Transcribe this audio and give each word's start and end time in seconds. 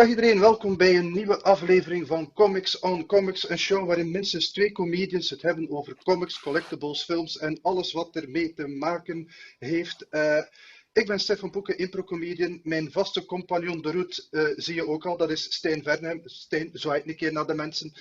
Dag 0.00 0.08
iedereen, 0.08 0.40
welkom 0.40 0.76
bij 0.76 0.96
een 0.96 1.12
nieuwe 1.12 1.42
aflevering 1.42 2.06
van 2.06 2.32
Comics 2.32 2.78
on 2.78 3.06
Comics, 3.06 3.50
een 3.50 3.58
show 3.58 3.86
waarin 3.86 4.10
minstens 4.10 4.52
twee 4.52 4.72
comedians 4.72 5.30
het 5.30 5.42
hebben 5.42 5.70
over 5.70 5.96
comics, 6.02 6.40
collectibles, 6.40 7.04
films 7.04 7.38
en 7.38 7.58
alles 7.62 7.92
wat 7.92 8.16
ermee 8.16 8.52
te 8.54 8.66
maken 8.66 9.28
heeft. 9.58 10.06
Uh, 10.10 10.42
ik 10.92 11.06
ben 11.06 11.20
Stefan 11.20 11.50
Poeken, 11.50 11.78
impro-comedian. 11.78 12.60
Mijn 12.62 12.92
vaste 12.92 13.24
compagnon 13.24 13.82
de 13.82 13.90
route 13.90 14.26
uh, 14.30 14.48
zie 14.56 14.74
je 14.74 14.86
ook 14.86 15.06
al, 15.06 15.16
dat 15.16 15.30
is 15.30 15.54
Stijn 15.54 15.82
Vernhem. 15.82 16.20
Stijn, 16.24 16.70
zwaait 16.72 17.08
een 17.08 17.16
keer 17.16 17.32
naar 17.32 17.46
de 17.46 17.54
mensen. 17.54 17.92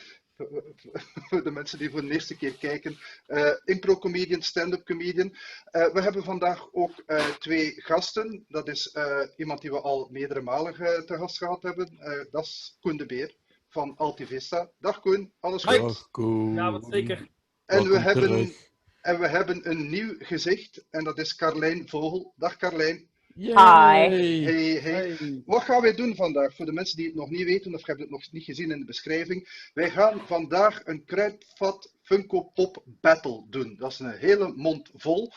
de 1.43 1.51
mensen 1.51 1.77
die 1.77 1.89
voor 1.89 2.01
de 2.01 2.11
eerste 2.11 2.37
keer 2.37 2.57
kijken. 2.57 2.97
Uh, 3.27 3.51
impro-comedian, 3.65 4.41
stand-up 4.41 4.85
comedian. 4.85 5.27
Uh, 5.71 5.93
we 5.93 6.01
hebben 6.01 6.23
vandaag 6.23 6.73
ook 6.73 7.03
uh, 7.07 7.25
twee 7.25 7.73
gasten. 7.75 8.45
Dat 8.47 8.67
is 8.67 8.97
iemand 9.35 9.61
die 9.61 9.71
we 9.71 9.81
al 9.81 10.07
meerdere 10.11 10.41
malen 10.41 10.73
te 11.05 11.15
gast 11.17 11.37
gehad 11.37 11.63
hebben. 11.63 11.97
dat 12.31 12.45
is 12.45 12.77
Koen 12.79 12.97
de 12.97 13.05
Beer 13.05 13.35
van 13.69 13.97
Altivista. 13.97 14.69
Dag 14.79 14.99
Koen, 14.99 15.31
alles 15.39 15.63
goed? 15.63 15.79
Dag 15.79 16.07
Koen. 16.11 16.53
Ja, 16.53 16.71
wat 16.71 16.87
zeker. 16.89 17.27
En 17.65 17.89
we, 17.89 17.99
hebben, 17.99 18.53
en 19.01 19.19
we 19.19 19.27
hebben 19.27 19.69
een 19.69 19.89
nieuw 19.89 20.15
gezicht 20.17 20.85
en 20.89 21.03
dat 21.03 21.17
is 21.17 21.35
Carlijn 21.35 21.89
Vogel. 21.89 22.33
Dag 22.35 22.57
Carlijn. 22.57 23.09
Hi. 23.35 24.09
Hey, 24.43 24.79
hey. 24.81 25.41
Wat 25.45 25.63
gaan 25.63 25.81
wij 25.81 25.95
doen 25.95 26.15
vandaag? 26.15 26.55
Voor 26.55 26.65
de 26.65 26.71
mensen 26.71 26.97
die 26.97 27.05
het 27.05 27.15
nog 27.15 27.29
niet 27.29 27.45
weten 27.45 27.73
of 27.73 27.85
hebben 27.85 28.05
het 28.05 28.13
nog 28.13 28.31
niet 28.31 28.43
gezien 28.43 28.71
in 28.71 28.79
de 28.79 28.85
beschrijving. 28.85 29.69
Wij 29.73 29.89
gaan 29.89 30.21
vandaag 30.27 30.81
een 30.85 31.05
kruidvat 31.05 31.93
Funko 32.01 32.43
Pop 32.43 32.83
Battle 32.85 33.43
doen. 33.49 33.75
Dat 33.79 33.91
is 33.91 33.99
een 33.99 34.17
hele 34.17 34.53
mond 34.55 34.89
vol. 34.95 35.31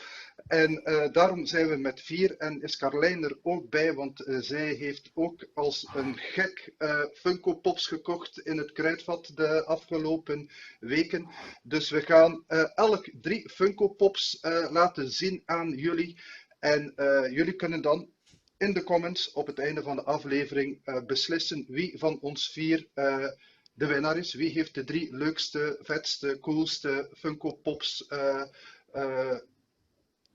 En 0.46 0.80
uh, 0.84 1.12
daarom 1.12 1.46
zijn 1.46 1.68
we 1.68 1.76
met 1.76 2.00
vier 2.00 2.36
en 2.36 2.62
is 2.62 2.76
Carlijn 2.76 3.24
er 3.24 3.38
ook 3.42 3.70
bij, 3.70 3.94
want 3.94 4.26
uh, 4.26 4.40
zij 4.40 4.72
heeft 4.72 5.10
ook 5.14 5.46
als 5.54 5.88
een 5.94 6.16
gek 6.16 6.72
uh, 6.78 7.04
Funko 7.12 7.54
Pops 7.54 7.86
gekocht 7.86 8.38
in 8.38 8.58
het 8.58 8.72
kruidvat 8.72 9.32
de 9.34 9.64
afgelopen 9.64 10.50
weken. 10.80 11.28
Dus 11.62 11.90
we 11.90 12.00
gaan 12.00 12.44
elk 12.74 13.10
drie 13.20 13.48
Funko 13.50 13.88
Pops 13.88 14.38
laten 14.70 15.10
zien 15.10 15.42
aan 15.44 15.70
jullie. 15.70 16.20
En 16.62 16.92
uh, 16.96 17.30
jullie 17.30 17.56
kunnen 17.56 17.80
dan 17.80 18.10
in 18.56 18.72
de 18.72 18.82
comments 18.82 19.32
op 19.32 19.46
het 19.46 19.58
einde 19.58 19.82
van 19.82 19.96
de 19.96 20.02
aflevering 20.02 20.80
uh, 20.84 21.02
beslissen 21.06 21.64
wie 21.68 21.98
van 21.98 22.20
ons 22.20 22.50
vier 22.52 22.88
uh, 22.94 23.28
de 23.72 23.86
winnaar 23.86 24.16
is. 24.16 24.34
Wie 24.34 24.50
heeft 24.50 24.74
de 24.74 24.84
drie 24.84 25.16
leukste, 25.16 25.78
vetste, 25.80 26.38
coolste 26.40 27.10
Funko 27.16 27.52
Pops 27.52 28.06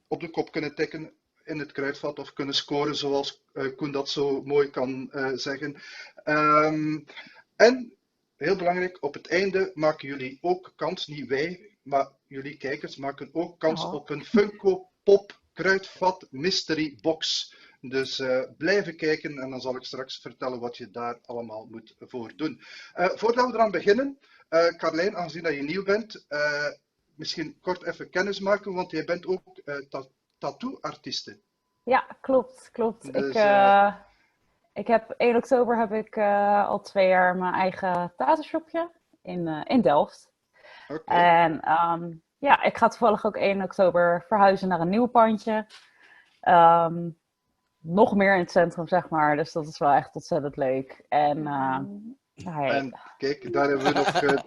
op 0.07 0.19
de 0.19 0.29
kop 0.29 0.51
kunnen 0.51 0.75
tikken 0.75 1.13
in 1.43 1.59
het 1.59 1.71
kruidvat 1.71 2.19
of 2.19 2.33
kunnen 2.33 2.55
scoren, 2.55 2.95
zoals 2.95 3.43
Koen 3.75 3.91
dat 3.91 4.09
zo 4.09 4.41
mooi 4.43 4.69
kan 4.69 5.11
zeggen. 5.33 5.81
Um, 6.25 7.05
en 7.55 7.93
heel 8.35 8.55
belangrijk, 8.55 9.03
op 9.03 9.13
het 9.13 9.27
einde 9.27 9.71
maken 9.73 10.07
jullie 10.07 10.37
ook 10.41 10.73
kans, 10.75 11.07
niet 11.07 11.27
wij, 11.27 11.77
maar 11.83 12.11
jullie 12.27 12.57
kijkers 12.57 12.95
maken 12.95 13.29
ook 13.31 13.59
kans 13.59 13.83
oh. 13.83 13.93
op 13.93 14.09
een 14.09 14.25
Funko 14.25 14.89
Pop 15.03 15.45
Kruidvat 15.57 16.27
Mystery 16.29 16.97
Box. 17.01 17.53
Dus 17.81 18.19
uh, 18.19 18.41
blijven 18.57 18.95
kijken 18.95 19.37
en 19.37 19.49
dan 19.49 19.61
zal 19.61 19.75
ik 19.75 19.83
straks 19.83 20.21
vertellen 20.21 20.59
wat 20.59 20.77
je 20.77 20.91
daar 20.91 21.19
allemaal 21.25 21.65
moet 21.65 21.95
voor 21.99 22.35
doen. 22.35 22.61
Uh, 22.95 23.05
voordat 23.05 23.45
we 23.45 23.53
eraan 23.53 23.71
beginnen, 23.71 24.19
uh, 24.49 24.67
Carlijn, 24.67 25.15
aangezien 25.15 25.43
dat 25.43 25.53
je 25.53 25.63
nieuw 25.63 25.83
bent, 25.83 26.25
misschien 27.15 27.57
kort 27.61 27.83
even 27.83 28.09
kennis 28.09 28.39
maken, 28.39 28.73
want 28.73 28.91
jij 28.91 29.03
bent 29.03 29.25
ook 29.25 29.61
ta 29.89 30.05
tattoo-artieste. 30.37 31.39
Ja, 31.83 32.17
klopt, 32.21 32.69
klopt. 32.71 33.13
Dus, 33.13 33.35
ik, 33.35 33.93
ik 34.73 34.87
heb 34.87 35.09
1 35.09 35.35
oktober 35.35 35.77
heb 35.77 35.91
ik 35.91 36.17
al 36.67 36.81
twee 36.81 37.07
jaar 37.07 37.35
mijn 37.35 37.53
eigen 37.53 38.13
tattoo-shopje 38.17 38.91
in, 39.21 39.47
in 39.47 39.81
Delft. 39.81 40.31
Okay. 40.87 41.43
En 41.43 41.71
um, 41.71 42.23
ja, 42.47 42.63
ik 42.63 42.77
ga 42.77 42.87
toevallig 42.87 43.25
ook 43.25 43.37
1 43.37 43.61
oktober 43.61 44.23
verhuizen 44.27 44.67
naar 44.67 44.79
een 44.79 44.89
nieuw 44.89 45.05
pandje. 45.05 45.65
Um, 46.41 47.17
nog 47.79 48.15
meer 48.15 48.33
in 48.33 48.39
het 48.39 48.51
centrum, 48.51 48.87
zeg 48.87 49.09
maar. 49.09 49.35
Dus 49.35 49.51
dat 49.51 49.67
is 49.67 49.77
wel 49.77 49.91
echt 49.91 50.15
ontzettend 50.15 50.57
leuk. 50.57 51.05
En, 51.09 51.37
uh, 51.37 51.79
hey. 52.33 52.69
en 52.69 52.99
kijk, 53.17 53.53
daar 53.53 53.67
hebben 53.67 53.85
we 53.85 53.93
nog 53.93 54.21
uh, 54.23 54.37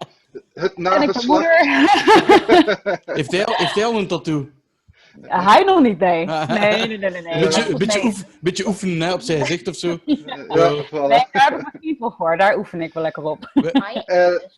het 0.53 0.79
nageslag. 0.79 1.43
heeft, 3.05 3.31
hij, 3.31 3.45
heeft 3.47 3.75
hij 3.75 3.85
al 3.85 3.99
een 3.99 4.09
tattoo? 4.09 4.49
Ja, 5.23 5.43
hij 5.43 5.65
nog 5.65 5.81
niet, 5.81 5.99
nee. 5.99 6.27
Nee, 6.27 6.87
nee, 6.87 6.99
nee. 6.99 7.11
nee, 7.11 7.23
nee. 7.23 7.41
Beetje, 7.41 7.77
beetje, 7.77 8.05
oef, 8.05 8.25
beetje 8.41 8.67
oefenen 8.67 9.09
hè, 9.09 9.13
op 9.13 9.21
zijn 9.21 9.41
gezicht 9.41 9.69
of 9.69 9.77
zo. 9.77 9.89
Ja, 10.05 10.37
ja 10.49 10.85
voilà. 10.85 11.09
Nee, 11.09 11.27
daar 11.33 11.51
heb 11.51 11.71
ik 11.73 11.81
people 11.81 12.13
voor. 12.17 12.37
Daar 12.37 12.57
oefen 12.57 12.81
ik 12.81 12.93
wel 12.93 13.03
lekker 13.03 13.23
op. 13.23 13.51
We, 13.55 13.73
uh, 14.07 14.49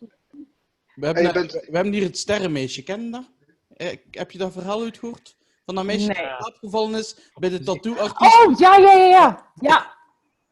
we, 0.95 1.07
hebben, 1.07 1.33
bent... 1.33 1.53
we 1.53 1.71
hebben 1.73 1.93
hier 1.93 2.03
het 2.03 2.19
sterrenmeisje, 2.19 2.83
ken 2.83 3.05
je 3.05 3.11
dat? 3.11 3.31
Eh, 3.77 3.97
heb 4.11 4.31
je 4.31 4.39
dat 4.39 4.53
verhaal 4.53 4.83
uitgehoord? 4.83 5.37
Van 5.65 5.75
dat 5.75 5.85
meisje 5.85 6.07
nee. 6.07 6.27
dat 6.39 6.47
opgevallen 6.47 6.99
is 6.99 7.17
bij 7.35 7.49
de 7.49 7.63
tattoo-artiest? 7.63 8.47
Oh, 8.47 8.59
ja, 8.59 8.77
ja, 8.77 8.93
ja, 8.93 9.07
ja. 9.07 9.53
ja. 9.55 9.97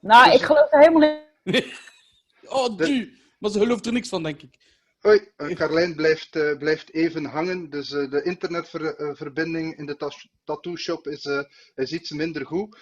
Nou, 0.01 0.25
dus... 0.25 0.35
ik 0.35 0.47
geloof 0.47 0.73
er 0.73 0.79
helemaal 0.79 1.21
niet. 1.45 1.67
oh, 2.49 2.77
du. 2.77 3.19
Maar 3.39 3.51
ze 3.51 3.59
gelooft 3.59 3.87
er 3.87 3.93
niks 3.93 4.09
van, 4.09 4.23
denk 4.23 4.43
ik. 4.43 4.59
Hoi, 5.01 5.21
uh, 5.37 5.55
Carlijn 5.55 5.95
blijft, 5.95 6.37
uh, 6.37 6.57
blijft 6.57 6.93
even 6.93 7.25
hangen. 7.25 7.71
Dus 7.71 7.91
uh, 7.91 8.11
de 8.11 8.23
internetverbinding 8.23 9.77
in 9.77 9.87
de 9.87 9.97
tattoo 10.45 10.77
shop 10.77 11.07
is, 11.07 11.29
is 11.75 11.93
iets 11.93 12.11
minder 12.11 12.47
goed. 12.47 12.79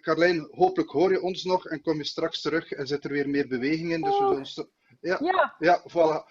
Carlijn, 0.00 0.48
hopelijk 0.50 0.90
hoor 0.90 1.10
je 1.10 1.22
ons 1.22 1.44
nog 1.44 1.66
en 1.66 1.82
kom 1.82 1.96
je 1.96 2.04
straks 2.04 2.40
terug 2.40 2.72
en 2.72 2.86
zit 2.86 3.04
er 3.04 3.10
weer 3.10 3.28
meer 3.28 3.48
beweging 3.48 3.92
in. 3.92 4.02
Dus 4.02 4.18
we 4.18 4.24
oh. 4.24 4.66
ja, 5.00 5.18
ja. 5.20 5.54
ja, 5.58 5.82
voilà. 5.88 6.24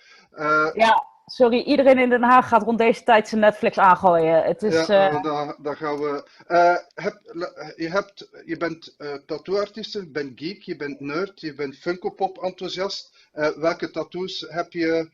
ja, 0.74 1.06
sorry, 1.26 1.60
iedereen 1.60 2.00
in 2.00 2.10
Den 2.10 2.24
Haag 2.24 2.48
gaat 2.48 2.64
rond 2.64 2.78
deze 2.78 3.04
tijd 3.04 3.28
zijn 3.28 3.42
Netflix 3.42 3.78
aangooien. 3.78 4.44
Het 4.44 4.64
is, 4.64 4.88
ja, 4.88 5.12
uh... 5.12 5.24
daar, 5.24 5.56
daar, 5.62 5.78
gaan 5.78 5.98
we. 5.98 6.30
Uh, 6.48 6.78
heb, 7.04 7.20
je, 7.76 7.90
hebt, 7.90 8.30
je 8.46 8.58
bent 8.58 8.96
uh, 8.98 9.14
tattooartiest, 9.14 9.94
je 9.94 10.10
bent 10.10 10.40
geek, 10.40 10.62
je 10.62 10.76
bent 10.76 11.00
nerd, 11.00 11.42
je 11.42 11.54
bent 11.54 11.78
Funko 11.78 12.10
Pop 12.10 12.38
enthousiast. 12.38 13.15
Welke 13.56 13.92
tattoos 13.92 14.46
heb 14.50 14.72
je, 14.72 15.10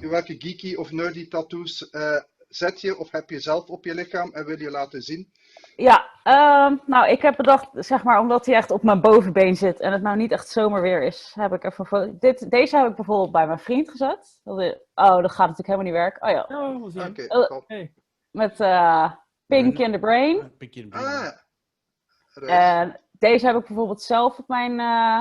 welke 0.00 0.34
geeky 0.38 0.74
of 0.74 0.90
nerdy 0.90 1.28
tattoos 1.28 1.90
zet 2.48 2.80
je 2.80 2.98
of 2.98 3.10
heb 3.10 3.30
je 3.30 3.40
zelf 3.40 3.68
op 3.68 3.84
je 3.84 3.94
lichaam 3.94 4.32
en 4.32 4.44
wil 4.44 4.58
je 4.60 4.70
laten 4.70 5.02
zien? 5.02 5.32
Ja, 5.76 6.10
uh, 6.24 6.78
nou, 6.86 7.08
ik 7.08 7.22
heb 7.22 7.36
bedacht, 7.36 7.68
zeg 7.72 8.02
maar, 8.02 8.20
omdat 8.20 8.46
hij 8.46 8.54
echt 8.54 8.70
op 8.70 8.82
mijn 8.82 9.00
bovenbeen 9.00 9.56
zit 9.56 9.80
en 9.80 9.92
het 9.92 10.02
nou 10.02 10.16
niet 10.16 10.32
echt 10.32 10.48
zomerweer 10.48 11.02
is, 11.02 11.32
heb 11.34 11.52
ik 11.52 11.64
even 11.64 12.18
Dit, 12.18 12.50
deze 12.50 12.76
heb 12.76 12.88
ik 12.88 12.96
bijvoorbeeld 12.96 13.32
bij 13.32 13.46
mijn 13.46 13.58
vriend 13.58 13.90
gezet. 13.90 14.40
Oh, 14.44 14.56
dat 14.94 15.32
gaat 15.32 15.48
natuurlijk 15.48 15.66
helemaal 15.66 15.84
niet 15.84 15.92
werken. 15.92 16.22
Oh 16.22 16.30
ja. 16.30 16.46
Oh, 16.48 16.84
okay, 16.84 17.26
uh, 17.26 17.60
hey. 17.66 17.92
Met 18.30 18.60
uh, 18.60 19.12
Pink 19.46 19.78
in 19.78 19.92
the 19.92 19.98
Brain. 19.98 20.52
Pink 20.58 20.74
in 20.74 20.82
the 20.82 20.88
Brain. 20.88 21.32
Ah, 22.34 22.80
en 22.80 23.00
deze 23.12 23.46
heb 23.46 23.56
ik 23.56 23.66
bijvoorbeeld 23.66 24.02
zelf 24.02 24.38
op 24.38 24.48
mijn, 24.48 24.72
uh, 24.72 25.18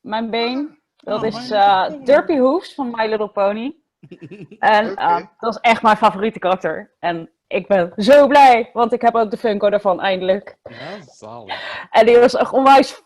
mijn 0.00 0.30
been. 0.30 0.81
Dat 1.02 1.20
oh, 1.20 1.26
is 1.26 1.50
uh, 1.50 1.86
Derpy 2.04 2.38
Hoofs 2.38 2.74
van 2.74 2.90
My 2.90 3.06
Little 3.06 3.28
Pony. 3.28 3.76
en 4.58 4.90
okay. 4.90 5.30
dat 5.38 5.54
is 5.54 5.60
echt 5.60 5.82
mijn 5.82 5.96
favoriete 5.96 6.38
karakter. 6.38 6.94
En 6.98 7.30
ik 7.46 7.66
ben 7.66 7.92
zo 7.96 8.26
blij, 8.26 8.70
want 8.72 8.92
ik 8.92 9.00
heb 9.00 9.14
ook 9.14 9.30
de 9.30 9.36
Funko 9.36 9.70
daarvan 9.70 10.00
eindelijk. 10.00 10.56
Ja, 10.62 11.02
zalig. 11.06 11.88
En 11.90 12.06
die 12.06 12.18
was 12.18 12.34
echt 12.34 12.52
onwijs 12.52 13.02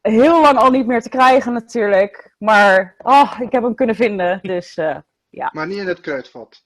heel 0.00 0.40
lang 0.40 0.58
al 0.58 0.70
niet 0.70 0.86
meer 0.86 1.02
te 1.02 1.08
krijgen 1.08 1.52
natuurlijk. 1.52 2.34
Maar 2.38 2.94
oh, 2.98 3.38
ik 3.40 3.52
heb 3.52 3.62
hem 3.62 3.74
kunnen 3.74 3.96
vinden, 3.96 4.38
dus 4.42 4.76
uh, 4.76 4.96
ja. 5.28 5.50
Maar 5.52 5.66
niet 5.66 5.78
in 5.78 5.86
het 5.86 6.00
kruidvat? 6.00 6.62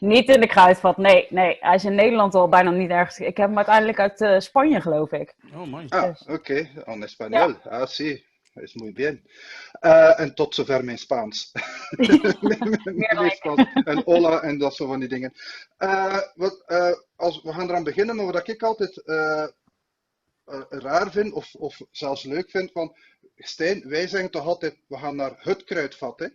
Niet 0.00 0.28
in 0.28 0.40
de 0.40 0.46
kruidvat, 0.46 0.96
nee. 0.96 1.26
nee. 1.30 1.56
Hij 1.60 1.74
is 1.74 1.84
in 1.84 1.94
Nederland 1.94 2.34
al 2.34 2.48
bijna 2.48 2.70
niet 2.70 2.90
ergens. 2.90 3.18
Ik 3.18 3.36
heb 3.36 3.46
hem 3.48 3.56
uiteindelijk 3.56 4.00
uit 4.00 4.20
uh, 4.20 4.38
Spanje, 4.38 4.80
geloof 4.80 5.12
ik. 5.12 5.34
Oh, 5.54 5.66
mooi. 5.66 5.86
Ah, 5.88 6.04
oké. 6.04 6.32
Okay. 6.32 6.70
En 6.84 7.02
Español. 7.02 7.30
Ja. 7.30 7.70
Ah, 7.70 7.86
sí. 7.86 8.24
Is 8.62 8.74
muy 8.74 8.92
bien. 8.92 9.24
Uh, 9.80 10.20
en 10.20 10.34
tot 10.34 10.54
zover 10.54 10.84
mijn 10.84 10.98
Spaans. 10.98 11.52
en 13.84 14.02
hola 14.04 14.40
en 14.40 14.58
dat 14.58 14.74
soort 14.74 14.90
van 14.90 15.00
die 15.00 15.08
dingen. 15.08 15.32
Uh, 15.78 16.18
wat, 16.34 16.64
uh, 16.66 16.92
als, 17.16 17.42
we 17.42 17.52
gaan 17.52 17.68
eraan 17.68 17.84
beginnen, 17.84 18.16
maar 18.16 18.24
wat 18.24 18.48
ik 18.48 18.62
altijd 18.62 19.02
raar 20.68 21.10
vind, 21.10 21.32
of, 21.32 21.54
of 21.54 21.80
zelfs 21.90 22.22
leuk 22.22 22.50
vind, 22.50 22.72
van 22.72 22.96
Stijn, 23.36 23.88
wij 23.88 24.08
zeggen 24.08 24.30
toch 24.30 24.46
altijd, 24.46 24.76
we 24.86 24.98
gaan 24.98 25.16
naar 25.16 25.34
het 25.38 25.64
kruidvat, 25.64 26.18
hè? 26.18 26.26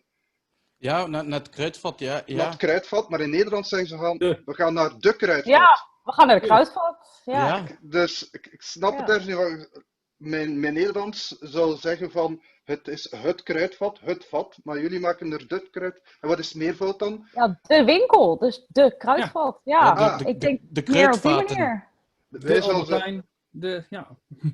Ja, 0.78 1.06
naar, 1.06 1.26
naar 1.26 1.40
het 1.40 1.50
kruidvat, 1.50 2.00
ja. 2.00 2.22
ja. 2.26 2.36
Naar 2.36 2.50
het 2.50 2.58
kruidvat, 2.58 3.10
maar 3.10 3.20
in 3.20 3.30
Nederland 3.30 3.68
zeggen 3.68 3.88
ze 3.88 3.98
gaan, 3.98 4.18
we 4.18 4.54
gaan 4.54 4.74
naar 4.74 5.00
de 5.00 5.16
kruidvat. 5.16 5.54
Ja, 5.54 5.88
we 6.04 6.12
gaan 6.12 6.28
naar 6.28 6.40
de 6.40 6.46
kruidvat. 6.46 7.22
Ja. 7.26 7.48
ja. 7.48 7.66
Dus 7.82 8.30
ik, 8.32 8.48
ik 8.48 8.62
snap 8.62 8.98
het 8.98 9.10
ergens 9.10 9.26
niet. 9.26 9.84
Mijn, 10.22 10.60
mijn 10.60 10.74
Nederlands 10.74 11.28
zou 11.40 11.78
zeggen 11.78 12.12
van 12.12 12.42
het 12.64 12.88
is 12.88 13.12
het 13.16 13.44
kruidvat, 13.44 14.00
het 14.04 14.26
vat, 14.26 14.58
maar 14.64 14.82
jullie 14.82 15.00
maken 15.00 15.32
er 15.32 15.48
dit 15.48 15.70
kruid. 15.70 16.02
En 16.20 16.30
wat 16.30 16.40
is 16.40 16.54
meervoud 16.54 17.00
dan? 17.00 17.28
Ja, 17.34 17.60
de 17.62 17.84
winkel, 17.84 18.38
dus 18.38 18.66
de 18.68 18.96
kruidvat. 18.98 19.62
Ja, 19.64 19.86
Ja, 19.86 20.18
de- 20.18 20.26
ik 20.26 20.40
de- 20.40 20.48
denk 20.48 20.60
de 20.70 20.84
meer 20.92 21.12
op 21.14 21.22
die 21.22 21.32
manier. 21.32 21.88
De 22.28 22.86
Heijn, 22.88 23.28
de, 23.50 23.86
ja. 23.90 24.08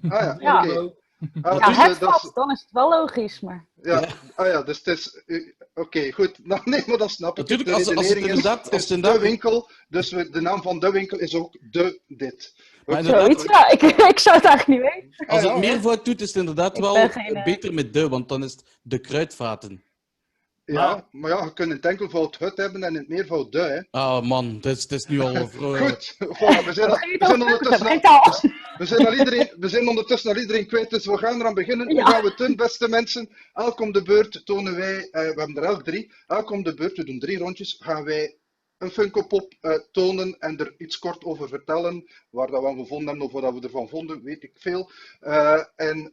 Ah 0.09 0.21
ja, 0.21 0.35
Ja. 0.39 0.63
oké. 0.63 0.93
Ah, 1.41 1.59
ja, 1.59 1.89
het 1.89 1.99
dat 1.99 2.31
dan 2.33 2.51
is 2.51 2.61
het 2.61 2.71
wel 2.71 2.89
logisch, 2.89 3.39
maar... 3.39 3.65
Ja, 3.81 4.07
Ah, 4.35 4.47
ja 4.47 4.61
dus 4.61 4.77
het 4.83 4.87
is... 4.87 5.23
Oké, 5.73 6.11
goed. 6.11 6.39
Nou, 6.43 6.61
nee, 6.63 6.83
maar 6.85 6.97
dat 6.97 7.09
snap 7.09 7.31
ik. 7.31 7.37
Natuurlijk, 7.37 7.69
als, 7.69 7.95
als 7.95 8.07
het 8.07 8.17
inderdaad... 8.17 8.71
Als 8.71 8.89
het 8.89 9.03
de 9.03 9.19
winkel, 9.19 9.69
dus 9.87 10.09
de 10.09 10.41
naam 10.41 10.61
van 10.61 10.79
de 10.79 10.91
winkel 10.91 11.17
is 11.17 11.35
ook 11.35 11.57
de 11.69 12.01
dit. 12.07 12.53
Zoiets, 12.85 13.43
ja. 13.43 13.69
Ik, 13.69 13.81
ik 14.13 14.19
zou 14.19 14.35
het 14.35 14.45
eigenlijk 14.45 14.67
niet 14.67 14.91
weten. 14.93 15.27
Als 15.27 15.43
het 15.43 15.57
meer 15.57 15.81
voor 15.81 16.03
doet, 16.03 16.21
is 16.21 16.27
het 16.27 16.37
inderdaad 16.37 16.77
wel 16.77 16.97
eh, 16.97 17.43
beter 17.43 17.73
met 17.73 17.93
de, 17.93 18.09
want 18.09 18.29
dan 18.29 18.43
is 18.43 18.51
het 18.51 18.79
de 18.81 18.99
kruidvaten. 18.99 19.83
Ja, 20.73 21.07
maar 21.11 21.31
ja, 21.31 21.43
je 21.43 21.53
kunt 21.53 21.71
het 21.71 21.85
enkelvoud 21.85 22.39
het 22.39 22.57
hebben 22.57 22.83
en 22.83 22.93
in 22.93 22.99
het 22.99 23.07
meervoud 23.07 23.51
de, 23.51 23.59
hè. 23.59 23.81
Ah, 23.99 24.21
man, 24.21 24.45
het 24.45 24.65
is, 24.65 24.81
het 24.81 24.91
is 24.91 25.05
nu 25.05 25.19
al... 25.19 25.35
Goed, 25.47 26.15
we, 26.17 26.73
zijn 26.73 26.89
al, 26.89 26.97
we 26.97 27.25
zijn 27.25 27.41
ondertussen 27.41 28.01
al, 28.01 28.39
we, 28.77 28.85
zijn 28.85 29.05
al 29.05 29.13
iedereen, 29.13 29.53
we 29.59 29.69
zijn 29.69 29.87
ondertussen 29.87 30.31
al 30.31 30.37
iedereen 30.37 30.67
kwijt, 30.67 30.89
dus 30.89 31.05
we 31.05 31.17
gaan 31.17 31.39
eraan 31.39 31.53
beginnen. 31.53 31.91
Hoe 31.91 32.05
gaan 32.05 32.21
we 32.21 32.27
het 32.27 32.37
doen, 32.37 32.55
beste 32.55 32.89
mensen? 32.89 33.29
Elk 33.53 33.79
om 33.79 33.91
de 33.91 34.01
beurt 34.01 34.45
tonen 34.45 34.75
wij, 34.75 34.97
uh, 34.97 35.11
we 35.11 35.19
hebben 35.19 35.55
er 35.55 35.63
elk 35.63 35.83
drie, 35.83 36.11
elk 36.27 36.49
om 36.51 36.63
de 36.63 36.73
beurt, 36.73 36.97
we 36.97 37.03
doen 37.03 37.19
drie 37.19 37.37
rondjes, 37.37 37.77
gaan 37.79 38.03
wij 38.03 38.37
een 38.77 38.91
Funko 38.91 39.21
Pop 39.21 39.53
uh, 39.61 39.73
tonen 39.91 40.35
en 40.39 40.57
er 40.57 40.75
iets 40.77 40.99
kort 40.99 41.23
over 41.23 41.47
vertellen. 41.47 42.09
Waar 42.29 42.47
dat 42.47 42.61
we 42.61 42.67
aan 42.67 42.77
gevonden 42.77 43.07
hebben 43.07 43.25
of 43.25 43.31
wat 43.31 43.53
we 43.53 43.61
ervan 43.61 43.89
vonden, 43.89 44.23
weet 44.23 44.43
ik 44.43 44.51
veel. 44.53 44.91
Uh, 45.21 45.63
en 45.75 46.11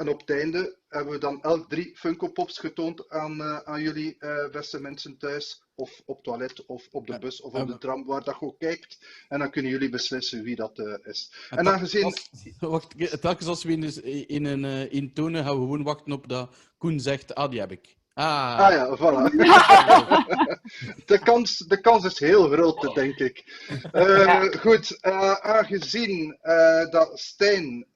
en 0.00 0.08
op 0.08 0.20
het 0.20 0.30
einde 0.30 0.76
hebben 0.88 1.12
we 1.12 1.18
dan 1.18 1.42
elk 1.42 1.68
drie 1.68 1.96
Funko 1.96 2.28
Pops 2.28 2.58
getoond 2.58 3.08
aan, 3.08 3.38
uh, 3.38 3.58
aan 3.58 3.82
jullie 3.82 4.16
uh, 4.20 4.50
beste 4.50 4.80
mensen 4.80 5.18
thuis. 5.18 5.62
Of 5.74 6.02
op 6.06 6.22
toilet, 6.22 6.66
of 6.66 6.88
op 6.90 7.06
de 7.06 7.18
bus, 7.18 7.40
of 7.40 7.52
op 7.52 7.68
de 7.68 7.78
tram, 7.78 8.04
waar 8.06 8.24
dat 8.24 8.40
ook 8.40 8.58
kijkt. 8.58 8.98
En 9.28 9.38
dan 9.38 9.50
kunnen 9.50 9.70
jullie 9.70 9.88
beslissen 9.88 10.42
wie 10.42 10.56
dat 10.56 10.78
uh, 10.78 10.94
is. 11.02 11.32
En, 11.50 11.58
en 11.58 11.68
aangezien... 11.68 12.04
Als, 12.04 12.30
wacht, 12.58 13.20
telkens 13.20 13.48
als 13.48 13.62
we 13.64 13.72
in, 13.72 14.28
in 14.28 14.44
een 14.44 14.90
in 14.90 15.12
tonen, 15.12 15.44
gaan 15.44 15.54
we 15.54 15.60
gewoon 15.60 15.82
wachten 15.82 16.12
op 16.12 16.28
dat 16.28 16.54
Koen 16.78 17.00
zegt, 17.00 17.34
ah, 17.34 17.50
die 17.50 17.60
heb 17.60 17.72
ik. 17.72 17.98
Ah. 18.14 18.58
ah 18.58 18.72
ja, 18.72 18.96
voilà. 18.96 19.30
de, 21.10 21.18
kans, 21.18 21.58
de 21.58 21.80
kans 21.80 22.04
is 22.04 22.18
heel 22.18 22.48
groot, 22.48 22.94
denk 22.94 23.18
ik. 23.18 23.44
Uh, 23.92 24.44
goed, 24.44 24.98
uh, 25.02 25.32
aangezien 25.32 26.38
uh, 26.42 26.90
dat 26.90 27.18
Stijn 27.18 27.86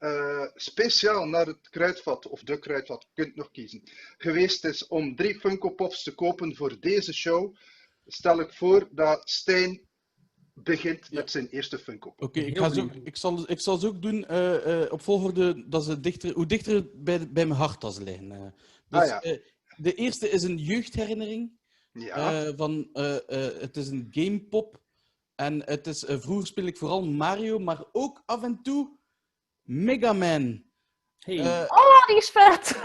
speciaal 0.54 1.26
naar 1.26 1.46
het 1.46 1.68
kruidvat, 1.70 2.26
of 2.26 2.42
de 2.42 2.58
kruidvat, 2.58 3.06
kunt 3.14 3.36
nog 3.36 3.50
kiezen, 3.50 3.82
geweest 4.18 4.64
is 4.64 4.86
om 4.86 5.16
drie 5.16 5.40
Funko 5.40 5.70
Pops 5.70 6.02
te 6.02 6.14
kopen 6.14 6.56
voor 6.56 6.76
deze 6.80 7.14
show, 7.14 7.56
stel 8.06 8.40
ik 8.40 8.52
voor 8.52 8.88
dat 8.90 9.30
Stijn 9.30 9.80
begint 10.54 11.12
met 11.12 11.30
zijn 11.30 11.48
eerste 11.48 11.78
Funko. 11.78 12.14
Oké, 12.16 12.40
ik, 12.40 12.58
ga 12.58 12.68
zo, 12.68 12.88
ik, 13.04 13.16
zal, 13.16 13.44
ik 13.46 13.60
zal 13.60 13.76
ze 13.76 13.86
ook 13.86 14.02
doen 14.02 14.30
op 14.90 15.02
volgorde 15.02 15.68
dat 15.68 15.84
ze 15.84 16.00
dichter, 16.00 16.32
hoe 16.32 16.46
dichter 16.46 16.86
bij, 16.94 17.18
bij 17.30 17.46
mijn 17.46 17.60
hart 17.60 17.84
als 17.84 17.98
liggen. 17.98 18.54
Dus, 18.88 19.00
ah, 19.00 19.22
ja 19.22 19.38
de 19.76 19.94
eerste 19.94 20.30
is 20.30 20.42
een 20.42 20.58
jeugdherinnering. 20.58 21.52
Ja. 21.92 22.46
Uh, 22.46 22.52
van, 22.56 22.88
uh, 22.92 23.12
uh, 23.12 23.18
het 23.60 23.76
is 23.76 23.88
een 23.88 24.06
gamepop. 24.10 24.82
En 25.34 25.64
het 25.64 25.86
is, 25.86 26.04
vroeger 26.06 26.46
speel 26.46 26.66
ik 26.66 26.78
vooral 26.78 27.04
Mario, 27.06 27.58
maar 27.58 27.84
ook 27.92 28.22
af 28.26 28.42
en 28.42 28.62
toe 28.62 28.98
Mega 29.62 30.12
Man. 30.12 30.64
Hey. 31.18 31.64
oh, 31.68 32.06
die 32.06 32.16
is 32.16 32.30
vet! 32.30 32.80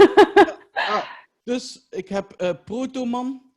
ah, 0.73 1.05
dus 1.43 1.87
ik 1.89 2.07
heb 2.07 2.59
Protoman. 2.65 3.49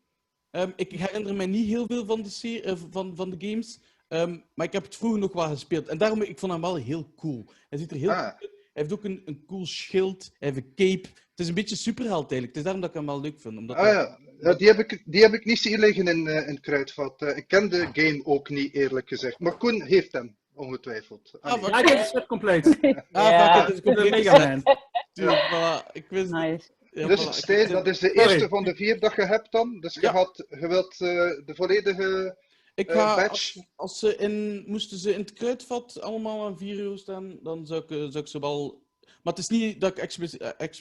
Um, 0.51 0.73
ik 0.77 0.93
herinner 0.93 1.35
me 1.35 1.45
niet 1.45 1.67
heel 1.67 1.87
veel 1.87 2.05
van 2.05 2.23
de, 2.23 2.31
serie, 2.31 2.77
van, 2.91 3.17
van 3.17 3.31
de 3.31 3.49
games. 3.49 3.81
Um, 4.09 4.45
maar 4.55 4.67
ik 4.67 4.73
heb 4.73 4.85
het 4.85 4.97
vroeger 4.97 5.19
nog 5.19 5.33
wel 5.33 5.49
gespeeld. 5.49 5.89
En 5.89 5.99
daarom 5.99 6.23
ik 6.23 6.39
vond 6.39 6.53
hem 6.53 6.61
wel 6.61 6.75
heel 6.75 7.13
cool. 7.17 7.47
Hij 7.69 7.79
ziet 7.79 7.91
er 7.91 7.97
heel 7.97 8.11
ah. 8.11 8.39
Hij 8.39 8.51
heeft 8.73 8.93
ook 8.93 9.05
een, 9.05 9.23
een 9.25 9.45
cool 9.47 9.67
schild. 9.67 10.31
Hij 10.39 10.49
heeft 10.49 10.57
een 10.57 10.75
cape 10.75 11.09
is 11.43 11.49
een 11.49 11.55
beetje 11.55 11.77
superheld 11.77 12.31
eigenlijk. 12.31 12.47
Het 12.47 12.57
is 12.57 12.63
daarom 12.63 12.81
dat 12.81 12.91
ik 12.91 12.97
hem 12.97 13.07
wel 13.07 13.21
leuk 13.21 13.41
vind. 13.41 13.59
Omdat 13.59 13.77
ah, 13.77 13.87
ja. 13.87 14.19
ja. 14.41 14.55
die, 14.55 14.67
heb 14.67 14.79
ik, 14.79 15.03
die 15.05 15.23
heb 15.23 15.33
ik 15.33 15.45
niet 15.45 15.59
zien 15.59 15.79
liggen 15.79 16.09
in, 16.09 16.27
uh, 16.27 16.49
in 16.49 16.61
Kruidvat. 16.61 17.23
Uh, 17.23 17.37
ik 17.37 17.49
ken 17.49 17.69
de 17.69 17.89
game 17.93 18.21
ook 18.25 18.49
niet, 18.49 18.75
eerlijk 18.75 19.09
gezegd. 19.09 19.39
Maar 19.39 19.57
Koen 19.57 19.83
heeft 19.83 20.13
hem, 20.13 20.37
ongetwijfeld. 20.55 21.39
Ah, 21.41 21.63
ja, 21.63 21.83
dit 21.83 21.99
is 21.99 22.13
het 22.13 22.27
compleet. 22.27 22.67
ah, 23.13 23.31
ja. 23.31 23.65
het 23.65 23.75
is 23.75 23.81
compleet 23.81 24.11
Mega 24.11 24.39
Man. 24.39 24.63
voilà. 25.51 25.93
Ik 25.93 26.07
wist 26.09 26.31
nice. 26.31 26.71
Ja, 26.91 27.07
dus 27.07 27.21
voilà. 27.21 27.71
Dat 27.71 27.87
is 27.87 27.99
de 27.99 28.13
eerste 28.13 28.49
van 28.49 28.65
de 28.65 28.75
vier 28.75 29.01
dat 29.01 29.15
je 29.15 29.25
hebt 29.25 29.53
dan. 29.53 29.81
Dus 29.81 29.95
je, 29.95 30.09
had, 30.09 30.45
je 30.49 30.69
wilt 30.69 30.93
uh, 31.01 31.09
de 31.47 31.55
volledige 31.55 32.37
ik 32.75 32.91
ga, 32.91 33.17
badge. 33.17 33.31
Als, 33.31 33.67
als, 33.77 33.99
ze 33.99 34.17
in, 34.17 34.65
moesten 34.67 34.99
ze 34.99 35.13
in 35.13 35.21
het 35.21 35.33
kruidvat 35.33 36.01
allemaal 36.01 36.47
aan 36.47 36.59
4 36.59 36.79
euro 36.79 36.97
staan, 36.97 37.39
dan 37.43 37.67
zou 37.67 37.83
ik, 37.83 37.89
zou 37.89 38.19
ik 38.19 38.27
ze 38.27 38.39
wel 38.39 38.83
maar 39.23 39.33
het 39.33 39.43
is 39.43 39.49
niet 39.49 39.81
dat 39.81 39.99
ik 39.99 40.27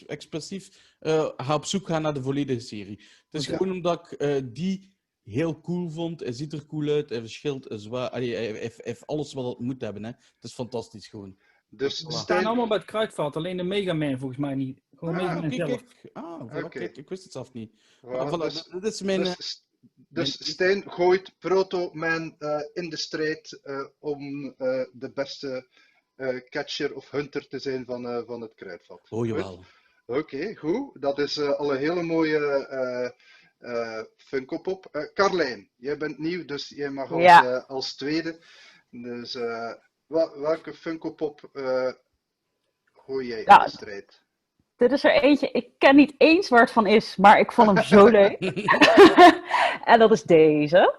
expressief 0.07 0.95
uh, 1.01 1.29
ga 1.37 1.55
op 1.55 1.65
zoek 1.65 1.87
gaan 1.87 2.01
naar 2.01 2.13
de 2.13 2.21
volledige 2.21 2.59
serie. 2.59 3.01
Het 3.29 3.41
is 3.41 3.47
gewoon 3.47 3.71
omdat 3.71 4.11
ik 4.11 4.21
uh, 4.21 4.41
die 4.53 4.95
heel 5.23 5.61
cool 5.61 5.89
vond. 5.89 6.19
Hij 6.19 6.31
ziet 6.31 6.53
er 6.53 6.65
cool 6.65 6.87
uit, 6.87 7.09
hij 7.09 7.19
verschilt, 7.19 7.69
hij, 7.89 8.71
heeft 8.77 9.07
alles 9.07 9.33
wat 9.33 9.45
het 9.45 9.59
moet 9.59 9.81
hebben. 9.81 10.03
Hè. 10.03 10.09
Het 10.09 10.43
is 10.43 10.53
fantastisch 10.53 11.07
gewoon. 11.07 11.37
Dus 11.69 11.97
Ze 11.97 12.11
staan 12.11 12.45
allemaal 12.45 12.67
bij 12.67 12.77
het 12.77 12.85
kruidvat, 12.85 13.35
alleen 13.35 13.57
de 13.57 13.63
Mega 13.63 13.93
Man 13.93 14.17
volgens 14.17 14.39
mij 14.39 14.55
niet. 14.55 14.81
Gewoon 14.95 15.15
ah, 15.15 15.21
Mega 15.21 15.41
Man 15.41 15.51
zelf. 15.51 15.83
Kijk. 15.83 16.09
Ah, 16.13 16.41
voilà, 16.41 16.55
okay. 16.55 16.69
kijk, 16.69 16.97
ik 16.97 17.09
wist 17.09 17.23
het 17.23 17.31
zelf 17.31 17.53
niet. 17.53 17.73
Well, 18.01 18.27
voilà, 18.27 18.53
dus, 18.53 18.63
dit 18.63 18.83
is 18.83 19.01
mijn... 19.01 19.23
Dus, 19.23 19.63
dus 20.13 20.49
Stijn 20.51 20.91
gooit 20.91 21.39
Proto 21.39 21.89
Man 21.93 22.35
uh, 22.39 22.59
in 22.73 22.89
de 22.89 22.97
strijd 22.97 23.59
uh, 23.63 23.85
om 23.99 24.43
uh, 24.45 24.53
de 24.91 25.11
beste 25.13 25.67
uh, 26.17 26.39
catcher 26.49 26.95
of 26.95 27.11
hunter 27.11 27.47
te 27.47 27.59
zijn 27.59 27.85
van, 27.85 28.05
uh, 28.05 28.21
van 28.25 28.41
het 28.41 28.53
kruidvat. 28.55 29.07
Oh 29.09 29.25
jawel. 29.25 29.63
Oké, 30.05 30.19
okay, 30.19 30.55
goed. 30.55 31.01
Dat 31.01 31.19
is 31.19 31.37
uh, 31.37 31.49
al 31.49 31.71
een 31.71 31.79
hele 31.79 32.03
mooie 32.03 33.15
Funko 34.17 34.59
Pop. 34.59 35.09
Carlijn, 35.13 35.69
jij 35.75 35.97
bent 35.97 36.17
nieuw, 36.17 36.45
dus 36.45 36.69
jij 36.69 36.89
mag 36.89 37.11
als, 37.11 37.21
ja. 37.21 37.57
als 37.57 37.95
tweede. 37.95 38.39
Dus 38.89 39.33
wel, 40.07 40.39
welke 40.39 40.73
Funko 40.73 41.11
Pop 41.13 41.49
gooi 42.93 43.27
jij 43.27 43.43
ja, 43.45 43.59
in 43.59 43.65
de 43.65 43.71
strijd? 43.71 44.21
Dit 44.81 44.91
is 44.91 45.03
er 45.03 45.21
eentje, 45.21 45.51
ik 45.51 45.69
ken 45.77 45.95
niet 45.95 46.13
eens 46.17 46.49
waar 46.49 46.61
het 46.61 46.71
van 46.71 46.87
is, 46.87 47.15
maar 47.15 47.39
ik 47.39 47.51
vond 47.51 47.77
hem 47.77 47.85
zo 47.85 48.05
leuk. 48.19 48.39
en 49.83 49.99
dat 49.99 50.11
is 50.11 50.23
deze. 50.23 50.95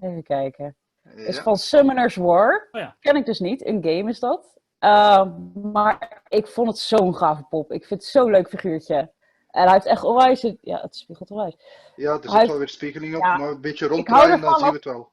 Even 0.00 0.22
kijken. 0.22 0.76
Ja. 1.02 1.26
is 1.26 1.38
van 1.38 1.56
Summoner's 1.56 2.16
War. 2.16 2.68
Oh 2.72 2.80
ja. 2.80 2.96
Ken 3.00 3.16
ik 3.16 3.26
dus 3.26 3.38
niet. 3.38 3.66
Een 3.66 3.82
game 3.82 4.10
is 4.10 4.20
dat. 4.20 4.60
Uh, 4.80 5.26
maar 5.54 6.22
ik 6.28 6.46
vond 6.46 6.68
het 6.68 6.78
zo'n 6.78 7.16
gave 7.16 7.42
pop. 7.42 7.72
Ik 7.72 7.86
vind 7.86 8.00
het 8.00 8.10
zo'n 8.10 8.30
leuk 8.30 8.48
figuurtje. 8.48 9.10
En 9.50 9.62
hij 9.62 9.72
heeft 9.72 9.86
echt 9.86 10.04
onwijs... 10.04 10.54
Ja, 10.60 10.80
het 10.80 10.96
spiegelt 10.96 11.30
onwijs. 11.30 11.56
Ja, 11.96 12.12
er 12.12 12.22
zit 12.22 12.32
hij... 12.32 12.46
wel 12.46 12.58
weer 12.58 12.68
spiegeling 12.68 13.16
op, 13.16 13.22
ja. 13.22 13.36
maar 13.36 13.48
een 13.48 13.60
beetje 13.60 13.86
ronddraaien, 13.86 14.40
dan 14.40 14.58
zien 14.58 14.68
we 14.68 14.74
het 14.74 14.84
wel. 14.84 15.10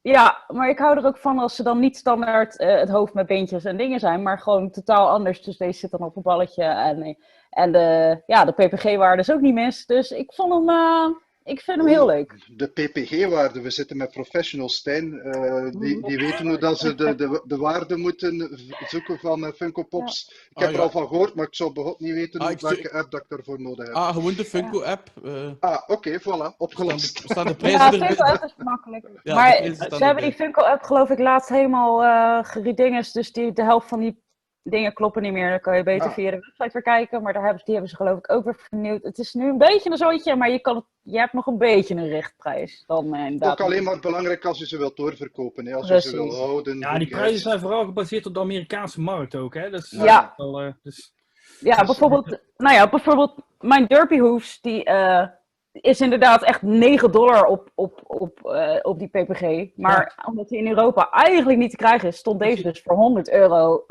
Ja, 0.00 0.44
maar 0.48 0.68
ik 0.68 0.78
hou 0.78 0.96
er 0.96 1.06
ook 1.06 1.18
van 1.18 1.38
als 1.38 1.56
ze 1.56 1.62
dan 1.62 1.78
niet 1.78 1.96
standaard 1.96 2.60
uh, 2.60 2.78
het 2.78 2.88
hoofd 2.88 3.14
met 3.14 3.26
beentjes 3.26 3.64
en 3.64 3.76
dingen 3.76 4.00
zijn, 4.00 4.22
maar 4.22 4.38
gewoon 4.38 4.70
totaal 4.70 5.08
anders. 5.08 5.42
Dus 5.42 5.56
deze 5.56 5.78
zit 5.78 5.90
dan 5.90 6.02
op 6.02 6.16
een 6.16 6.22
balletje 6.22 6.64
en, 6.64 7.16
en 7.50 7.72
de, 7.72 8.22
ja, 8.26 8.44
de 8.44 8.52
PPG-waarde 8.52 9.22
is 9.22 9.32
ook 9.32 9.40
niet 9.40 9.54
mis. 9.54 9.86
Dus 9.86 10.10
ik 10.10 10.32
vond 10.32 10.52
hem... 10.52 10.68
Uh, 10.68 11.06
ik 11.44 11.60
vind 11.60 11.78
hem 11.78 11.86
heel 11.86 12.06
leuk. 12.06 12.34
De 12.56 12.68
PPG-waarde, 12.68 13.60
we 13.60 13.70
zitten 13.70 13.96
met 13.96 14.10
professionals, 14.10 14.76
Stijn. 14.76 15.14
Uh, 15.14 15.70
die, 15.80 16.02
die 16.02 16.18
weten 16.18 16.46
hoe 16.46 16.58
dat 16.58 16.78
ze 16.78 16.94
de, 16.94 17.14
de, 17.14 17.42
de 17.44 17.56
waarde 17.56 17.96
moeten 17.96 18.58
zoeken 18.86 19.18
van 19.18 19.44
uh, 19.44 19.52
Funko 19.52 19.82
Pops. 19.82 20.26
Ja. 20.28 20.36
Ik 20.48 20.58
heb 20.58 20.68
ah, 20.68 20.74
er 20.74 20.80
al 20.80 20.90
van 20.90 21.06
gehoord, 21.06 21.34
maar 21.34 21.46
ik 21.46 21.54
zou 21.54 21.72
begot 21.72 22.00
niet 22.00 22.12
weten 22.12 22.40
ah, 22.40 22.58
welke 22.58 22.92
app 22.92 23.10
dat 23.10 23.20
ik 23.20 23.26
daarvoor 23.28 23.60
nodig 23.60 23.86
heb. 23.86 23.94
Ah, 23.94 24.14
gewoon 24.14 24.34
de 24.34 24.44
Funko-app. 24.44 25.10
Uh... 25.24 25.50
Ah, 25.60 25.82
oké, 25.86 25.92
okay, 25.92 26.20
voilà, 26.20 26.56
opgelost. 26.56 27.18
Staan 27.18 27.24
de, 27.26 27.32
staan 27.32 27.46
de 27.46 27.54
prijzen 27.62 27.98
ja, 27.98 28.06
Funko-app 28.06 28.44
is 28.44 28.54
makkelijk. 28.56 29.06
Ja, 29.22 29.34
maar 29.34 29.74
ze 29.74 30.04
hebben 30.04 30.22
die 30.22 30.32
Funko-app 30.32 30.82
geloof 30.82 31.10
ik 31.10 31.18
laatst 31.18 31.48
helemaal 31.48 32.02
uh, 32.02 32.44
geredingest, 32.44 33.14
dus 33.14 33.32
die, 33.32 33.52
de 33.52 33.62
helft 33.62 33.88
van 33.88 34.00
die 34.00 34.20
dingen 34.62 34.92
kloppen 34.92 35.22
niet 35.22 35.32
meer. 35.32 35.50
Dan 35.50 35.60
kan 35.60 35.76
je 35.76 35.82
beter 35.82 36.12
via 36.12 36.30
de 36.30 36.36
website 36.36 36.70
weer 36.72 36.82
kijken. 36.82 37.22
Maar 37.22 37.32
daar 37.32 37.44
hebben, 37.44 37.62
die 37.64 37.74
hebben 37.74 37.90
ze 37.90 37.96
geloof 37.96 38.18
ik 38.18 38.32
ook 38.32 38.44
weer 38.44 38.56
vernieuwd. 38.68 39.02
Het 39.02 39.18
is 39.18 39.32
nu 39.32 39.48
een 39.48 39.58
beetje 39.58 39.90
een 39.90 39.96
zooitje, 39.96 40.36
maar 40.36 40.50
je, 40.50 40.60
kan 40.60 40.76
het, 40.76 40.84
je 41.02 41.18
hebt 41.18 41.32
nog 41.32 41.46
een 41.46 41.58
beetje 41.58 41.94
een 41.94 42.08
richtprijs. 42.08 42.84
Dan, 42.86 43.14
eh, 43.14 43.50
ook 43.50 43.60
alleen 43.60 43.82
maar 43.82 44.00
belangrijk 44.00 44.44
als 44.44 44.58
je 44.58 44.66
ze 44.66 44.78
wilt 44.78 44.96
doorverkopen. 44.96 45.66
Hè? 45.66 45.74
Als 45.74 45.88
je 45.88 46.00
ze 46.00 46.16
wil 46.16 46.34
houden. 46.34 46.78
Ja, 46.78 46.98
die 46.98 47.08
prijzen 47.08 47.40
zijn 47.40 47.60
vooral 47.60 47.84
gebaseerd 47.84 48.26
op 48.26 48.34
de 48.34 48.40
Amerikaanse 48.40 49.00
markt 49.00 49.34
ook. 49.34 49.54
Hè? 49.54 49.70
Dus, 49.70 49.90
ja. 49.90 50.32
Wel, 50.36 50.62
uh, 50.62 50.72
dus... 50.82 51.14
ja, 51.60 51.84
bijvoorbeeld, 51.84 52.38
nou 52.56 52.74
ja, 52.74 52.88
bijvoorbeeld 52.88 53.34
mijn 53.60 53.86
Derpy 53.86 54.18
Hoofs, 54.18 54.60
die 54.60 54.88
uh, 54.88 55.26
is 55.72 56.00
inderdaad 56.00 56.42
echt 56.42 56.62
9 56.62 57.12
dollar 57.12 57.44
op, 57.44 57.70
op, 57.74 58.00
op, 58.06 58.40
uh, 58.44 58.78
op 58.82 58.98
die 58.98 59.08
PPG. 59.08 59.76
Maar 59.76 60.14
ja. 60.16 60.24
omdat 60.24 60.50
hij 60.50 60.58
in 60.58 60.68
Europa 60.68 61.10
eigenlijk 61.10 61.58
niet 61.58 61.70
te 61.70 61.76
krijgen 61.76 62.08
is, 62.08 62.16
stond 62.16 62.40
deze 62.40 62.62
dus 62.62 62.82
voor 62.82 62.96
100 62.96 63.30
euro 63.30 63.84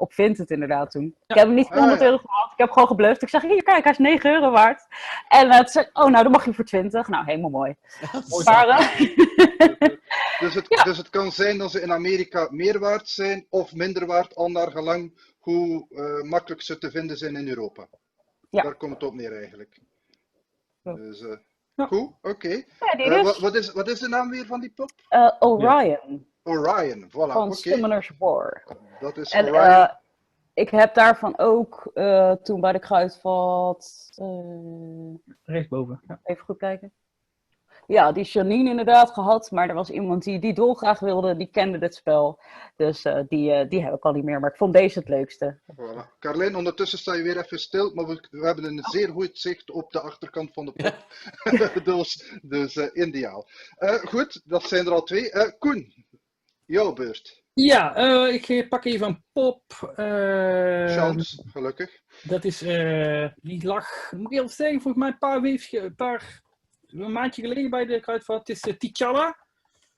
op 0.00 0.12
het 0.16 0.50
inderdaad 0.50 0.90
toen. 0.90 1.14
Ik 1.26 1.36
heb 1.36 1.46
hem 1.46 1.54
niet 1.54 1.66
voor 1.66 1.76
100 1.76 2.00
euro 2.02 2.16
gehaald. 2.16 2.52
Ik 2.52 2.58
heb 2.58 2.70
gewoon 2.70 2.88
gebluft. 2.88 3.22
Ik 3.22 3.28
zeg, 3.28 3.42
hier 3.42 3.62
kijk, 3.62 3.82
hij 3.82 3.92
is 3.92 3.98
9 3.98 4.30
euro 4.30 4.50
waard. 4.50 4.86
En 5.28 5.46
uh, 5.46 5.64
zei, 5.64 5.88
oh 5.92 6.06
nou, 6.06 6.22
dan 6.22 6.32
mag 6.32 6.44
je 6.44 6.54
voor 6.54 6.64
20. 6.64 7.08
Nou, 7.08 7.24
helemaal 7.24 7.50
mooi. 7.50 7.74
maar, 8.44 8.68
uh, 8.68 9.00
Dus 10.40 10.54
het, 10.54 10.82
dus 10.84 10.96
het 10.96 11.10
kan 11.10 11.32
zijn 11.32 11.58
dat 11.58 11.70
ze 11.70 11.80
in 11.80 11.92
Amerika 11.92 12.48
meer 12.50 12.78
waard 12.78 13.08
zijn 13.08 13.46
of 13.48 13.74
minder 13.74 14.06
waard, 14.06 14.34
al 14.34 14.48
naar 14.48 14.70
gelang 14.70 15.32
hoe 15.38 15.86
uh, 15.90 16.30
makkelijk 16.30 16.62
ze 16.62 16.78
te 16.78 16.90
vinden 16.90 17.16
zijn 17.16 17.36
in 17.36 17.48
Europa. 17.48 17.88
Ja. 18.50 18.62
Daar 18.62 18.74
komt 18.74 18.92
het 18.92 19.02
op 19.02 19.14
neer 19.14 19.36
eigenlijk. 19.36 19.80
Dus, 20.82 21.20
uh, 21.20 21.36
ja. 21.74 21.86
Goed, 21.86 22.08
oké. 22.22 22.28
Okay. 22.28 22.66
Ja, 22.96 23.22
wat, 23.22 23.38
wat, 23.38 23.54
is, 23.54 23.72
wat 23.72 23.88
is 23.88 23.98
de 23.98 24.08
naam 24.08 24.30
weer 24.30 24.46
van 24.46 24.60
die 24.60 24.70
pop? 24.70 24.90
Orion. 25.38 26.29
Orion, 26.42 27.08
voilà. 27.08 27.32
Van 27.32 27.42
okay. 27.42 27.50
Summoner's 27.52 28.10
War. 28.18 28.64
Dat 29.00 29.16
is 29.16 29.30
en, 29.30 29.48
Orion 29.48 29.88
ik 30.60 30.70
heb 30.70 30.94
daarvan 30.94 31.38
ook 31.38 31.90
uh, 31.94 32.32
toen 32.32 32.60
bij 32.60 32.72
de 32.72 32.78
kruidvat. 32.78 34.10
Uh, 34.16 35.14
Rechtsboven. 35.44 36.00
Ja. 36.06 36.20
Even 36.24 36.44
goed 36.44 36.58
kijken. 36.58 36.92
Ja, 37.86 38.12
die 38.12 38.24
Janine 38.24 38.70
inderdaad 38.70 39.10
gehad. 39.10 39.50
Maar 39.50 39.68
er 39.68 39.74
was 39.74 39.90
iemand 39.90 40.24
die, 40.24 40.38
die 40.38 40.54
dolgraag 40.54 41.00
wilde, 41.00 41.36
die 41.36 41.50
kende 41.50 41.78
dit 41.78 41.94
spel. 41.94 42.40
Dus 42.76 43.04
uh, 43.04 43.20
die, 43.28 43.68
die 43.68 43.82
heb 43.82 43.94
ik 43.94 44.04
al 44.04 44.12
niet 44.12 44.24
meer. 44.24 44.40
Maar 44.40 44.50
ik 44.50 44.56
vond 44.56 44.72
deze 44.72 44.98
het 44.98 45.08
leukste. 45.08 45.60
Voilà. 45.74 46.18
Carlijn, 46.18 46.56
ondertussen 46.56 46.98
sta 46.98 47.14
je 47.14 47.22
weer 47.22 47.38
even 47.38 47.58
stil. 47.58 47.94
Maar 47.94 48.06
we, 48.06 48.28
we 48.30 48.46
hebben 48.46 48.64
een 48.64 48.82
zeer 48.82 49.08
goed 49.08 49.38
zicht 49.38 49.70
op 49.70 49.92
de 49.92 50.00
achterkant 50.00 50.52
van 50.52 50.64
de 50.64 50.72
pop. 50.72 51.06
Ja. 51.50 51.80
dus 51.84 52.38
dus 52.42 52.76
ideaal. 52.76 53.48
goed, 54.04 54.42
dat 54.44 54.62
zijn 54.62 54.86
er 54.86 54.92
al 54.92 55.02
twee. 55.02 55.30
Koen, 55.58 55.92
jouw 56.70 56.92
beurt. 56.92 57.42
Ja, 57.54 57.98
uh, 57.98 58.34
ik 58.34 58.68
pak 58.68 58.84
even 58.84 59.06
een 59.06 59.24
pop. 59.32 59.94
Uh, 59.96 61.14
gelukkig. 61.52 62.00
Dat 62.22 62.44
is, 62.44 62.62
uh, 62.62 63.28
die 63.36 63.66
lag, 63.66 64.12
moet 64.12 64.26
ik 64.26 64.32
eerlijk 64.32 64.52
zeggen, 64.52 64.80
volgens 64.80 65.02
mij 65.02 65.12
een 65.12 65.18
paar, 65.18 65.40
weefje, 65.40 65.80
een 65.80 65.94
paar 65.94 66.42
een 66.86 67.12
maandje 67.12 67.42
geleden 67.42 67.70
bij 67.70 67.84
de 67.84 68.00
kruidvat. 68.00 68.38
Het 68.38 68.48
is 68.48 68.66
uh, 68.66 68.74
T'Challa. 68.74 69.46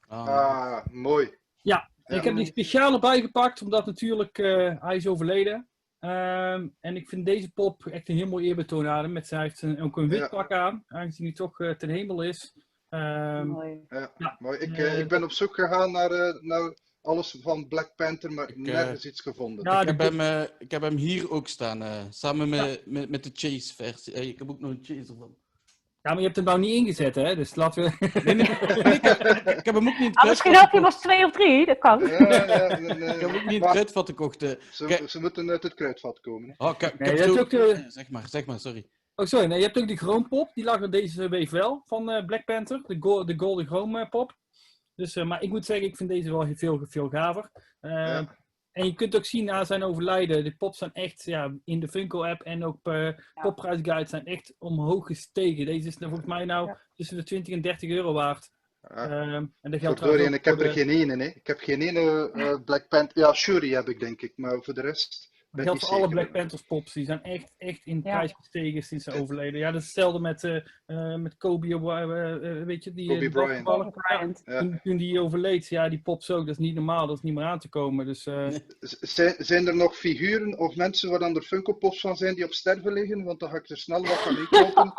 Ah. 0.07 0.29
ah, 0.29 0.87
mooi. 0.87 1.39
Ja, 1.57 1.91
ja, 2.05 2.17
ik 2.17 2.25
heb 2.25 2.37
die 2.37 2.47
speciaal 2.47 2.93
erbij 2.93 3.21
gepakt, 3.21 3.63
omdat 3.63 3.87
natuurlijk 3.87 4.37
hij 4.81 4.97
is 4.97 5.07
overleden. 5.07 5.69
Ehm, 5.99 6.69
en 6.81 6.97
ik 6.97 7.09
vind 7.09 7.27
deze 7.27 7.53
pop 7.53 7.87
echt 7.87 8.09
een 8.09 8.17
heel 8.17 8.29
mooi 8.29 8.47
eerbetoon 8.47 8.89
aan 8.89 9.03
hem. 9.03 9.13
Met 9.13 9.31
hij 9.31 9.43
heeft 9.43 9.63
een, 9.63 9.83
ook 9.83 9.97
een 9.97 10.09
wit 10.09 10.31
pak 10.31 10.53
aan, 10.53 10.85
aangezien 10.87 11.27
hij 11.27 11.35
toch 11.35 11.57
ten 11.57 11.89
hemel 11.89 12.23
is. 12.23 12.55
Um, 12.95 13.47
mooi. 13.47 13.85
Ja, 13.89 14.13
ja. 14.19 14.37
mooi. 14.39 14.59
Ik, 14.59 14.77
ik 14.77 15.09
ben 15.09 15.23
op 15.23 15.31
zoek 15.31 15.55
gegaan 15.55 15.93
naar, 15.93 16.39
naar 16.41 16.75
alles 17.03 17.37
van 17.41 17.69
Black 17.69 17.93
Panther, 17.97 18.33
maar 18.33 18.49
ik, 18.49 18.57
nergens 18.57 19.05
uh, 19.05 19.11
iets 19.11 19.21
gevonden. 19.21 19.73
Ja, 19.73 19.81
ik, 19.81 19.87
heb 19.87 19.99
hem, 19.99 20.21
uh, 20.21 20.43
ik 20.59 20.71
heb 20.71 20.83
hem 20.83 20.97
hier 20.97 21.31
ook 21.31 21.49
staan, 21.49 21.83
uh, 21.83 22.03
samen 22.11 22.49
met, 22.49 22.61
ja. 22.61 22.77
met, 22.85 23.11
met 23.11 23.25
de 23.25 23.31
Chase-versie. 23.33 24.13
ik 24.13 24.39
heb 24.39 24.51
ook 24.51 24.61
nog 24.61 24.71
een 24.71 24.79
Chase 24.83 25.15
van. 25.19 25.37
Ja, 26.03 26.11
maar 26.11 26.19
je 26.19 26.25
hebt 26.25 26.37
hem 26.37 26.45
nou 26.45 26.59
niet 26.59 26.75
ingezet, 26.75 27.15
hè? 27.15 27.37
Dus 27.37 27.55
laten 27.55 27.83
we... 27.83 28.11
Nee, 28.25 28.35
nee, 28.35 28.35
nee 28.83 28.95
ik, 28.95 29.03
heb, 29.03 29.21
ik, 29.59 29.65
heb, 29.65 29.75
hem 29.75 29.89
ook 29.89 29.99
niet 29.99 30.17
ah, 30.17 30.29
Misschien 30.29 30.55
had 30.55 30.71
hij 30.71 30.81
was 30.81 31.01
twee 31.01 31.25
of 31.25 31.33
drie, 31.33 31.67
dat 31.67 31.79
kan. 31.79 32.07
Ja, 32.07 32.19
ja, 32.19 32.79
nee, 32.79 33.15
ik 33.15 33.21
heb 33.21 33.21
hem 33.21 33.37
ook 33.37 33.45
niet 33.45 33.53
in 33.53 33.63
het 33.63 33.71
kruidvat 33.71 34.09
gekocht. 34.09 34.41
Ze, 34.41 35.03
ze, 35.07 35.21
moeten 35.21 35.51
uit 35.51 35.63
het 35.63 35.75
kruidvat 35.75 36.21
komen. 36.21 36.55
Oh, 36.57 36.75
ik, 36.79 36.99
nee, 36.99 37.19
heb 37.19 37.29
zo... 37.29 37.39
ook 37.39 37.51
de... 37.51 37.85
Zeg 37.89 38.11
maar, 38.11 38.29
zeg 38.29 38.47
maar, 38.47 38.61
sorry. 38.61 38.87
Oh, 39.15 39.27
sorry. 39.27 39.47
Nee, 39.47 39.59
je 39.59 39.65
hebt 39.65 39.79
ook 39.79 39.89
die 39.89 39.97
Chrome 39.97 40.29
Pop. 40.29 40.51
Die 40.55 40.65
lag 40.65 40.81
er 40.81 40.91
deze 40.91 41.29
week 41.29 41.51
wel, 41.51 41.83
van 41.85 42.25
Black 42.27 42.45
Panther. 42.45 42.83
De, 42.87 42.97
go 43.01 43.25
de 43.25 43.39
Golden 43.39 43.67
Chrome 43.67 44.09
Pop. 44.09 44.37
Dus, 44.95 45.17
uh, 45.17 45.25
maar 45.25 45.43
ik 45.43 45.49
moet 45.49 45.65
zeggen, 45.65 45.87
ik 45.87 45.97
vind 45.97 46.09
deze 46.09 46.31
wel 46.31 46.47
veel, 46.55 46.87
veel 46.89 47.09
gaver. 47.09 47.51
Uh, 47.81 48.21
En 48.73 48.87
je 48.87 48.95
kunt 48.95 49.17
ook 49.17 49.25
zien 49.25 49.45
na 49.45 49.65
zijn 49.65 49.83
overlijden, 49.83 50.45
de 50.45 50.57
pops 50.57 50.79
zijn 50.79 50.93
echt 50.93 51.25
ja, 51.25 51.55
in 51.65 51.81
de 51.81 51.89
Funko-app 51.89 52.43
en 52.43 52.65
ook 52.65 52.79
uh, 52.83 52.95
ja. 53.05 53.43
popprijsguide 53.43 54.09
zijn 54.09 54.25
echt 54.25 54.55
omhoog 54.59 55.07
gestegen. 55.07 55.67
Deze 55.67 55.89
is 55.89 55.97
volgens 55.99 56.27
mij 56.27 56.45
nou 56.45 56.67
ja. 56.67 56.81
tussen 56.95 57.17
de 57.17 57.23
20 57.23 57.55
en 57.55 57.61
30 57.61 57.91
euro 57.91 58.13
waard. 58.13 58.51
Ja. 58.81 59.09
Uh, 59.09 59.35
en 59.35 59.55
dat 59.61 59.81
geldt 59.81 59.99
Sorry, 59.99 60.25
en 60.25 60.35
ik 60.35 60.45
heb 60.45 60.61
er 60.61 60.67
de... 60.67 60.73
geen 60.73 60.89
ene. 60.89 61.17
Hè. 61.17 61.29
Ik 61.29 61.47
heb 61.47 61.59
geen 61.59 61.83
ene 61.83 62.31
uh, 62.35 62.65
Black 62.65 62.89
Panther. 62.89 63.19
Ja, 63.19 63.33
Shuri 63.33 63.75
heb 63.75 63.89
ik 63.89 64.01
denk 64.01 64.23
ik, 64.23 64.33
maar 64.37 64.63
voor 64.63 64.75
de 64.75 64.81
rest. 64.81 65.32
Dat 65.53 65.65
geldt 65.65 65.87
voor 65.87 65.97
alle 65.97 66.09
Black 66.09 66.33
Panthers 66.33 66.63
pops. 66.63 66.93
Die 66.93 67.05
zijn 67.05 67.23
echt, 67.23 67.53
echt 67.57 67.81
in 67.85 68.03
prijs 68.03 68.33
gestegen 68.33 68.83
sinds 68.83 69.05
ze 69.05 69.13
overleden. 69.13 69.61
Ja, 69.61 69.71
dat 69.71 69.81
is 69.81 69.87
hetzelfde 69.87 70.21
met, 70.21 70.43
uh, 70.43 70.57
uh, 70.87 71.17
met 71.17 71.37
Kobe, 71.37 71.67
uh, 71.67 72.65
weet 72.65 72.85
je, 72.85 72.93
die... 72.93 73.09
Kobe 73.09 73.31
Bryant. 73.31 73.93
Bryant. 73.93 74.43
Ja. 74.45 74.59
Toen, 74.59 74.81
toen, 74.83 74.97
die 74.97 75.21
overleed, 75.21 75.69
ja, 75.69 75.89
die 75.89 76.01
pops 76.01 76.31
ook. 76.31 76.47
Dat 76.47 76.55
is 76.55 76.65
niet 76.65 76.75
normaal, 76.75 77.07
dat 77.07 77.17
is 77.17 77.23
niet 77.23 77.35
meer 77.35 77.45
aan 77.45 77.59
te 77.59 77.69
komen. 77.69 78.07
Dus, 78.07 78.23
zijn, 79.01 79.35
zijn 79.39 79.67
er 79.67 79.77
nog 79.77 79.97
figuren 79.97 80.59
of 80.59 80.77
mensen 80.77 81.11
waar 81.11 81.19
dan 81.19 81.37
er 81.37 81.43
Funko 81.43 81.73
Pops 81.73 82.01
van 82.01 82.17
zijn 82.17 82.35
die 82.35 82.45
op 82.45 82.53
sterven 82.53 82.93
liggen? 82.93 83.25
Want 83.25 83.41
dan 83.41 83.51
ga 83.51 83.57
ik 83.57 83.69
er 83.69 83.77
snel 83.77 84.01
wat 84.01 84.23
van 84.23 84.47
kopen. 84.51 84.93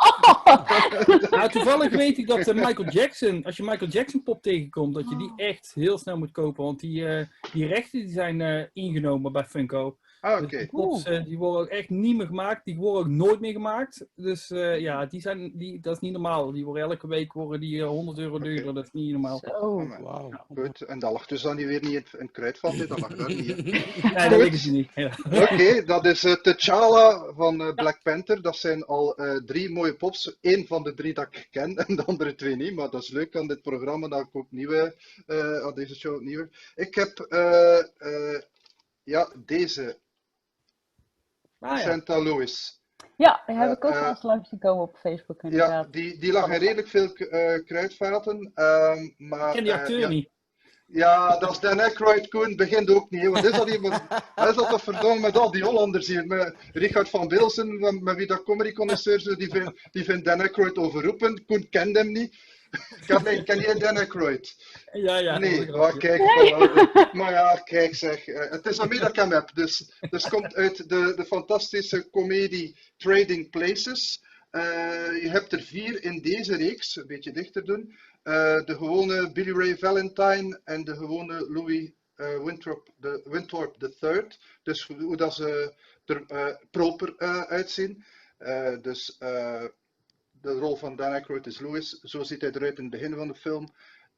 nou, 1.38 1.50
toevallig 1.50 1.91
weet 1.91 2.17
ik 2.17 2.27
dat 2.27 2.53
Michael 2.53 2.89
Jackson, 2.89 3.43
als 3.43 3.57
je 3.57 3.63
Michael 3.63 3.91
Jackson 3.91 4.24
pop 4.24 4.41
tegenkomt, 4.41 4.93
dat 4.93 5.10
je 5.10 5.15
die 5.15 5.33
echt 5.36 5.72
heel 5.75 5.98
snel 5.98 6.17
moet 6.17 6.31
kopen. 6.31 6.63
Want 6.63 6.79
die, 6.79 7.27
die 7.53 7.65
rechten 7.65 8.00
die 8.00 8.12
zijn 8.12 8.69
ingenomen 8.74 9.31
bij 9.31 9.45
Funko. 9.45 9.98
Ah, 10.24 10.39
dus 10.39 10.50
die 10.50 10.68
pops 10.68 11.06
uh, 11.06 11.24
die 11.24 11.38
worden 11.38 11.62
ook 11.62 11.68
echt 11.68 11.89
niet 11.89 12.15
meer 12.15 12.25
gemaakt. 12.25 12.65
Die 12.65 12.75
worden 12.75 13.01
ook 13.01 13.08
nooit 13.10 13.39
meer 13.39 13.51
gemaakt. 13.51 14.06
Dus 14.15 14.51
uh, 14.51 14.80
ja, 14.80 15.06
die 15.06 15.22
zijn, 15.22 15.51
die, 15.56 15.80
dat 15.80 15.96
is 15.96 16.01
niet 16.01 16.12
normaal. 16.12 16.51
Die 16.51 16.65
worden 16.65 16.84
elke 16.84 17.08
week 17.08 17.34
worden 17.34 17.60
die, 17.60 17.75
uh, 17.75 17.88
100 17.88 18.18
euro 18.18 18.39
duurder. 18.39 18.62
Okay. 18.62 18.74
Dat 18.74 18.84
is 18.84 18.92
niet 18.92 19.12
normaal. 19.12 19.38
Oh, 19.38 20.00
wow. 20.00 20.32
Ja. 20.32 20.46
Goed, 20.56 20.82
en 20.82 21.00
dat 21.00 21.12
lag 21.12 21.25
dus 21.25 21.42
dan 21.42 21.56
weer 21.56 21.82
niet 21.82 21.94
in 21.94 22.06
een 22.12 22.32
kruidvat. 22.32 22.77
Dat 22.88 23.00
lag 23.00 23.15
daar 23.15 23.27
niet 23.27 23.48
in. 23.48 23.63
nee, 24.15 24.30
dat 24.30 24.38
weten 24.38 24.58
ze 24.58 24.72
niet. 24.72 24.89
Ja. 24.96 25.18
Oké, 25.25 25.42
okay, 25.42 25.84
dat 25.84 26.06
is 26.06 26.24
uh, 26.24 26.34
T'Challa 26.34 27.34
van 27.36 27.74
Black 27.75 28.00
Panther. 28.03 28.42
Dat 28.42 28.56
zijn 28.56 28.86
al 28.86 29.20
drie 29.46 29.72
mooie 29.72 29.96
pops. 29.96 30.38
Eén 30.42 30.68
van 30.68 30.84
de 30.84 30.94
drie 30.94 31.13
dat 31.13 31.27
ik 31.32 31.48
ken 31.51 31.75
en 31.88 31.96
de 31.96 32.06
andere 32.06 32.36
twee 32.36 32.56
niet. 32.56 32.75
Maar 32.75 32.89
dat 32.89 33.03
is 33.03 33.10
leuk 33.10 33.36
aan 33.36 33.48
dit 33.48 33.62
programma. 33.62 34.08
Dat 34.08 34.20
ik 34.20 34.30
ook 34.32 34.51
nieuwe, 34.51 34.96
aan 35.63 35.74
deze 35.75 35.96
show 35.96 36.22
nieuwe. 36.22 36.50
Ik 36.75 36.96
heb 36.96 37.27
ja, 39.03 39.30
deze 39.46 40.01
Ah, 41.63 41.77
ja. 41.77 41.84
Santa 41.84 42.22
Louis. 42.22 42.82
Ja, 43.17 43.43
die 43.46 43.55
heb 43.55 43.72
ik 43.72 43.86
ook 43.86 43.93
uh, 43.93 44.08
eens 44.08 44.24
langs 44.24 44.50
gekomen 44.50 44.84
op 44.84 44.98
Facebook. 44.98 45.43
Inderdaad. 45.43 45.86
Ja, 45.86 45.91
die, 45.91 46.17
die 46.20 46.32
lag 46.32 46.48
in 46.48 46.60
redelijk 46.60 46.88
veel 46.88 47.10
uh, 47.15 47.65
kruidvaten. 47.65 48.51
Uh, 48.55 48.96
maar, 49.17 49.48
ik 49.48 49.53
ken 49.53 49.63
die 49.63 49.74
acteur 49.74 50.00
ja. 50.00 50.08
niet. 50.08 50.29
Ja, 50.88 51.38
dat 51.38 51.51
is 51.51 51.60
Dan 51.60 51.79
Aykroyd, 51.79 52.27
Koen, 52.27 52.55
begint 52.55 52.89
ook 52.89 53.10
niet. 53.10 53.27
Want 53.27 53.46
is 53.46 53.51
dat 53.62 53.70
iemand, 53.70 54.01
is 54.36 54.55
dat 54.55 54.82
verdomme 54.82 55.20
met 55.20 55.38
al 55.38 55.51
die 55.51 55.63
Hollanders 55.63 56.08
hier. 56.08 56.25
Met 56.25 56.55
Richard 56.72 57.10
van 57.10 57.27
Bilsen, 57.27 57.79
met, 58.03 58.15
wie 58.15 58.27
dat 58.27 58.43
comedy 58.43 58.72
connoisseur 58.72 59.38
die 59.38 59.50
vindt 59.50 59.89
die 59.91 60.03
vind 60.03 60.25
Dan 60.25 60.41
Aykroyd 60.41 60.77
overroepen. 60.77 61.46
Koen 61.46 61.70
kent 61.70 61.98
hem 61.98 62.12
niet. 62.12 62.36
Ken, 63.08 63.44
ken 63.44 63.60
je 63.60 63.75
Dan 63.80 63.98
Aykroyd? 63.98 64.56
Ja, 64.92 65.18
ja. 65.18 65.38
Nee, 65.38 65.72
maar 65.72 65.98
kijk, 65.98 66.20
maar 67.20 67.32
ja, 67.32 67.56
kijk 67.56 67.96
zeg. 67.96 68.27
Eh, 68.27 68.51
het 68.51 68.65
is 68.65 68.77
hem 68.77 69.32
heb. 69.32 69.50
Dus, 69.53 69.92
dus 70.10 70.27
komt 70.27 70.56
uit 70.56 70.89
de, 70.89 71.13
de 71.15 71.25
fantastische 71.25 72.10
comedie 72.10 72.77
Trading 72.98 73.50
Places. 73.50 74.22
Uh, 74.51 74.62
je 75.22 75.30
hebt 75.30 75.51
er 75.51 75.62
vier 75.62 76.03
in 76.03 76.22
deze 76.22 76.56
reeks, 76.56 76.96
een 76.96 77.08
beetje 77.08 77.32
dichter 77.32 77.65
doen. 77.65 77.96
Uh, 78.24 78.65
de 78.65 78.75
gewone 78.75 79.32
Billy 79.32 79.51
Ray 79.51 79.77
Valentine 79.77 80.62
en 80.63 80.84
de 80.84 80.96
gewone 80.96 81.46
Louis 81.50 81.92
uh, 82.18 82.44
Winthrop, 82.44 82.89
de, 82.98 83.22
Winthrop 83.25 83.75
III. 84.01 84.27
Dus 84.63 84.88
hoe 84.88 85.18
dat 85.18 85.34
ze 85.34 85.74
er 86.06 86.60
proper 86.72 87.18
uitzien. 87.48 88.03
dus 88.82 89.18
de 90.44 90.52
rol 90.52 90.76
van 90.76 90.96
Dan 90.96 91.12
Aykroyd 91.12 91.48
is 91.48 91.60
Louis. 91.60 92.00
Zo 92.02 92.24
ziet 92.24 92.42
hij 92.42 92.52
eruit 92.52 92.78
in 92.78 92.84
het 92.84 92.94
begin 92.94 93.14
van 93.16 93.28
de 93.28 93.36
film. 93.36 93.74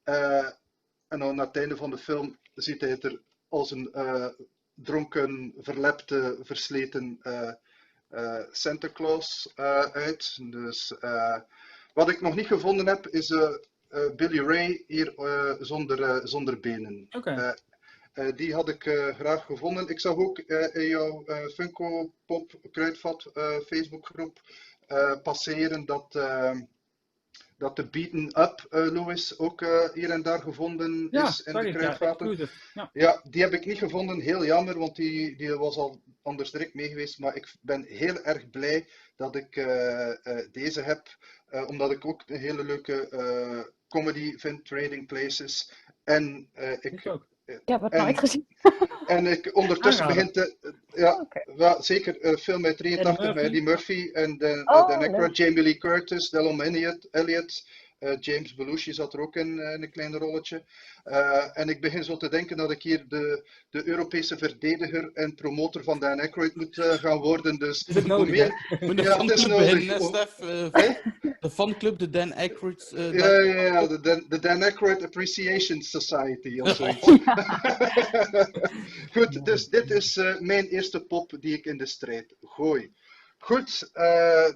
Uh, 0.06 0.50
en 1.08 1.20
dan 1.20 1.30
aan 1.30 1.40
het 1.40 1.58
einde 1.58 1.76
van 1.76 1.90
de 1.90 1.98
film 1.98 2.38
ziet 2.54 2.82
hij 2.82 3.00
er 3.00 3.22
als 3.50 3.72
een 3.72 3.90
uh, 3.94 4.28
dronken, 4.74 5.54
verlepte, 5.58 6.38
versleten 6.42 7.20
uh, 7.24 7.52
Santa 8.52 8.90
Claus 8.94 9.52
uit. 9.92 10.38
Dus 10.52 10.94
wat 11.94 12.10
ik 12.10 12.22
nog 12.22 12.36
niet 12.36 12.48
gevonden 12.48 12.88
heb, 12.88 13.08
is 13.08 13.34
Billy 14.16 14.40
Ray 14.40 14.84
hier 14.88 15.14
zonder, 15.60 16.28
zonder 16.28 16.60
benen. 16.60 17.08
Okay. 17.10 17.56
Uh, 18.16 18.36
die 18.36 18.54
had 18.54 18.70
ik 18.70 18.86
uh, 18.86 19.16
graag 19.16 19.46
gevonden. 19.46 19.88
Ik 19.88 20.00
zag 20.00 20.16
ook 20.16 20.42
uh, 20.46 20.76
in 20.76 20.88
jouw 20.88 21.24
Funko 21.54 22.12
Pop 22.26 22.52
Kruidvat 22.72 23.32
Facebookgroep 23.66 24.42
passeren 25.24 25.86
dat, 25.86 26.12
dat 27.58 27.76
de 27.76 27.88
Beaten 27.90 28.42
Up 28.42 28.66
Louis 28.70 29.38
ook 29.38 29.66
hier 29.94 30.10
en 30.10 30.22
daar 30.22 30.42
gevonden 30.42 31.08
ja, 31.12 31.28
is 31.28 31.42
in 31.42 31.54
de 31.54 31.72
kruidvaten. 31.72 32.50
Ja, 32.74 32.90
ja, 32.94 33.22
die 33.30 33.42
heb 33.42 33.54
ik 33.54 33.66
niet 33.66 33.78
gevonden. 33.78 34.20
Heel 34.20 34.46
jammer, 34.46 34.80
want 34.80 34.96
die, 34.96 35.36
die 35.36 35.56
was 35.56 35.78
al 35.78 36.02
anders 36.22 36.52
direct 36.52 36.74
mee 36.74 36.90
geweest. 36.90 37.20
Maar 37.20 37.36
ik 37.36 37.54
ben 37.62 37.84
heel 37.84 38.24
erg 38.24 38.50
blij 38.50 38.88
dat 39.16 39.36
ik 39.36 39.54
deze 40.52 40.82
heb. 40.82 41.08
omdat 41.68 41.92
ik 41.92 42.06
ook 42.06 42.24
een 42.26 42.40
hele 42.40 42.64
leuke 42.64 43.74
comedy 43.88 44.38
vind, 44.38 44.66
Trading 44.66 45.08
Places. 45.08 45.72
En 46.04 46.50
ik, 46.80 46.84
ik 46.84 47.08
ook. 47.08 47.26
Ik 47.46 47.62
heb 47.66 47.82
het 47.82 47.94
nooit 47.94 48.20
gezien. 48.20 48.48
En 49.08 49.28
ik 49.28 49.56
ondertussen 49.56 50.08
begint 50.08 50.34
te, 50.34 50.56
ja, 50.94 51.14
oh, 51.14 51.22
okay. 51.22 51.44
ja, 51.58 51.82
zeker 51.82 52.22
uh, 52.22 52.36
film 52.36 52.66
uit 52.66 52.78
83 52.78 53.34
met 53.34 53.44
Eddie 53.44 53.62
Murphy 53.62 54.10
en 54.14 54.38
de, 54.38 54.62
oh, 54.66 54.88
de 54.88 54.96
Necro, 54.96 55.28
Jamie 55.28 55.64
Lee 55.64 55.78
Curtis, 55.78 56.30
Delon 56.30 56.62
Elliott, 56.62 57.08
Elliott 57.12 57.66
James 58.20 58.56
Belushi 58.56 58.94
zat 58.94 59.14
er 59.14 59.20
ook 59.20 59.36
in, 59.36 59.48
in 59.48 59.84
een 59.84 59.92
klein 59.92 60.18
rolletje. 60.18 60.64
en 61.54 61.70
ik 61.70 61.82
begin 61.82 62.04
zo 62.04 62.18
te 62.18 62.30
denken 62.30 62.58
dat 62.58 62.72
ik 62.72 62.82
hier 62.82 63.06
de, 63.08 63.48
de 63.70 63.88
Europese 63.88 64.38
verdediger 64.38 65.12
en 65.14 65.36
promotor 65.36 65.84
van 65.84 66.00
Dan 66.00 66.20
Aykroyd 66.20 66.56
moet 66.56 66.76
gaan 66.80 67.18
worden. 67.18 67.58
Dus 67.58 67.84
is 67.84 67.96
het 67.96 68.06
nodig, 68.06 68.30
meer... 68.30 68.78
Moet 68.88 69.02
ja, 69.02 69.22
is 69.22 69.46
nodig. 69.46 70.02
Stef, 70.02 70.36
de 71.40 71.50
fanclub, 71.50 72.00
de 72.00 72.10
Dan 72.10 72.34
Aykroyd... 72.34 72.94
ja, 72.96 73.40
ja, 73.40 73.62
ja, 73.62 73.88
de 73.88 74.00
Dan, 74.00 74.26
de 74.30 74.40
Dan 74.40 74.64
Aykroyd 74.64 75.04
Appreciation 75.04 75.82
Society 75.82 76.60
of 76.60 76.76
zoiets. 76.76 77.08
Goed, 79.14 79.46
dus 79.46 79.70
dit 79.70 79.92
is 79.92 80.16
mijn 80.40 80.68
eerste 80.68 81.02
pop 81.02 81.34
die 81.40 81.54
ik 81.54 81.66
in 81.66 81.78
de 81.78 81.86
strijd 81.86 82.36
gooi. 82.42 82.94
Goed, 83.38 83.92
uh, 83.94 84.48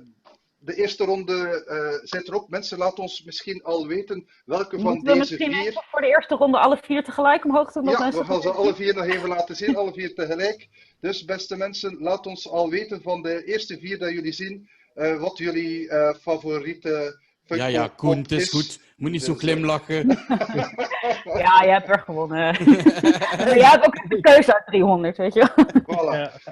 de 0.59 0.75
eerste 0.75 1.05
ronde 1.05 1.65
uh, 1.67 2.07
zit 2.09 2.27
erop. 2.27 2.49
Mensen, 2.49 2.77
laat 2.77 2.99
ons 2.99 3.23
misschien 3.23 3.63
al 3.63 3.87
weten 3.87 4.27
welke 4.45 4.79
van 4.79 4.99
deze 4.99 5.35
vier... 5.35 5.47
we 5.47 5.55
misschien 5.55 5.83
voor 5.91 6.01
de 6.01 6.07
eerste 6.07 6.35
ronde 6.35 6.57
alle 6.57 6.79
vier 6.81 7.03
tegelijk 7.03 7.45
omhoog 7.45 7.71
doen? 7.71 7.83
Ja, 7.83 8.11
we 8.11 8.25
gaan 8.25 8.41
ze 8.41 8.51
alle 8.51 8.75
vier 8.75 8.95
nog 8.95 9.05
even 9.05 9.29
laten 9.29 9.55
zien, 9.55 9.75
alle 9.75 9.93
vier 9.93 10.13
tegelijk. 10.13 10.67
Dus 10.99 11.25
beste 11.25 11.57
mensen, 11.57 11.97
laat 11.99 12.25
ons 12.25 12.49
al 12.49 12.69
weten 12.69 13.01
van 13.01 13.21
de 13.21 13.43
eerste 13.43 13.77
vier 13.79 13.99
dat 13.99 14.11
jullie 14.11 14.33
zien, 14.33 14.69
uh, 14.95 15.19
wat 15.21 15.37
jullie 15.37 15.85
uh, 15.85 16.13
favoriete 16.21 17.17
ja, 17.55 17.65
ja, 17.65 17.87
Koen, 17.87 18.17
het 18.17 18.31
is, 18.31 18.49
goed. 18.49 18.79
Moet 18.97 19.11
niet 19.11 19.23
zo 19.23 19.31
dus, 19.31 19.41
glimlachen. 19.41 20.07
ja, 21.43 21.61
je 21.63 21.69
hebt 21.69 21.89
er 21.89 21.99
gewonnen. 21.99 22.63
jij 23.59 23.69
hebt 23.69 23.85
ook 23.85 24.09
de 24.09 24.21
keuze 24.21 24.53
uit 24.53 24.65
300, 24.65 25.17
weet 25.17 25.33
je. 25.33 25.49
Voilà. 25.81 26.43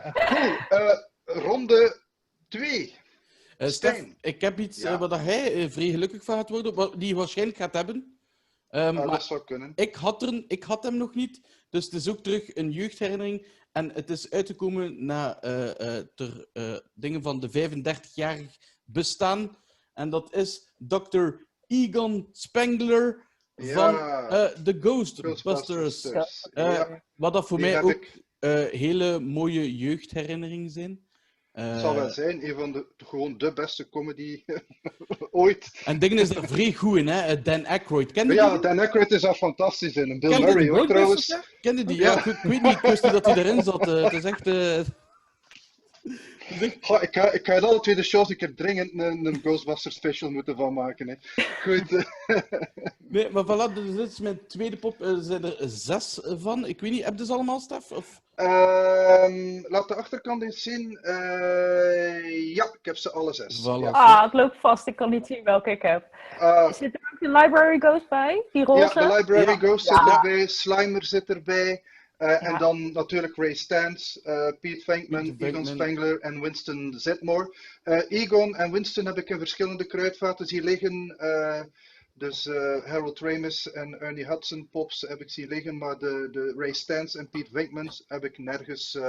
Cool. 0.69 0.95
ronde 1.25 1.97
2. 2.47 2.95
Uh, 3.57 3.67
Stef, 3.67 4.05
ik 4.21 4.41
heb 4.41 4.59
iets 4.59 4.81
ja. 4.81 4.93
uh, 4.93 4.99
waar 4.99 5.23
hij 5.23 5.63
uh, 5.63 5.69
vrij 5.69 5.89
gelukkig 5.89 6.23
van 6.23 6.35
gaat 6.35 6.49
worden, 6.49 6.73
wat 6.73 6.99
die 6.99 7.15
waarschijnlijk 7.15 7.57
gaat 7.57 7.73
hebben. 7.73 8.19
Um, 8.69 8.95
dat 8.95 9.23
zou 9.23 9.43
kunnen. 9.43 9.71
Ik 9.75 9.95
had, 9.95 10.21
er, 10.21 10.43
ik 10.47 10.63
had 10.63 10.83
hem 10.83 10.97
nog 10.97 11.15
niet, 11.15 11.41
dus 11.69 11.85
het 11.85 11.93
is 11.93 12.07
ook 12.07 12.23
terug 12.23 12.55
een 12.55 12.71
jeugdherinnering. 12.71 13.47
En 13.71 13.91
het 13.91 14.09
is 14.09 14.29
uitgekomen 14.29 15.05
na 15.05 15.39
ter 16.15 16.49
dingen 16.93 17.21
van 17.21 17.39
de 17.39 17.69
35-jarig 17.69 18.57
bestaan. 18.83 19.57
En 19.93 20.09
dat 20.09 20.35
is 20.35 20.73
Dr. 20.77 21.27
Egon 21.67 22.27
Spengler 22.31 23.27
van 23.55 23.95
The 24.63 24.77
Ghostbusters. 24.79 26.07
Ja. 26.53 27.03
Wat 27.13 27.33
dat 27.33 27.47
voor 27.47 27.59
mij 27.59 27.81
ook 27.81 27.91
ik... 27.91 28.23
hele 28.71 29.19
mooie 29.19 29.77
jeugdherinneringen 29.77 30.69
zijn. 30.69 31.06
Het 31.61 31.79
zal 31.79 31.95
wel 31.95 32.07
eh, 32.07 32.13
zijn, 32.13 32.47
een 32.47 32.55
van 32.55 32.71
de 32.71 32.85
gewoon 32.97 33.37
de 33.37 33.53
beste 33.53 33.89
comedy 33.89 34.43
ooit. 35.31 35.81
En 35.85 35.99
dingen 35.99 36.17
is 36.17 36.29
er 36.29 36.47
vrij 36.47 36.73
goed 36.73 36.97
in, 36.97 37.07
hè? 37.07 37.41
Dan 37.41 37.65
Aykroyd. 37.65 38.11
Ken 38.11 38.33
ja, 38.33 38.51
die? 38.51 38.59
Dan 38.59 38.79
Aykroyd 38.79 39.11
is 39.11 39.23
er 39.23 39.33
fantastisch 39.33 39.95
in. 39.95 40.19
Bill 40.19 40.29
Ken 40.29 40.41
Murray 40.41 40.69
ook 40.69 40.87
trouwens. 40.87 41.37
Ken 41.61 41.77
je 41.77 41.83
die? 41.83 41.97
Ja, 41.97 42.25
ik 42.25 42.39
weet 42.43 42.61
niet, 42.61 42.71
ik 42.71 42.81
wist 42.81 43.03
niet 43.03 43.11
dat 43.11 43.25
hij 43.25 43.35
erin 43.35 43.63
zat. 43.63 43.87
Uh, 43.87 44.03
het 44.03 44.13
is 44.13 44.23
echt. 44.23 44.47
Uh... 44.47 44.79
Goh, 46.81 47.01
ik, 47.01 47.13
ga, 47.13 47.31
ik 47.31 47.45
ga 47.45 47.59
alle 47.59 47.79
tweede 47.79 48.03
shows 48.03 48.29
ik 48.29 48.39
heb 48.39 48.57
dringend 48.57 48.91
een, 48.93 49.25
een 49.25 49.39
Ghostbusters 49.39 49.95
special 49.95 50.29
moeten 50.29 50.55
van 50.55 50.73
maken. 50.73 51.07
Hè. 51.07 51.15
Goed. 51.61 51.91
nee, 53.09 53.29
maar 53.29 53.43
voilà, 53.43 53.73
dus 53.73 53.95
dit 53.95 54.11
is 54.11 54.19
mijn 54.19 54.39
tweede 54.47 54.77
pop. 54.77 55.01
Er 55.01 55.17
zijn 55.21 55.43
er 55.43 55.55
zes 55.59 56.19
van. 56.23 56.65
Ik 56.65 56.79
weet 56.79 56.91
niet, 56.91 57.03
heb 57.03 57.17
je 57.17 57.25
ze 57.25 57.33
allemaal, 57.33 57.59
Stef? 57.59 57.91
Of? 57.91 58.21
Uh, 58.37 59.61
laat 59.63 59.87
de 59.87 59.95
achterkant 59.95 60.43
eens 60.43 60.61
zien. 60.61 60.99
Uh, 61.01 62.55
ja, 62.55 62.63
ik 62.63 62.79
heb 62.81 62.97
ze 62.97 63.11
alle 63.11 63.33
zes. 63.33 63.61
Voilà. 63.61 63.91
Ah, 63.91 64.23
het 64.23 64.33
loopt 64.33 64.57
vast. 64.59 64.87
Ik 64.87 64.95
kan 64.95 65.09
niet 65.09 65.25
zien 65.25 65.43
welke 65.43 65.71
ik 65.71 65.81
heb. 65.81 66.05
Uh, 66.41 66.71
zit 66.71 66.93
er 66.93 67.09
ook 67.13 67.19
de 67.19 67.29
Library 67.29 67.79
Ghost 67.79 68.09
bij? 68.09 68.43
Die 68.51 68.65
roze? 68.65 68.99
Ja, 68.99 69.07
de 69.07 69.15
Library 69.15 69.49
ja. 69.49 69.55
Ghost 69.55 69.87
zit 69.87 70.13
erbij. 70.13 70.47
Slimer 70.47 71.05
zit 71.05 71.29
erbij. 71.29 71.83
Uh, 72.19 72.29
ja. 72.29 72.39
En 72.39 72.57
dan 72.57 72.91
natuurlijk 72.91 73.35
Ray 73.35 73.53
Stantz, 73.53 74.15
uh, 74.15 74.47
Pete 74.59 74.83
Venkman, 74.83 75.35
Egon 75.37 75.65
Spengler 75.65 76.19
en 76.19 76.41
Winston 76.41 76.93
Zedmore. 76.97 77.55
Uh, 77.83 78.01
Egon 78.07 78.55
en 78.55 78.71
Winston 78.71 79.05
heb 79.05 79.17
ik 79.17 79.29
in 79.29 79.37
verschillende 79.37 79.85
kruidvaten 79.85 80.45
zien 80.45 80.63
liggen. 80.63 81.15
Dus 82.17 82.45
Harold 82.85 83.19
Ramis 83.19 83.71
en 83.71 83.99
Ernie 83.99 84.25
Hudson 84.25 84.69
pops 84.69 85.01
heb 85.01 85.21
ik 85.21 85.29
zien 85.29 85.47
liggen. 85.47 85.77
Maar 85.77 85.97
de, 85.97 86.27
de 86.31 86.53
Ray 86.57 86.73
Stantz 86.73 87.15
en 87.15 87.29
Pete 87.29 87.49
Venkman 87.51 87.91
heb 88.07 88.23
ik 88.23 88.37
nergens, 88.37 88.99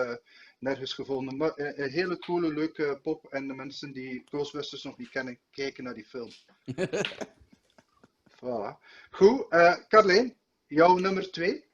nergens 0.58 0.94
gevonden. 0.94 1.36
Maar 1.36 1.52
een 1.54 1.90
hele 1.90 2.18
coole, 2.18 2.54
leuke 2.54 2.98
pop. 3.02 3.26
En 3.26 3.48
de 3.48 3.54
mensen 3.54 3.92
die 3.92 4.22
Ghostbusters 4.24 4.82
nog 4.82 4.96
niet 4.96 5.10
kennen, 5.10 5.38
kijken 5.50 5.84
naar 5.84 5.94
die 5.94 6.06
film. 6.06 6.30
voilà. 8.36 8.78
Goed, 9.10 9.46
Carleen, 9.88 10.36
jouw 10.66 10.96
nummer 10.96 11.30
twee? 11.30 11.64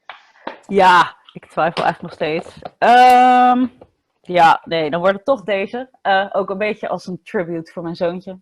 Ja, 0.66 1.16
ik 1.32 1.46
twijfel 1.46 1.84
echt 1.84 2.02
nog 2.02 2.12
steeds. 2.12 2.54
Um, 2.78 3.72
ja, 4.20 4.62
nee, 4.64 4.90
dan 4.90 5.00
wordt 5.00 5.16
het 5.16 5.24
toch 5.24 5.42
deze. 5.42 5.90
Uh, 6.02 6.28
ook 6.32 6.50
een 6.50 6.58
beetje 6.58 6.88
als 6.88 7.06
een 7.06 7.22
tribute 7.22 7.72
voor 7.72 7.82
mijn 7.82 7.96
zoontje. 7.96 8.40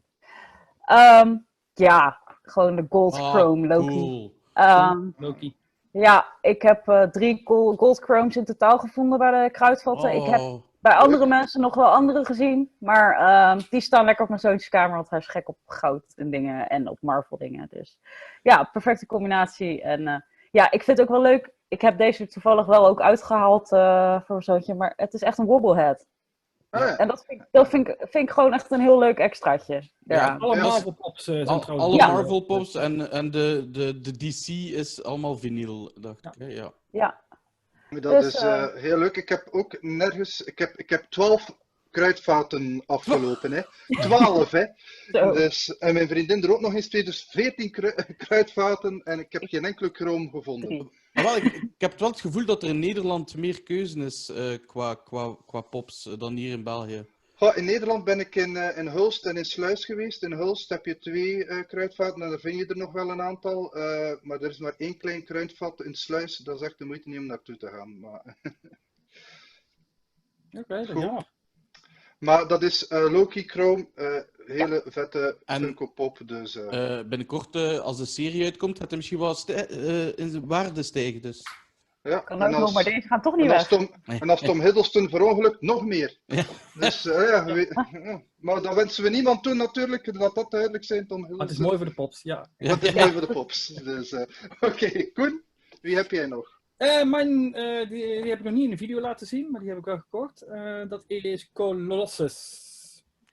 Um, 0.92 1.46
ja, 1.74 2.20
gewoon 2.42 2.76
de 2.76 2.87
Gold 2.88 3.14
oh, 3.14 3.31
Chrome 3.31 3.66
Loki. 3.66 4.33
Cool. 4.55 4.90
Um, 4.90 5.14
Loki. 5.18 5.55
Ja, 5.90 6.26
ik 6.40 6.62
heb 6.62 6.88
uh, 6.88 7.02
drie 7.02 7.40
Gold 7.44 7.98
Chromes 8.02 8.37
in 8.37 8.44
totaal 8.44 8.78
gevonden 8.78 9.18
bij 9.18 9.44
de 9.44 9.50
kruidvatten. 9.50 10.11
Oh. 10.11 10.16
Ik 10.16 10.31
heb 10.31 10.40
oh. 10.40 10.62
bij 10.81 10.94
andere 10.94 11.26
mensen 11.26 11.61
nog 11.61 11.74
wel 11.74 11.88
andere 11.88 12.24
gezien. 12.24 12.70
Maar 12.78 13.59
die 13.70 13.81
staan 13.81 14.05
lekker 14.05 14.22
op 14.22 14.28
mijn 14.28 14.40
zoontjes 14.40 14.68
kamer, 14.68 14.96
want 14.96 15.11
hij 15.11 15.18
is 15.18 15.28
gek 15.28 15.48
op 15.48 15.59
goud 15.66 16.05
en 16.16 16.31
dingen 16.31 16.68
en 16.68 16.88
op 16.88 16.98
Marvel 17.00 17.37
dingen. 17.37 17.66
Dus 17.70 17.98
ja, 18.42 18.68
perfecte 18.72 19.07
combinatie. 19.07 19.83
En 19.83 20.00
uh, 20.00 20.16
ja, 20.50 20.70
ik 20.70 20.83
vind 20.83 20.98
het 20.98 21.09
ook 21.09 21.14
wel 21.14 21.22
leuk 21.22 21.50
ik 21.72 21.81
heb 21.81 21.98
deze 21.98 22.26
toevallig 22.26 22.66
wel 22.66 22.87
ook 22.87 23.00
uitgehaald 23.00 23.72
uh, 23.72 24.20
voor 24.20 24.37
een 24.37 24.42
zoontje, 24.42 24.74
maar 24.74 24.92
het 24.96 25.14
is 25.14 25.22
echt 25.22 25.38
een 25.38 25.46
wobblehead. 25.46 26.07
En 26.72 27.08
dat, 27.08 27.24
vind 27.26 27.40
ik, 27.40 27.46
dat 27.50 27.68
vind, 27.68 27.88
ik, 27.88 27.96
vind 27.98 28.28
ik 28.28 28.30
gewoon 28.30 28.52
echt 28.52 28.70
een 28.70 28.80
heel 28.80 28.98
leuk 28.98 29.18
extraatje. 29.18 29.90
Ja, 29.98 30.37
alle 30.38 30.56
Marvel 30.61 30.92
Pops 30.92 31.28
uh, 31.28 31.35
zijn 31.35 31.48
Al, 31.48 31.78
Alle 31.78 31.96
Marvel 31.96 32.40
Pops 32.40 32.74
en, 32.74 33.11
en 33.11 33.30
de, 33.30 33.68
de, 33.70 34.00
de 34.00 34.16
DC 34.16 34.48
is 34.74 35.02
allemaal 35.02 35.37
vinyl, 35.37 35.92
dacht 35.94 36.24
ik. 36.24 36.32
Ja. 36.50 36.72
ja. 36.90 37.20
Dat 37.90 38.22
dus, 38.22 38.35
is 38.35 38.42
uh, 38.42 38.74
heel 38.74 38.98
leuk. 38.98 39.16
Ik 39.16 39.28
heb 39.28 39.48
ook 39.50 39.82
nergens... 39.82 40.40
Ik 40.40 40.58
heb, 40.58 40.76
ik 40.76 40.90
heb 40.90 41.04
twaalf 41.08 41.56
kruidvaten 41.90 42.82
afgelopen. 42.87 43.52
Hè. 43.52 43.62
Twaalf, 44.06 44.50
hè. 44.50 44.64
Dus, 45.32 45.78
en 45.78 45.94
mijn 45.94 46.08
vriendin 46.08 46.42
er 46.42 46.52
ook 46.52 46.61
nog 46.61 46.74
eens 46.74 46.88
twee, 46.88 47.04
dus 47.04 47.26
veertien 47.30 47.70
kruidvaten 48.26 49.00
en 49.04 49.18
ik 49.18 49.32
heb 49.32 49.42
geen 49.44 49.64
enkele 49.64 49.90
kroom 49.90 50.30
gevonden. 50.30 50.90
Wel, 51.12 51.37
ik, 51.37 51.44
ik, 51.44 51.70
heb 51.79 51.98
wel 51.98 52.11
het 52.11 52.20
gevoel 52.20 52.44
dat 52.44 52.62
er 52.62 52.68
in 52.68 52.79
Nederland 52.79 53.37
meer 53.37 53.62
keuze 53.62 53.98
is 53.98 54.31
uh, 54.31 54.55
qua, 54.66 54.94
qua, 54.94 55.37
qua 55.46 55.61
pops 55.61 56.07
uh, 56.07 56.18
dan 56.18 56.37
hier 56.37 56.53
in 56.53 56.64
België. 56.64 57.07
in 57.55 57.64
Nederland 57.64 58.05
ben 58.05 58.20
ik 58.20 58.35
in, 58.35 58.51
uh, 58.51 58.79
in 58.79 58.87
Hulst 58.87 59.27
en 59.27 59.37
in 59.37 59.44
Sluis 59.44 59.85
geweest. 59.85 60.22
In 60.22 60.33
Hulst 60.33 60.68
heb 60.68 60.87
je 60.87 60.98
twee 60.98 61.64
kruidvaten 61.66 62.22
en 62.22 62.31
daar 62.31 62.38
vind 62.38 62.59
je 62.59 62.66
er 62.66 62.77
nog 62.77 62.92
wel 62.92 63.11
een 63.11 63.22
aantal. 63.22 63.70
maar 64.22 64.40
er 64.40 64.51
is 64.51 64.59
maar 64.59 64.75
één 64.77 64.96
klein 64.96 65.25
kruidvat 65.25 65.83
in 65.83 65.94
Sluis. 65.94 66.37
Dat 66.37 66.61
is 66.61 66.66
echt 66.66 66.79
de 66.79 66.85
moeite 66.85 67.09
niet 67.09 67.18
om 67.18 67.27
naartoe 67.27 67.57
te 67.57 67.68
gaan. 67.68 68.01
Maar... 68.01 68.22
Oké, 70.61 70.83
okay, 70.83 71.01
ja. 71.01 71.27
Maar 72.18 72.48
dat 72.48 72.62
is 72.62 72.87
Loki 72.88 73.42
Chrome 73.42 73.88
hele 74.46 74.83
vette 74.85 75.37
Funko 75.44 75.87
Pop. 75.87 76.18
Dus, 76.26 76.57
uh... 76.57 77.00
binnenkort, 77.02 77.57
uh, 77.57 77.78
als 77.78 77.96
de 77.96 78.05
serie 78.05 78.44
uitkomt, 78.44 78.78
gaat 78.78 78.88
hij 78.88 78.96
misschien 78.96 79.18
wel 79.18 79.37
in 80.16 80.46
waarde 80.46 80.83
stijgen. 80.83 81.22
Dus. 81.22 81.42
Ja, 82.02 82.18
kan 82.18 82.42
ook 82.42 82.50
nog, 82.50 82.72
maar 82.72 82.85
deze 82.85 83.07
gaan 83.07 83.22
toch 83.22 83.37
niet 83.37 83.44
en 83.44 83.50
weg. 83.50 83.68
Tom, 83.68 83.90
en 84.05 84.31
als 84.31 84.40
Tom 84.40 84.61
Hiddleston 84.61 85.09
verongelukt, 85.09 85.61
nog 85.61 85.85
meer. 85.85 86.18
Ja. 86.26 86.44
Dus, 86.74 87.02
ja, 87.02 87.44
we, 87.44 88.20
maar 88.37 88.62
dat 88.62 88.74
wensen 88.74 89.05
we 89.05 89.11
niemand 89.11 89.42
toe 89.42 89.55
natuurlijk, 89.55 90.18
dat 90.18 90.35
dat 90.35 90.50
duidelijk 90.50 90.85
zijn, 90.85 91.07
Tom 91.07 91.26
Hiddleston. 91.26 91.37
Maar 91.37 91.46
het 91.46 91.57
is 91.57 91.62
mooi 91.64 91.76
voor 91.76 91.87
de 91.87 91.94
pops, 91.94 92.22
ja. 92.22 92.48
ja. 92.59 92.74
Het 92.74 92.83
is 92.83 92.92
mooi 92.92 93.12
voor 93.12 93.20
de 93.20 93.33
pops. 93.33 93.66
Dus, 93.66 94.12
Oké, 94.12 94.26
okay. 94.61 95.11
Koen, 95.12 95.42
wie 95.81 95.96
heb 95.96 96.11
jij 96.11 96.26
nog? 96.26 96.61
Uh, 96.78 97.05
mijn, 97.05 97.59
uh, 97.59 97.88
die, 97.88 98.22
die, 98.22 98.31
heb 98.31 98.38
ik 98.38 98.44
nog 98.44 98.55
niet 98.55 98.64
in 98.64 98.70
de 98.70 98.76
video 98.76 99.00
laten 99.00 99.26
zien, 99.26 99.50
maar 99.50 99.61
die 99.61 99.68
heb 99.68 99.78
ik 99.78 99.85
wel 99.85 99.98
gekocht. 99.98 100.44
Uh, 100.48 100.88
dat 100.88 101.05
is 101.07 101.50
Colossus. 101.52 102.70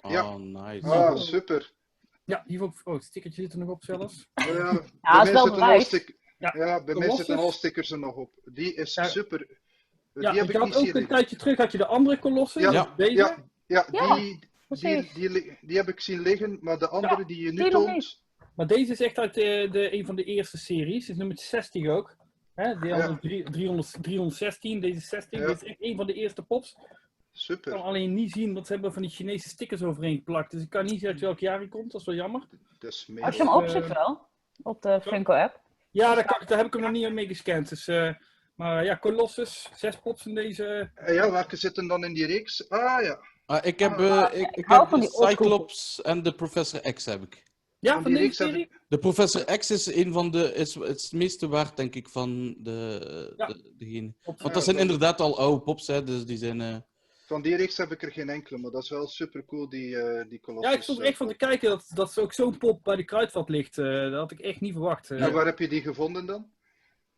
Ja. 0.07 0.33
Oh, 0.33 0.35
nice. 0.35 0.87
Ah, 0.87 1.15
super. 1.15 1.71
Ja, 2.23 2.43
hier 2.45 2.63
ook, 2.63 2.73
oh, 2.83 2.93
het 2.93 3.03
stickertje 3.03 3.41
zit 3.41 3.53
er 3.53 3.59
nog 3.59 3.69
op 3.69 3.83
zelfs. 3.83 4.27
Oh, 4.33 4.45
ja, 4.45 4.53
ja 5.01 5.23
bij 5.23 5.33
mij 5.33 5.41
zitten 5.45 5.61
al 5.61 5.81
stick... 5.81 6.17
ja, 6.37 6.53
ja, 6.55 6.83
bij 6.83 6.95
mij 6.95 7.09
zitten 7.09 7.37
al 7.37 7.51
stickers 7.51 7.91
er 7.91 7.99
nog 7.99 8.15
op. 8.15 8.31
Die 8.43 8.73
is 8.73 8.93
ja. 8.93 9.03
super. 9.03 9.37
Die 10.13 10.23
ja, 10.23 10.33
heb 10.33 10.49
ik 10.49 10.55
had 10.55 10.75
ook 10.75 10.93
een 10.93 11.07
tijdje 11.07 11.35
terug 11.35 11.57
had 11.57 11.71
je 11.71 11.77
de 11.77 11.85
andere 11.85 12.19
Colossus. 12.19 12.61
Ja, 12.61 12.93
deze. 12.97 13.13
Ja, 13.13 13.37
ja, 13.65 14.15
die, 14.15 14.39
die, 14.67 15.11
die, 15.13 15.57
die, 15.61 15.77
heb 15.77 15.87
ik 15.87 15.99
zien 15.99 16.21
liggen, 16.21 16.57
maar 16.61 16.79
de 16.79 16.87
andere 16.87 17.25
die 17.25 17.43
je 17.43 17.51
nu 17.51 17.69
toont... 17.69 18.23
Maar 18.55 18.67
deze 18.67 18.91
is 18.91 19.01
echt 19.01 19.17
uit 19.17 19.33
de, 19.33 19.67
de, 19.71 19.93
een 19.93 20.05
van 20.05 20.15
de 20.15 20.23
eerste 20.23 20.57
series. 20.57 21.09
is 21.09 21.17
nummer 21.17 21.37
60 21.39 21.87
ook. 21.87 22.15
Hè, 22.55 22.79
de 22.79 23.17
300, 23.51 23.97
316, 24.01 24.79
deze 24.79 24.99
60. 24.99 25.39
Dit 25.39 25.61
is 25.61 25.63
echt 25.63 25.81
een 25.81 25.95
van 25.95 26.07
de 26.07 26.13
eerste 26.13 26.41
pops. 26.41 26.77
Super. 27.31 27.71
Ik 27.71 27.77
kan 27.77 27.87
alleen 27.87 28.13
niet 28.13 28.31
zien, 28.31 28.53
want 28.53 28.67
ze 28.67 28.73
hebben 28.73 28.93
van 28.93 29.01
die 29.01 29.11
Chinese 29.11 29.49
stickers 29.49 29.83
overheen 29.83 30.15
geplakt. 30.15 30.51
Dus 30.51 30.61
ik 30.61 30.69
kan 30.69 30.85
niet 30.85 30.99
zien 30.99 31.09
uit 31.09 31.19
welk 31.19 31.39
jaar 31.39 31.57
hij 31.57 31.67
komt, 31.67 31.91
dat 31.91 32.01
is 32.01 32.07
wel 32.07 32.15
jammer. 32.15 32.47
Dus 32.79 33.11
Als 33.19 33.35
je 33.35 33.43
hem 33.43 33.53
opzet 33.53 33.87
wel. 33.87 34.27
op 34.63 34.81
de 34.81 35.01
Funko-app. 35.01 35.61
Ja, 35.91 36.15
daar, 36.15 36.25
kan, 36.25 36.47
daar, 36.47 36.57
heb 36.57 36.67
ik 36.67 36.73
hem 36.73 36.81
nog 36.81 36.91
niet 36.91 37.13
mee 37.13 37.27
gescand. 37.27 37.69
Dus, 37.69 37.87
uh, 37.87 38.13
maar 38.55 38.83
ja, 38.83 38.97
Colossus, 38.97 39.69
zes 39.75 39.99
pops 39.99 40.25
in 40.25 40.35
deze. 40.35 40.91
Uh, 40.95 41.13
ja, 41.13 41.31
welke 41.31 41.55
zitten 41.55 41.87
dan 41.87 42.03
in 42.03 42.13
die 42.13 42.25
reeks? 42.25 42.69
Ah 42.69 43.03
ja. 43.03 43.19
Ah, 43.45 43.65
ik 43.65 43.79
heb, 43.79 43.99
uh, 43.99 44.27
ik, 44.31 44.39
ik, 44.39 44.55
ik 44.55 44.65
heb 44.67 44.89
de 44.89 45.25
Cyclops 45.27 46.01
en 46.01 46.23
de 46.23 46.35
Professor 46.35 46.93
X 46.93 47.05
heb 47.05 47.23
ik. 47.23 47.43
Ja, 47.79 47.93
van, 47.93 48.03
van 48.03 48.13
deze 48.13 48.33
serie? 48.33 48.69
De 48.87 48.97
Professor 48.97 49.57
X 49.57 49.71
is 49.71 49.95
een 49.95 50.13
van 50.13 50.31
de. 50.31 50.53
Is, 50.53 50.75
het 50.75 51.11
meeste 51.11 51.47
waard, 51.47 51.77
denk 51.77 51.95
ik, 51.95 52.09
van 52.09 52.55
de, 52.57 53.33
ja. 53.37 53.47
de, 53.47 53.73
degene. 53.77 54.13
Want 54.23 54.53
dat 54.53 54.63
zijn 54.63 54.77
inderdaad 54.77 55.21
al 55.21 55.37
oude 55.39 55.61
pops, 55.61 55.87
hè, 55.87 56.03
dus 56.03 56.25
die 56.25 56.37
zijn. 56.37 56.85
Van 57.29 57.41
die 57.41 57.55
reeks 57.55 57.77
heb 57.77 57.91
ik 57.91 58.03
er 58.03 58.11
geen 58.11 58.29
enkele, 58.29 58.59
maar 58.59 58.71
dat 58.71 58.83
is 58.83 58.89
wel 58.89 59.07
super 59.07 59.45
cool, 59.45 59.69
die, 59.69 59.95
uh, 59.95 60.23
die 60.29 60.39
Colossus. 60.39 60.71
Ja, 60.71 60.77
ik 60.77 60.83
stond 60.83 60.99
echt 60.99 61.17
van 61.17 61.27
te 61.27 61.35
kijken 61.35 61.69
dat, 61.69 61.91
dat 61.93 62.19
ook 62.19 62.33
zo'n 62.33 62.57
pop 62.57 62.83
bij 62.83 62.95
de 62.95 63.03
kruidvat 63.03 63.49
ligt. 63.49 63.77
Uh, 63.77 64.01
dat 64.01 64.13
had 64.13 64.31
ik 64.31 64.39
echt 64.39 64.61
niet 64.61 64.73
verwacht. 64.73 65.11
En 65.11 65.31
waar 65.31 65.45
heb 65.45 65.59
je 65.59 65.67
die 65.67 65.81
gevonden 65.81 66.25
dan? 66.25 66.51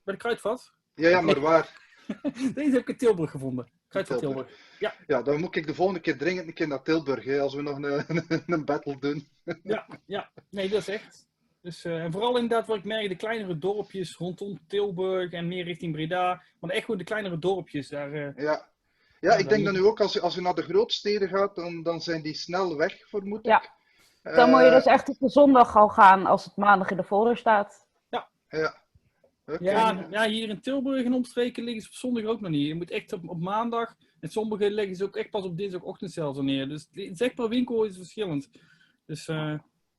Bij 0.04 0.14
de 0.14 0.20
kruidvat? 0.20 0.74
Ja, 0.96 1.10
ja, 1.10 1.22
maar 1.22 1.40
waar? 1.40 1.70
Deze 2.54 2.72
heb 2.72 2.82
ik 2.82 2.88
in 2.88 2.98
Tilburg 2.98 3.32
gevonden. 3.32 3.72
Kruidvat 3.88 4.20
Tilburg. 4.20 4.48
Tilburg. 4.48 4.80
Ja. 4.80 4.94
ja, 5.08 5.22
dan 5.22 5.40
moet 5.40 5.56
ik 5.56 5.68
de 5.68 5.76
volgende 5.76 6.02
keer 6.02 6.18
dringend 6.18 6.48
een 6.48 6.54
keer 6.54 6.68
naar 6.68 6.84
Tilburg, 6.84 7.24
hè, 7.24 7.40
als 7.40 7.54
we 7.54 7.62
nog 7.62 7.78
een, 7.78 8.04
een, 8.28 8.44
een 8.46 8.66
battle 8.66 9.00
doen. 9.00 9.28
ja, 9.64 9.88
ja, 10.06 10.32
nee, 10.50 10.70
dat 10.70 10.80
is 10.80 10.88
echt. 10.88 11.30
Dus, 11.62 11.86
uh, 11.86 12.04
en 12.04 12.12
vooral 12.12 12.36
inderdaad 12.36 12.68
wat 12.68 12.78
ik 12.78 12.84
merk, 12.84 13.10
de 13.10 13.16
kleinere 13.16 13.58
dorpjes 13.58 14.18
rondom 14.18 14.60
Tilburg 14.68 15.32
en 15.32 15.48
meer 15.48 15.64
richting 15.64 15.94
Breda. 15.94 16.42
Maar 16.60 16.70
echt 16.70 16.86
gewoon 16.86 17.00
de 17.00 17.04
kleinere 17.04 17.40
dorpjes 17.40 17.90
daar. 17.90 18.14
Uh, 18.14 18.38
ja. 18.38 18.71
Ja, 19.22 19.34
ik 19.34 19.50
denk 19.50 19.66
dat 19.66 19.74
nu 19.74 19.84
ook 19.84 20.00
als 20.02 20.14
je, 20.14 20.22
als 20.22 20.36
je 20.36 20.42
naar 20.42 20.56
de 20.56 20.62
grootsteden 20.62 21.30
gaat, 21.30 21.56
dan, 21.56 21.84
dan 21.84 22.02
zijn 22.02 22.22
die 22.22 22.34
snel 22.34 22.78
weg, 22.78 23.08
vermoed 23.08 23.40
ik. 23.40 23.46
Ja. 23.46 23.64
Dan 24.24 24.50
uh, 24.50 24.56
moet 24.56 24.64
je 24.64 24.70
dus 24.70 24.86
echt 24.86 25.10
op 25.10 25.18
de 25.20 25.30
zondag 25.30 25.76
al 25.76 25.90
gaan 25.90 26.26
als 26.26 26.46
het 26.46 26.56
maandag 26.56 26.92
in 26.92 26.98
de 26.98 27.04
folder 27.04 27.38
staat. 27.38 27.88
Ja. 28.10 28.30
Ja. 28.48 28.76
Okay. 29.46 29.68
Ja, 29.68 30.08
ja, 30.10 30.28
hier 30.28 30.50
in 30.50 30.62
Tilburg 30.62 31.06
en 31.06 31.14
omstreken 31.14 31.64
liggen 31.64 31.82
ze 31.82 31.88
op 31.88 31.94
zondag 31.94 32.24
ook 32.24 32.42
nog 32.42 32.52
niet. 32.52 32.68
Je 32.68 32.76
moet 32.76 32.92
echt 32.92 33.14
op, 33.14 33.30
op 33.30 33.40
maandag. 33.40 33.96
En 34.20 34.30
sommige 34.30 34.72
leggen 34.72 34.96
ze 34.96 35.04
ook 35.04 35.16
echt 35.16 35.30
pas 35.30 35.44
op 35.44 35.58
dinsdagochtend 35.58 36.12
zelfs 36.12 36.38
al 36.38 36.44
neer. 36.44 36.70
Dus 36.70 36.88
zeg 37.12 37.36
maar 37.36 37.50
winkel 37.50 37.84
is 37.84 37.98
verschillend. 37.98 38.50
Dus 39.06 39.28
uh, 39.28 39.54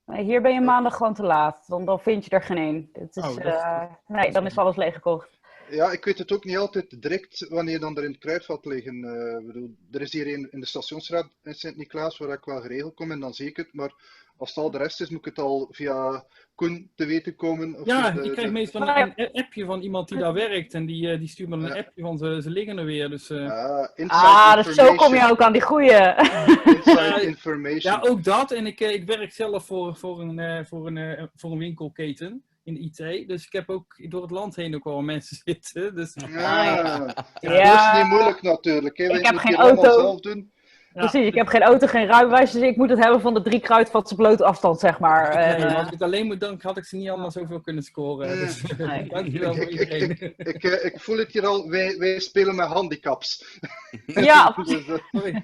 hier 0.06 0.42
ben 0.42 0.52
je 0.52 0.61
maandag 0.61 0.96
gewoon 0.96 1.14
te 1.14 1.22
laat, 1.22 1.64
want 1.66 1.87
dan 1.87 2.00
vind 2.00 2.24
je 2.24 2.30
er 2.30 2.42
geen 2.42 2.56
één. 2.56 2.88
Het 2.92 3.16
is, 3.16 3.24
oh, 3.24 3.37
dat... 3.37 3.44
uh, 3.44 3.85
nee, 4.06 4.32
dan 4.32 4.46
is 4.46 4.58
alles 4.58 4.76
leeggekocht. 4.76 5.40
Ja, 5.70 5.92
ik 5.92 6.05
weet 6.05 6.18
het 6.18 6.33
ook 6.33 6.44
niet 6.44 6.57
altijd 6.57 7.03
direct 7.03 7.46
wanneer 7.48 7.81
dan 7.81 7.96
er 7.96 8.05
in 8.05 8.11
het 8.11 8.20
kruidvat 8.20 8.64
liggen. 8.64 8.96
Uh, 8.96 9.46
bedoel, 9.46 9.75
er 9.90 10.01
is 10.01 10.12
hier 10.12 10.27
een 10.27 10.48
in 10.51 10.61
de 10.61 10.66
stationsraad 10.66 11.29
in 11.42 11.55
Sint-Niklaas 11.55 12.18
waar 12.18 12.33
ik 12.33 12.44
wel 12.44 12.61
geregeld 12.61 12.94
kom 12.94 13.11
en 13.11 13.20
dan 13.20 13.35
zie 13.35 13.48
ik 13.48 13.57
het. 13.57 13.68
Maar 13.72 13.92
als 14.37 14.55
het 14.55 14.64
al 14.64 14.70
de 14.70 14.79
rest 14.79 15.01
is, 15.01 15.09
moet 15.09 15.18
ik 15.18 15.25
het 15.25 15.38
al 15.38 15.68
via 15.70 16.25
Koen 16.55 16.90
te 16.94 17.07
weten 17.07 17.37
komen. 17.37 17.81
Of 17.81 17.87
ja, 17.87 18.11
de, 18.11 18.22
je 18.22 18.31
krijgt 18.31 18.53
meestal 18.53 18.88
een, 18.88 19.12
een, 19.16 19.33
appje 19.33 19.64
van 19.64 19.81
iemand 19.81 20.09
die 20.09 20.18
daar 20.18 20.33
werkt 20.33 20.75
en 20.75 20.87
die, 20.87 21.12
uh, 21.12 21.18
die 21.18 21.29
stuurt 21.29 21.48
me 21.48 21.57
een 21.57 21.62
ja. 21.62 21.77
appje 21.77 22.03
van 22.03 22.18
ze, 22.18 22.40
ze 22.42 22.51
liggen 22.51 22.79
er 22.79 22.85
weer. 22.85 23.11
Dus, 23.11 23.31
uh... 23.31 23.87
ah, 24.07 24.64
dus 24.64 24.75
zo 24.75 24.94
kom 24.94 25.14
je 25.14 25.29
ook 25.31 25.40
aan 25.40 25.53
die 25.53 25.62
goede. 25.62 26.14
Inside 26.64 27.22
information. 27.22 27.92
Ja, 27.92 28.01
ook 28.01 28.25
dat. 28.25 28.53
En 28.53 28.66
ik, 28.66 28.81
ik 28.81 29.07
werk 29.07 29.33
zelf 29.33 29.66
voor, 29.66 29.96
voor, 29.96 30.20
een, 30.20 30.66
voor, 30.66 30.87
een, 30.87 31.31
voor 31.35 31.53
een 31.53 31.59
winkelketen 31.59 32.42
in 32.64 32.75
de 32.75 32.81
IT. 32.81 33.29
Dus 33.29 33.46
ik 33.46 33.53
heb 33.53 33.70
ook 33.70 34.11
door 34.11 34.22
het 34.22 34.31
land 34.31 34.57
heen 34.57 34.75
ook 34.75 34.85
wel 34.85 35.03
mensen 35.03 35.37
zitten. 35.44 35.94
Dus... 35.94 36.16
Ja, 36.29 36.64
ja. 36.64 37.07
dat 37.40 37.94
is 37.94 38.03
niet 38.03 38.12
moeilijk 38.12 38.42
natuurlijk. 38.42 38.96
Hè. 38.96 39.18
Ik 39.18 39.27
heb 39.27 39.37
geen 39.37 39.57
auto. 39.57 40.01
Zelf 40.01 40.20
doen. 40.20 40.53
Ja. 40.94 41.01
Precies, 41.01 41.27
ik 41.27 41.35
heb 41.35 41.46
geen 41.46 41.62
auto, 41.62 41.87
geen 41.87 42.07
rijbewijs, 42.07 42.53
dus 42.53 42.62
ik 42.62 42.77
moet 42.77 42.90
het 42.90 42.98
hebben 42.98 43.20
van 43.20 43.35
de 43.35 43.42
drie 43.42 43.61
kruidvatsen 43.61 44.16
blote 44.16 44.44
afstand, 44.44 44.81
zeg 44.81 44.98
maar. 44.98 45.35
Nee, 45.35 45.59
uh, 45.59 45.77
als 45.77 45.87
ik 45.87 45.92
het 45.92 46.03
alleen 46.03 46.27
moet 46.27 46.40
doen, 46.40 46.59
had 46.62 46.77
ik 46.77 46.85
ze 46.85 46.96
niet 46.96 47.09
allemaal 47.09 47.31
zoveel 47.31 47.61
kunnen 47.61 47.83
scoren. 47.83 48.38
Dus, 48.38 48.62
nee. 48.79 49.09
Dankjewel 49.09 49.55
voor 49.55 49.68
iedereen. 49.68 50.11
Ik, 50.11 50.20
ik, 50.20 50.62
ik, 50.62 50.62
ik, 50.62 51.01
voel 51.01 51.18
het 51.18 51.33
hier 51.33 51.46
al, 51.46 51.70
wij, 51.70 51.96
wij 51.98 52.20
spelen 52.20 52.57
met 52.57 52.66
handicaps. 52.66 53.44
Ja, 54.07 54.51
dus, 54.51 54.70
uh, 54.70 55.37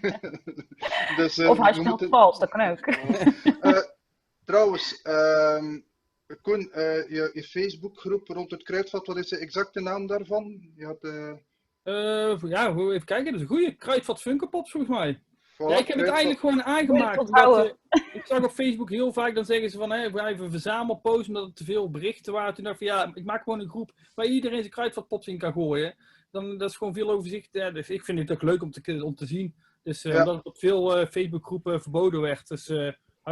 dus, 1.16 1.38
of 1.38 1.58
hij 1.58 1.72
speelt 1.72 1.88
moeten... 1.88 2.08
vals, 2.08 2.38
dat 2.38 2.48
kan 2.48 2.70
ook. 2.70 2.88
trouwens, 4.44 5.00
um, 5.04 5.84
Koen, 6.42 6.70
je, 7.08 7.30
je 7.32 7.42
Facebookgroep 7.42 8.28
rond 8.28 8.50
het 8.50 8.62
kruidvat, 8.62 9.06
wat 9.06 9.16
is 9.16 9.28
de 9.28 9.38
exacte 9.38 9.80
naam 9.80 10.06
daarvan? 10.06 10.70
Je 10.76 10.84
had, 10.84 10.98
ja, 12.50 12.68
even 12.68 13.04
kijken, 13.04 13.24
dat 13.24 13.34
is 13.34 13.40
een 13.40 13.46
goede. 13.46 13.76
Kruidvat 13.76 14.20
Funkerpops 14.20 14.70
volgens 14.70 14.98
mij. 14.98 15.20
Ja, 15.58 15.78
ik 15.78 15.86
heb 15.86 15.98
het 15.98 16.08
eigenlijk 16.08 16.40
gewoon 16.40 16.62
aangemaakt. 16.62 17.18
Omdat, 17.18 17.64
uh, 17.64 17.72
ik 18.12 18.26
zag 18.26 18.44
op 18.44 18.50
Facebook 18.50 18.90
heel 18.90 19.12
vaak, 19.12 19.34
dan 19.34 19.44
zeggen 19.44 19.70
ze 19.70 19.78
van, 19.78 19.90
hé, 19.90 20.10
we 20.10 20.26
even 20.26 20.50
verzamelpost, 20.50 21.28
omdat 21.28 21.46
er 21.46 21.54
te 21.54 21.64
veel 21.64 21.90
berichten 21.90 22.32
waren. 22.32 22.54
Toen 22.54 22.64
dacht 22.64 22.80
ik 22.80 22.88
van, 22.88 22.96
ja, 22.96 23.10
ik 23.14 23.24
maak 23.24 23.42
gewoon 23.42 23.60
een 23.60 23.68
groep 23.68 23.92
waar 24.14 24.26
iedereen 24.26 24.58
zijn 24.58 24.72
kruidvatpops 24.72 25.26
in 25.26 25.38
kan 25.38 25.52
gooien. 25.52 25.94
Dan, 26.30 26.58
dat 26.58 26.70
is 26.70 26.76
gewoon 26.76 26.94
veel 26.94 27.10
overzicht. 27.10 27.48
Ja, 27.52 27.70
dus 27.70 27.90
ik 27.90 28.04
vind 28.04 28.18
het 28.18 28.30
ook 28.30 28.42
leuk 28.42 28.62
om 28.62 28.70
te, 28.70 29.04
om 29.04 29.14
te 29.14 29.26
zien. 29.26 29.54
Dus 29.82 30.04
uh, 30.04 30.12
ja. 30.12 30.24
dat 30.24 30.36
het 30.36 30.44
op 30.44 30.58
veel 30.58 31.00
uh, 31.00 31.06
Facebookgroepen 31.06 31.82
verboden 31.82 32.20
werd. 32.20 32.48
Dus 32.48 32.68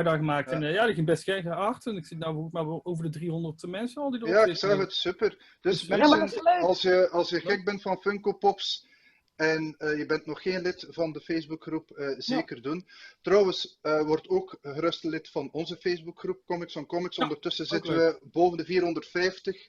daar 0.04 0.16
gemaakt. 0.16 0.50
Ja. 0.50 0.56
En 0.56 0.72
ja, 0.72 0.86
die 0.86 0.94
ging 0.94 1.06
best 1.06 1.22
gek 1.22 1.44
hard. 1.44 1.86
En 1.86 1.96
ik 1.96 2.06
zit 2.06 2.18
nou 2.18 2.48
maar 2.52 2.66
over 2.82 3.04
de 3.04 3.10
300 3.10 3.66
mensen 3.66 4.02
al 4.02 4.10
die 4.10 4.20
erop 4.20 4.34
Ja, 4.34 4.44
ik 4.44 4.56
zag 4.56 4.78
het, 4.78 4.92
super. 4.92 5.56
Dus, 5.60 5.86
dus 5.86 5.88
mensen, 5.88 6.42
als 6.60 6.82
je, 6.82 7.08
als 7.10 7.30
je 7.30 7.40
gek 7.40 7.64
bent 7.64 7.82
van 7.82 8.00
Funko 8.00 8.32
Pops 8.32 8.86
en 9.36 9.74
uh, 9.78 9.98
je 9.98 10.06
bent 10.06 10.26
nog 10.26 10.42
geen 10.42 10.62
lid 10.62 10.86
van 10.88 11.12
de 11.12 11.20
Facebookgroep, 11.20 11.90
uh, 11.96 12.14
zeker 12.18 12.56
ja. 12.56 12.62
doen. 12.62 12.86
Trouwens, 13.22 13.78
uh, 13.82 14.02
wordt 14.02 14.28
ook 14.28 14.58
gerust 14.62 15.04
lid 15.04 15.28
van 15.28 15.48
onze 15.52 15.76
Facebookgroep 15.76 16.44
Comics 16.46 16.76
on 16.76 16.86
Comics. 16.86 17.16
Ja, 17.16 17.22
Ondertussen 17.22 17.66
zitten 17.66 17.96
we 17.96 18.18
boven 18.22 18.58
de 18.58 18.64
450 18.64 19.68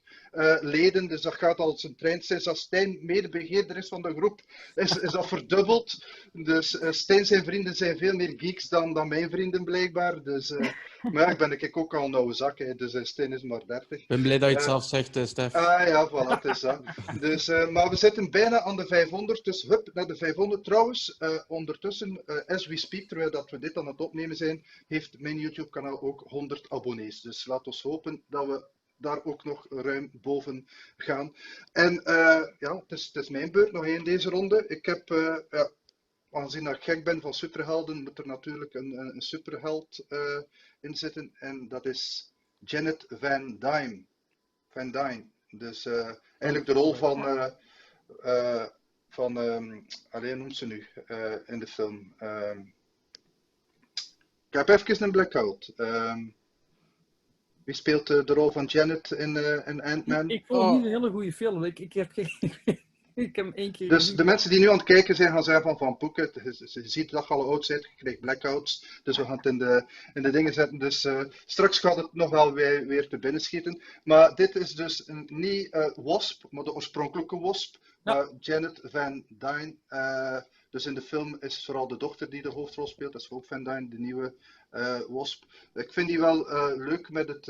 leden, 0.61 1.07
dus 1.07 1.21
dat 1.21 1.35
gaat 1.35 1.57
als 1.57 1.83
een 1.83 1.95
trein. 1.95 2.21
Sinds 2.21 2.47
als 2.47 2.59
Stijn 2.59 2.97
medebeheerder 3.01 3.77
is 3.77 3.87
van 3.87 4.01
de 4.01 4.13
groep, 4.13 4.41
is, 4.75 4.97
is 4.97 5.11
dat 5.11 5.27
verdubbeld. 5.27 6.05
Dus 6.31 6.77
Stijn 6.89 7.25
zijn 7.25 7.43
vrienden 7.43 7.75
zijn 7.75 7.97
veel 7.97 8.13
meer 8.13 8.33
geeks 8.37 8.69
dan, 8.69 8.93
dan 8.93 9.07
mijn 9.07 9.29
vrienden 9.29 9.63
blijkbaar. 9.63 10.23
Dus, 10.23 10.53
maar 11.01 11.31
ik 11.31 11.37
ben 11.37 11.51
ik 11.51 11.77
ook 11.77 11.95
al 11.95 12.05
een 12.05 12.15
oude 12.15 12.33
zak, 12.33 12.57
hè, 12.57 12.75
dus 12.75 13.07
Stijn 13.09 13.33
is 13.33 13.41
maar 13.41 13.65
30. 13.65 13.99
Ik 14.01 14.07
ben 14.07 14.21
blij 14.21 14.37
dat 14.37 14.49
je 14.49 14.55
het 14.55 14.63
zelf 14.63 14.83
zegt, 14.83 15.19
Stef. 15.27 15.53
Ah 15.53 15.87
ja, 15.87 16.09
voilà, 16.09 16.41
het 16.41 16.45
is 16.45 16.59
dat. 16.59 16.81
Dus, 17.19 17.47
maar 17.47 17.89
we 17.89 17.95
zitten 17.95 18.31
bijna 18.31 18.61
aan 18.61 18.75
de 18.75 18.85
500, 18.85 19.43
dus 19.43 19.61
hup, 19.61 19.89
naar 19.93 20.07
de 20.07 20.15
500. 20.15 20.63
Trouwens, 20.63 21.15
uh, 21.19 21.39
ondertussen, 21.47 22.23
as 22.45 22.67
we 22.67 22.77
speak, 22.77 23.07
terwijl 23.07 23.31
dat 23.31 23.49
we 23.49 23.59
dit 23.59 23.77
aan 23.77 23.87
het 23.87 23.99
opnemen 23.99 24.35
zijn, 24.35 24.65
heeft 24.87 25.19
mijn 25.19 25.39
YouTube-kanaal 25.39 26.01
ook 26.01 26.23
100 26.27 26.69
abonnees. 26.69 27.21
Dus 27.21 27.45
laat 27.45 27.65
ons 27.65 27.81
hopen 27.81 28.23
dat 28.27 28.47
we 28.47 28.65
daar 28.97 29.23
ook 29.23 29.43
nog 29.43 29.65
ruim 29.69 30.09
boven 30.13 30.67
gaan. 30.97 31.35
En 31.71 31.93
uh, 31.93 32.41
ja, 32.59 32.75
het 32.75 32.91
is, 32.91 33.09
het 33.13 33.23
is, 33.23 33.29
mijn 33.29 33.51
beurt 33.51 33.71
nog 33.71 33.85
één 33.85 34.03
deze 34.03 34.29
ronde. 34.29 34.67
Ik 34.67 34.85
heb, 34.85 35.07
ja, 35.49 35.69
aangezien 36.31 36.67
ik 36.67 36.83
gek 36.83 37.03
ben 37.03 37.21
van 37.21 37.33
superhelden, 37.33 38.03
moet 38.03 38.17
er 38.17 38.27
natuurlijk 38.27 38.73
een, 38.73 38.97
een 38.97 39.21
superheld 39.21 40.05
in 40.79 40.95
zitten. 40.95 41.31
En 41.39 41.67
dat 41.67 41.85
is 41.85 42.31
Janet 42.59 43.05
Van 43.07 43.57
Dyne. 43.59 44.05
Van 44.69 44.91
Dyne. 44.91 45.25
Dus 45.49 45.85
eigenlijk 46.39 46.65
de 46.65 46.73
rol 46.73 46.93
van 46.93 47.53
van, 49.09 49.37
um, 49.37 49.85
alleen 50.09 50.37
noemt 50.37 50.55
ze 50.55 50.65
nu 50.65 50.87
uh, 51.07 51.33
in 51.45 51.59
de 51.59 51.67
film. 51.67 52.13
Um, 52.19 52.73
ik 54.49 54.53
heb 54.65 54.69
even 54.69 55.03
een 55.03 55.11
blackout. 55.11 55.73
Um, 55.77 56.35
wie 57.63 57.75
speelt 57.75 58.09
uh, 58.09 58.25
de 58.25 58.33
rol 58.33 58.51
van 58.51 58.65
Janet 58.65 59.11
in, 59.11 59.35
uh, 59.35 59.67
in 59.67 59.81
Ant-Man? 59.81 60.29
Ik, 60.29 60.39
ik 60.39 60.45
vond 60.45 60.61
het 60.61 60.69
oh. 60.69 60.75
niet 60.75 60.85
een 60.85 60.91
hele 60.91 61.09
goede 61.09 61.33
film. 61.33 61.63
Ik, 61.63 61.79
ik 61.79 61.93
heb 61.93 62.11
geen. 62.11 62.29
ik 63.25 63.35
heb 63.35 63.45
hem 63.45 63.53
één 63.53 63.71
keer. 63.71 63.89
Dus 63.89 64.15
de 64.15 64.23
mensen 64.23 64.49
die 64.49 64.59
nu 64.59 64.69
aan 64.69 64.77
het 64.77 64.85
kijken 64.85 65.15
zijn, 65.15 65.31
gaan 65.31 65.43
zeggen 65.43 65.63
van 65.63 65.77
Van 65.77 65.97
Poeken. 65.97 66.29
Je 66.33 66.87
ziet 66.87 67.09
dat 67.09 67.27
je 67.27 67.33
al 67.33 67.49
oud 67.49 67.67
bent, 67.67 67.83
je 67.83 67.95
krijgt 67.95 68.19
blackouts. 68.19 68.99
Dus 69.03 69.17
we 69.17 69.23
gaan 69.23 69.37
het 69.37 69.45
in 69.45 69.57
de, 69.57 69.85
in 70.13 70.21
de 70.21 70.29
dingen 70.29 70.53
zetten. 70.53 70.77
Dus 70.77 71.03
uh, 71.03 71.23
straks 71.45 71.79
gaat 71.79 71.95
het 71.95 72.13
nog 72.13 72.29
wel 72.29 72.53
weer, 72.53 72.87
weer 72.87 73.07
te 73.07 73.17
binnen 73.17 73.41
schieten. 73.41 73.81
Maar 74.03 74.35
dit 74.35 74.55
is 74.55 74.75
dus 74.75 75.07
een, 75.07 75.23
niet 75.27 75.75
uh, 75.75 75.89
Wasp, 75.95 76.43
maar 76.49 76.63
de 76.63 76.73
oorspronkelijke 76.73 77.39
Wasp. 77.39 77.75
Ja. 78.03 78.21
Uh, 78.21 78.27
Janet 78.39 78.79
Van 78.83 79.25
Dyne. 79.27 80.45
Dus 80.69 80.85
in 80.85 80.93
de 80.93 81.01
film 81.01 81.37
is 81.39 81.65
vooral 81.65 81.87
de 81.87 81.97
dochter 81.97 82.29
die 82.29 82.41
de 82.41 82.49
hoofdrol 82.49 82.87
speelt. 82.87 83.13
Dat 83.13 83.21
is 83.21 83.29
ook 83.29 83.45
Van 83.45 83.63
Dyne, 83.63 83.89
de 83.89 83.99
nieuwe 83.99 84.33
Wasp. 85.07 85.43
Ik 85.73 85.93
vind 85.93 86.07
die 86.07 86.19
wel 86.19 86.47
leuk 86.77 87.09
met 87.09 87.27
het, 87.27 87.47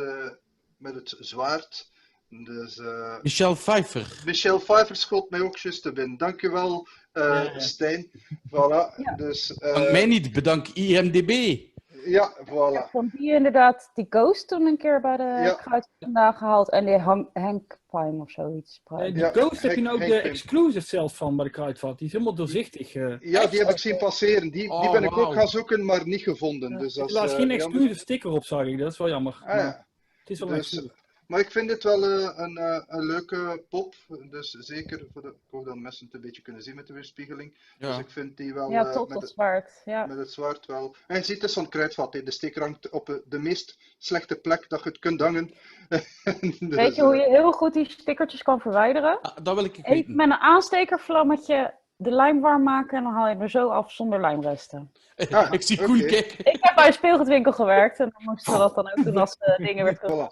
met 0.78 0.96
het 0.96 1.16
zwaard. 1.20 1.92
Dus, 2.30 2.82
Michelle 3.22 3.56
Pfeiffer. 3.56 4.22
Michelle 4.26 4.60
Pfeiffer 4.60 4.96
schot 4.96 5.30
mij 5.30 5.42
ook 5.42 5.58
juist 5.58 5.82
te 5.82 5.92
binnen. 5.92 6.18
Dankjewel, 6.18 6.88
ja, 7.13 7.42
ja. 7.42 7.60
Stijn. 7.60 8.10
Voilà. 8.48 8.96
Ja. 8.98 9.16
Dus, 9.16 9.48
Dank 9.48 9.92
mij 9.92 10.06
niet, 10.06 10.32
bedank 10.32 10.68
IMDB. 10.68 11.60
Ja, 12.08 12.34
voilà. 12.46 12.84
Ik 12.84 12.88
vond 12.92 13.12
die 13.18 13.34
inderdaad, 13.34 13.92
die 13.94 14.06
Ghost 14.10 14.48
toen 14.48 14.66
een 14.66 14.78
keer 14.78 15.02
bij 15.02 15.18
de 15.18 15.24
ja. 15.24 15.54
Kruid 15.54 15.88
vandaag 16.00 16.38
gehaald. 16.38 16.70
En 16.72 16.86
die 16.86 16.98
Han 16.98 17.30
Hank 17.34 17.80
Pine 17.90 18.22
of 18.22 18.32
zoiets. 18.32 18.82
Uh, 18.92 18.98
die 18.98 19.16
ja, 19.16 19.30
Ghost 19.30 19.62
heb 19.62 19.76
je 19.76 19.82
nou 19.82 19.96
ook 19.96 20.08
de 20.08 20.20
exclusive 20.22 20.88
zelf 20.88 21.18
van 21.18 21.36
bij 21.36 21.46
de 21.46 21.52
Kruidvat. 21.52 21.98
Die 21.98 22.08
is 22.08 22.13
helemaal 22.13 22.36
doorzichtig. 22.36 22.96
Uh. 22.96 23.16
Ja, 23.20 23.48
die 23.48 23.60
heb 23.60 23.70
ik 23.70 23.78
zien 23.78 23.98
passeren. 23.98 24.52
Die, 24.52 24.70
oh, 24.70 24.82
die 24.82 24.92
ben 24.92 25.04
wow. 25.04 25.12
ik 25.12 25.26
ook 25.26 25.34
gaan 25.34 25.48
zoeken, 25.48 25.86
maar 25.86 26.08
niet 26.08 26.22
gevonden. 26.22 26.72
Ja. 26.72 26.78
Dus 26.78 26.98
er 26.98 27.24
is 27.24 27.34
geen 27.34 27.52
exclusive 27.52 28.00
sticker 28.00 28.30
op, 28.32 28.46
zag 28.46 28.66
ik. 28.66 28.78
Dat 28.78 28.92
is 28.92 28.98
wel 28.98 29.10
jammer. 29.10 29.42
Ah, 29.46 29.56
ja. 29.56 29.86
Het 30.20 30.30
is 30.30 30.40
wel 30.40 30.50
dus, 30.50 30.88
Maar 31.28 31.40
ik 31.40 31.52
vind 31.52 31.68
dit 31.68 31.84
wel 31.84 32.04
uh, 32.04 32.30
een, 32.36 32.58
uh, 32.58 32.82
een 32.88 33.06
leuke 33.06 33.63
pop. 33.70 33.96
Dus 34.30 34.52
zeker 34.52 35.06
voor 35.13 35.22
de. 35.22 35.28
Ik 35.28 35.52
hoop 35.52 35.66
dat 35.66 35.76
mensen 35.76 36.06
het 36.06 36.16
een 36.16 36.22
beetje 36.22 36.42
kunnen 36.42 36.63
zien 36.63 36.76
met 36.76 36.88
de 36.88 36.94
weerspiegeling. 36.94 37.58
Ja. 37.78 37.88
Dus 37.88 37.98
ik 37.98 38.10
vind 38.10 38.38
die 38.38 38.54
wel. 38.54 38.72
Ja, 38.72 38.92
top, 38.92 39.10
met, 39.10 39.22
het 39.22 39.30
zwart. 39.30 39.82
Ja. 39.86 40.06
met 40.06 40.18
het 40.18 40.32
zwart 40.32 40.66
wel. 40.66 40.96
En 41.08 41.16
je 41.16 41.24
ziet 41.24 41.42
het 41.42 41.52
zo'n 41.52 41.70
kruidvat. 41.70 42.13
Hè. 42.13 42.24
De 42.24 42.32
steek 42.32 42.56
hangt 42.56 42.90
op 42.90 43.22
de 43.26 43.40
meest 43.40 43.78
slechte 43.98 44.36
plek 44.36 44.70
dat 44.70 44.84
je 44.84 44.90
het 44.90 45.00
kunt 45.00 45.22
hangen. 45.22 45.46
dus, 45.90 46.58
Weet 46.60 46.96
je 46.96 47.02
hoe 47.02 47.16
je 47.16 47.30
heel 47.30 47.52
goed 47.52 47.74
die 47.74 47.90
stickertjes 47.90 48.42
kan 48.42 48.60
verwijderen? 48.60 49.22
Ah, 49.22 49.38
dat 49.44 49.56
wil 49.56 49.66
ik 49.66 49.80
Even 49.82 50.16
met 50.16 50.26
een 50.26 50.34
aanstekervlammetje 50.34 51.74
de 51.98 52.12
lijm 52.12 52.42
warm 52.42 52.64
maken 52.64 52.98
en 52.98 53.04
dan 53.04 53.14
haal 53.14 53.28
je 53.28 53.36
er 53.36 53.50
zo 53.50 53.70
af 53.70 53.92
zonder 53.92 54.22
lijmresten. 54.22 54.92
Ah, 55.32 55.54
ik 55.54 55.62
zie 55.62 55.78
Koen 55.78 55.96
okay. 55.96 56.10
kijken. 56.10 56.46
Ik 56.46 56.58
heb 56.60 56.76
bij 56.76 56.88
een 56.88 56.94
speelgoedwinkel 56.94 57.52
gewerkt 57.52 58.00
en 58.00 58.14
dan 58.18 58.24
moesten 58.24 58.54
we 58.54 58.60
dat 58.60 58.76
dan 58.76 58.92
ook 58.92 59.04
doen 59.04 59.18
als 59.18 59.36
we 59.40 59.56
dingen 59.66 59.84
weer 59.84 59.98
terug 59.98 60.12
voilà. 60.12 60.28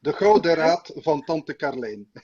De 0.00 0.12
gouden 0.12 0.54
raad 0.54 0.92
van 0.94 1.24
tante 1.24 1.56
Carlijn. 1.56 2.10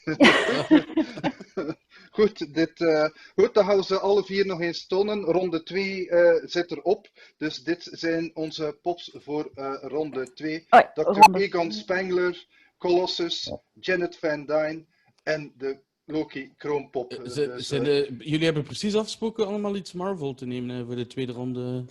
goed, 2.18 2.54
dit, 2.54 2.80
uh, 2.80 3.08
goed, 3.34 3.54
dan 3.54 3.64
gaan 3.64 3.76
we 3.76 3.84
ze 3.84 3.98
alle 3.98 4.24
vier 4.24 4.46
nog 4.46 4.60
eens 4.60 4.86
tonen. 4.86 5.22
Ronde 5.22 5.62
2 5.62 6.06
uh, 6.06 6.28
eh, 6.28 6.42
zit 6.44 6.70
erop. 6.70 7.08
Dus 7.36 7.64
dit 7.64 7.88
zijn 7.90 8.30
onze 8.34 8.78
pops 8.82 9.10
voor 9.14 9.50
uh, 9.54 9.76
ronde 9.80 10.32
2. 10.32 10.66
Oh, 10.70 10.80
Dr. 10.94 11.36
Egon 11.36 11.72
Spengler, 11.72 12.46
Colossus, 12.78 13.52
Janet 13.72 14.18
Van 14.18 14.46
Dyne 14.46 14.84
en 15.22 15.52
de 15.56 15.80
Loki 16.10 16.52
Kroompop. 16.58 17.12
Uh, 17.12 17.24
dus, 17.34 17.68
de, 17.68 18.16
jullie 18.18 18.44
hebben 18.44 18.62
precies 18.62 18.96
afgesproken 18.96 19.46
allemaal 19.46 19.76
iets 19.76 19.92
Marvel 19.92 20.34
te 20.34 20.46
nemen 20.46 20.86
voor 20.86 20.96
de 20.96 21.06
tweede 21.06 21.32
ronde. 21.32 21.84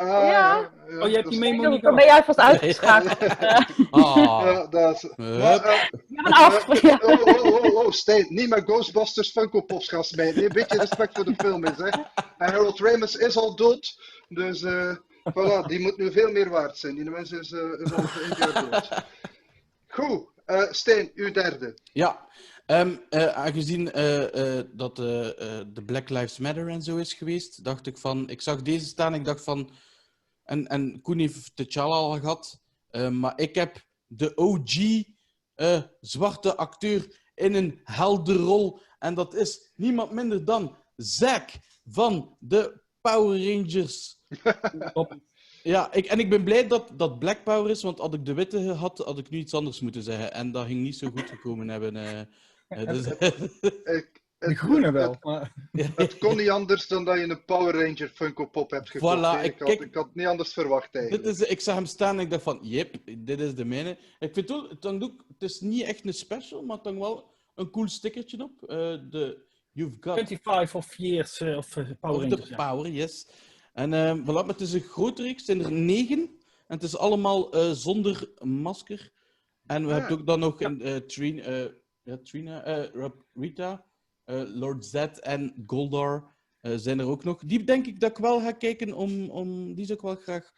Uh, 0.00 0.06
ja. 0.06 0.70
Oh, 1.00 1.08
je 1.08 1.14
hebt 1.14 1.30
die 1.30 1.38
mee. 1.38 1.80
Dan 1.80 1.94
ben 1.94 2.04
jij 2.04 2.24
vast 2.24 2.38
uitgeschakeld. 2.48 3.32
oh. 3.90 4.16
ja, 4.44 4.66
dat 4.66 4.94
is... 4.94 5.16
Maar, 5.16 5.64
uh, 5.64 6.46
af. 6.46 6.68
Oh, 7.02 7.22
oh, 7.22 7.64
oh, 7.64 7.74
oh, 7.74 7.90
Stijn, 7.90 8.26
niet 8.28 8.48
met 8.48 8.64
Ghostbusters 8.64 9.30
Funko 9.30 9.60
Pops 9.60 9.88
gaan 9.88 10.04
smijten. 10.04 10.44
Een 10.44 10.52
beetje 10.52 10.78
respect 10.78 11.16
voor 11.16 11.24
de 11.24 11.34
film 11.36 11.64
is, 11.64 11.76
hè. 11.76 11.88
En 11.88 12.02
Harold 12.38 12.78
Ramis 12.80 13.16
is 13.16 13.36
al 13.36 13.56
dood, 13.56 13.98
dus 14.28 14.62
uh, 14.62 14.96
voilà, 15.30 15.66
die 15.66 15.80
moet 15.80 15.96
nu 15.96 16.12
veel 16.12 16.30
meer 16.30 16.48
waard 16.48 16.76
zijn. 16.78 16.94
Die 16.94 17.10
mens 17.10 17.32
is, 17.32 17.50
uh, 17.50 17.80
is 17.80 17.92
al 17.92 18.02
een 18.02 18.34
keer 18.34 18.52
dood. 18.52 18.88
Goed, 19.88 20.26
uh, 20.46 20.62
Stijn, 20.70 21.10
uw 21.14 21.32
derde. 21.32 21.78
Ja, 21.92 22.28
Um, 22.70 23.00
uh, 23.10 23.26
aangezien 23.26 23.98
uh, 23.98 24.20
uh, 24.20 24.60
dat 24.72 24.96
de 24.96 25.82
Black 25.86 26.08
Lives 26.08 26.38
Matter 26.38 26.68
en 26.68 26.82
zo 26.82 26.96
is 26.96 27.12
geweest, 27.12 27.64
dacht 27.64 27.86
ik 27.86 27.98
van, 27.98 28.28
ik 28.28 28.40
zag 28.40 28.62
deze 28.62 28.86
staan, 28.86 29.14
ik 29.14 29.24
dacht 29.24 29.44
van, 29.44 29.70
en, 30.44 30.66
en 30.66 31.00
Koen 31.02 31.18
heeft 31.18 31.56
T'Challa 31.56 31.94
al 31.94 32.18
gehad, 32.18 32.60
maar 33.10 33.32
ik 33.36 33.54
heb 33.54 33.84
de 34.06 34.32
OG 34.34 35.02
zwarte 36.00 36.56
acteur 36.56 37.20
in 37.34 37.54
een 37.54 37.80
helder 37.84 38.36
rol, 38.36 38.80
en 38.98 39.14
dat 39.14 39.34
is 39.34 39.72
niemand 39.74 40.12
minder 40.12 40.44
dan 40.44 40.76
Zack 40.96 41.50
van 41.84 42.36
de 42.38 42.82
Power 43.00 43.52
Rangers. 43.52 44.18
Ja, 45.62 45.92
ik, 45.92 46.06
en 46.06 46.18
ik 46.18 46.30
ben 46.30 46.44
blij 46.44 46.66
dat 46.66 46.92
dat 46.96 47.18
Black 47.18 47.44
Power 47.44 47.70
is, 47.70 47.82
want 47.82 47.98
had 47.98 48.14
ik 48.14 48.26
de 48.26 48.34
witte 48.34 48.62
gehad, 48.62 48.98
had 48.98 49.18
ik 49.18 49.30
nu 49.30 49.38
iets 49.38 49.54
anders 49.54 49.80
moeten 49.80 50.02
zeggen. 50.02 50.32
En 50.32 50.52
dat 50.52 50.66
ging 50.66 50.80
niet 50.80 50.96
zo 50.96 51.10
goed 51.10 51.28
gekomen 51.30 51.68
hebben. 51.68 51.96
Dus... 52.76 53.06
ik, 53.84 54.20
de 54.40 54.54
groene 54.54 54.92
wel. 54.92 55.16
Maar... 55.20 55.52
Het 55.72 56.18
kon 56.18 56.36
niet 56.36 56.50
anders 56.50 56.88
dan 56.88 57.04
dat 57.04 57.18
je 57.18 57.22
een 57.22 57.44
Power 57.44 57.74
Ranger 57.74 58.08
Funko 58.14 58.46
Pop 58.46 58.70
hebt 58.70 58.90
gekocht. 58.90 59.18
Voilà, 59.18 59.44
ik, 59.44 59.52
ik, 59.52 59.58
had, 59.58 59.68
ik 59.68 59.94
had 59.94 60.04
het 60.04 60.14
niet 60.14 60.26
anders 60.26 60.52
verwacht 60.52 60.94
eigenlijk. 60.94 61.24
Dit 61.24 61.40
is, 61.40 61.48
ik 61.48 61.60
zag 61.60 61.74
hem 61.74 61.86
staan 61.86 62.14
en 62.14 62.24
ik 62.24 62.30
dacht 62.30 62.42
van, 62.42 62.58
yep, 62.62 62.96
dit 63.18 63.40
is 63.40 63.54
de 63.54 63.64
mijne. 63.64 63.98
Ik 64.18 64.34
vind 64.34 64.48
wel, 64.48 64.68
het, 64.68 64.86
ook, 64.86 65.24
het 65.28 65.42
is 65.42 65.60
niet 65.60 65.82
echt 65.82 66.06
een 66.06 66.14
special, 66.14 66.62
maar 66.62 66.76
het 66.76 66.84
hangt 66.84 67.00
wel 67.00 67.30
een 67.54 67.70
cool 67.70 67.88
stickertje 67.88 68.42
op. 68.42 68.62
Uh, 68.62 68.68
de 69.10 69.48
You've 69.72 69.96
got... 70.00 70.14
25 70.14 70.74
of 70.74 70.96
years 70.96 71.40
uh, 71.40 71.56
of 71.56 71.76
uh, 71.76 71.90
Power 72.00 72.20
Rangers. 72.20 72.48
De 72.48 72.54
Power, 72.54 72.90
yes. 72.90 73.28
En 73.72 73.92
uh, 73.92 74.14
voilà, 74.14 74.24
maar 74.24 74.46
het 74.46 74.60
is 74.60 74.72
een 74.72 74.80
grote 74.80 75.22
reeks, 75.22 75.44
zijn 75.44 75.64
er 75.64 75.72
negen. 75.72 76.18
En 76.66 76.76
het 76.76 76.82
is 76.82 76.96
allemaal 76.96 77.74
zonder 77.74 78.30
masker. 78.38 79.12
En 79.66 79.86
we 79.86 79.92
ah, 79.92 79.98
hebben 79.98 80.18
ook 80.18 80.26
dan 80.26 80.38
nog 80.38 80.60
ja. 80.60 80.74
een 80.78 81.06
Trina, 81.06 81.68
ja, 82.02 82.18
Trina 82.22 82.88
Rita, 83.34 83.84
Lord 84.54 84.84
Z 84.84 84.94
en 84.94 85.62
Goldar 85.66 86.36
zijn 86.60 86.98
er 86.98 87.06
ook 87.06 87.24
nog. 87.24 87.44
Die 87.44 87.64
denk 87.64 87.86
ik 87.86 88.00
dat 88.00 88.10
ik 88.10 88.16
wel 88.16 88.40
ga 88.40 88.52
kijken 88.52 88.92
om, 88.92 89.30
om 89.30 89.74
die 89.74 89.84
zou 89.84 89.98
ik 89.98 90.04
wel 90.04 90.14
graag 90.14 90.52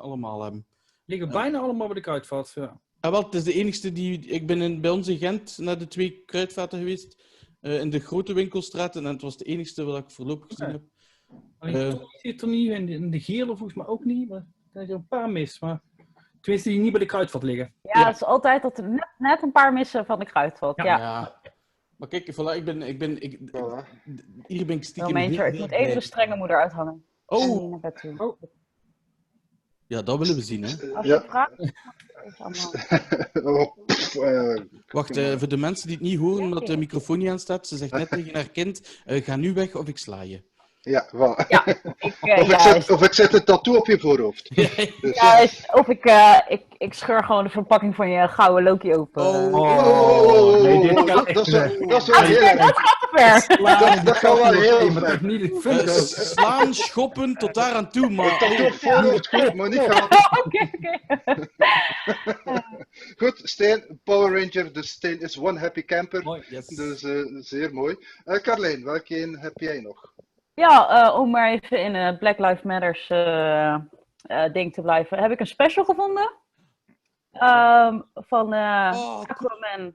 allemaal 0.00 0.42
hebben. 0.42 0.66
Liggen 1.04 1.28
bijna 1.28 1.58
allemaal 1.58 1.86
bij 1.86 1.94
de 1.94 2.02
kruidvat, 2.02 2.52
ja. 2.54 2.80
Ah, 3.00 3.10
wel, 3.10 3.22
het 3.22 3.34
is 3.34 3.44
de 3.44 3.52
enigste 3.52 3.92
die... 3.92 4.18
Ik 4.18 4.46
ben 4.46 4.60
in, 4.60 4.80
bij 4.80 4.90
ons 4.90 5.08
in 5.08 5.18
Gent 5.18 5.58
naar 5.58 5.78
de 5.78 5.88
twee 5.88 6.22
kruidvaten 6.24 6.78
geweest. 6.78 7.24
Uh, 7.60 7.80
in 7.80 7.90
de 7.90 8.00
grote 8.00 8.32
winkelstraat. 8.32 8.96
En 8.96 9.04
het 9.04 9.22
was 9.22 9.36
de 9.36 9.44
enigste 9.44 9.84
wat 9.84 9.98
ik 9.98 10.10
voorlopig 10.10 10.46
gezien 10.48 10.70
heb. 10.70 10.82
Uh, 11.60 12.02
zit 12.20 12.42
er 12.42 12.48
niet 12.48 12.70
in 12.70 12.86
de, 12.86 12.92
in 12.92 13.10
de 13.10 13.20
gele 13.20 13.56
volgens 13.56 13.74
mij 13.74 13.86
ook 13.86 14.04
niet. 14.04 14.28
Maar 14.28 14.38
er 14.38 14.46
zijn 14.72 14.88
er 14.88 14.94
een 14.94 15.06
paar 15.06 15.30
mis. 15.30 15.60
Maar 15.60 15.82
tenminste 16.46 16.70
die 16.70 16.80
niet 16.80 16.92
bij 16.92 17.00
de 17.00 17.06
kruidvat 17.06 17.42
liggen. 17.42 17.72
Ja, 17.82 18.00
ja. 18.00 18.06
het 18.06 18.14
is 18.14 18.24
altijd 18.24 18.62
dat 18.62 18.78
er 18.78 18.88
net, 18.88 19.08
net 19.18 19.42
een 19.42 19.52
paar 19.52 19.72
missen 19.72 20.06
van 20.06 20.18
de 20.18 20.24
kruidvat. 20.24 20.76
Ja. 20.76 20.84
ja. 20.84 20.98
ja. 20.98 21.40
Maar 21.96 22.08
kijk, 22.08 22.32
voilà, 22.32 22.56
ik 22.56 22.64
ben... 22.64 22.82
Ik 22.82 22.98
ben 22.98 23.22
ik. 23.22 23.38
Hier 24.46 24.66
ben 24.66 24.76
ik 24.76 24.84
stiekem... 24.84 25.12
Major, 25.12 25.46
ik 25.46 25.58
moet 25.58 25.70
even 25.70 25.94
de 25.94 26.00
strenge 26.00 26.36
moeder 26.36 26.60
uithangen. 26.60 27.04
Oh. 27.26 27.72
oh. 28.16 28.40
Ja, 29.86 30.02
dat 30.02 30.18
willen 30.18 30.34
we 30.34 30.42
zien, 30.42 30.62
hè. 30.62 30.92
Als 30.94 31.06
je 31.06 31.12
ja. 31.12 31.22
vraagt... 31.22 31.52
Wacht, 34.92 35.16
uh, 35.16 35.38
voor 35.38 35.48
de 35.48 35.56
mensen 35.56 35.86
die 35.86 35.96
het 35.96 36.06
niet 36.06 36.18
horen, 36.18 36.42
omdat 36.42 36.66
de 36.66 36.76
microfoon 36.76 37.18
niet 37.18 37.28
aan 37.28 37.38
staat, 37.38 37.66
ze 37.66 37.76
zegt 37.76 37.92
net 37.92 38.08
tegen 38.08 38.34
haar 38.34 38.50
kind, 38.50 39.00
uh, 39.06 39.24
ga 39.24 39.36
nu 39.36 39.52
weg 39.52 39.74
of 39.74 39.88
ik 39.88 39.98
sla 39.98 40.20
je. 40.20 40.42
Ja, 40.86 41.06
wel. 41.10 41.38
Ja, 41.48 41.66
ik, 41.98 42.16
uh, 42.22 42.38
of, 42.38 42.48
ik 42.48 42.60
zet, 42.60 42.90
of 42.90 43.02
ik 43.02 43.12
zet 43.12 43.32
een 43.32 43.44
tattoo 43.44 43.76
op 43.76 43.86
je 43.86 43.98
voorhoofd. 43.98 44.54
dus, 44.56 44.90
ja, 45.00 45.46
of 45.72 45.88
ik, 45.88 46.04
uh, 46.04 46.38
ik, 46.48 46.62
ik 46.78 46.94
scheur 46.94 47.24
gewoon 47.24 47.44
de 47.44 47.50
verpakking 47.50 47.94
van 47.94 48.10
je 48.10 48.28
gouden 48.28 48.64
Loki 48.64 48.94
open. 48.94 49.22
Oh, 49.22 49.54
oh, 49.54 50.62
nee, 50.62 50.80
dit 50.80 50.94
kan 50.94 51.06
dat, 51.06 51.28
dat, 51.28 51.46
is, 51.46 51.52
dat 51.52 52.02
is 52.02 52.08
wel 52.08 52.22
heel. 52.22 52.56
Dat 52.56 52.78
gaat 52.78 52.98
te 53.00 53.08
ver. 53.10 53.56
Dat, 53.78 54.06
dat 54.06 54.16
gaat 54.16 54.38
wel 54.38 54.52
heel 54.52 54.92
ver. 54.92 55.84
Uh, 55.84 55.98
slaan, 55.98 56.74
schoppen, 56.74 57.34
tot 57.34 57.54
daar 57.54 57.72
aan 57.72 57.90
toe, 57.90 58.10
maar... 58.10 58.38
Tattoo 58.38 58.66
op 58.66 58.72
voorhoofd, 58.72 59.28
goed, 59.28 59.54
maar 59.54 59.68
niet 59.68 59.80
gaan. 59.80 60.08
Oké, 60.44 60.70
oké. 60.72 61.48
Goed, 63.16 63.40
Steen, 63.42 64.00
Power 64.04 64.40
Ranger, 64.40 64.72
de 64.72 64.82
Steen 64.82 65.20
is 65.20 65.38
one 65.38 65.58
happy 65.58 65.84
camper. 65.84 66.22
Mooi, 66.22 66.42
yes. 66.48 66.66
Dus 66.66 67.02
uh, 67.02 67.26
zeer 67.40 67.74
mooi. 67.74 67.96
Uh, 68.24 68.36
Carlijn, 68.36 68.84
welke 68.84 69.22
een 69.22 69.38
heb 69.38 69.52
jij 69.58 69.80
nog? 69.80 70.14
Ja, 70.56 71.06
uh, 71.06 71.18
om 71.20 71.30
maar 71.30 71.50
even 71.50 71.80
in 71.80 71.94
uh, 71.94 72.18
Black 72.18 72.38
Lives 72.38 72.62
Matters 72.62 73.10
uh, 73.10 73.78
ding 74.52 74.72
te 74.72 74.82
blijven, 74.82 75.18
heb 75.18 75.30
ik 75.30 75.40
een 75.40 75.46
special 75.46 75.84
gevonden. 75.84 76.32
Um, 77.32 78.04
van 78.14 78.54
oh, 78.54 79.22
Aquaman. 79.22 79.94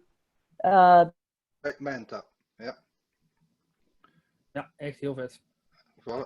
Black 1.61 1.79
Manta, 1.79 2.25
ja. 2.57 2.77
Ja, 4.51 4.71
echt 4.75 4.99
heel 4.99 5.13
vet. 5.13 5.41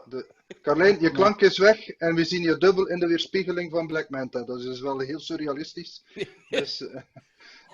De... 0.06 0.34
Carlijn, 0.62 1.00
je 1.00 1.12
klank 1.12 1.42
is 1.42 1.58
weg 1.58 1.90
en 1.90 2.16
we 2.16 2.24
zien 2.24 2.42
je 2.42 2.58
dubbel 2.58 2.88
in 2.88 3.00
de 3.00 3.08
weerspiegeling 3.08 3.72
van 3.72 3.88
Black 3.88 4.10
Manta. 4.10 4.44
Dat 4.44 4.60
is 4.60 4.82
wel 4.82 5.00
heel 5.00 5.20
surrealistisch. 5.20 6.06
dus 6.50 6.88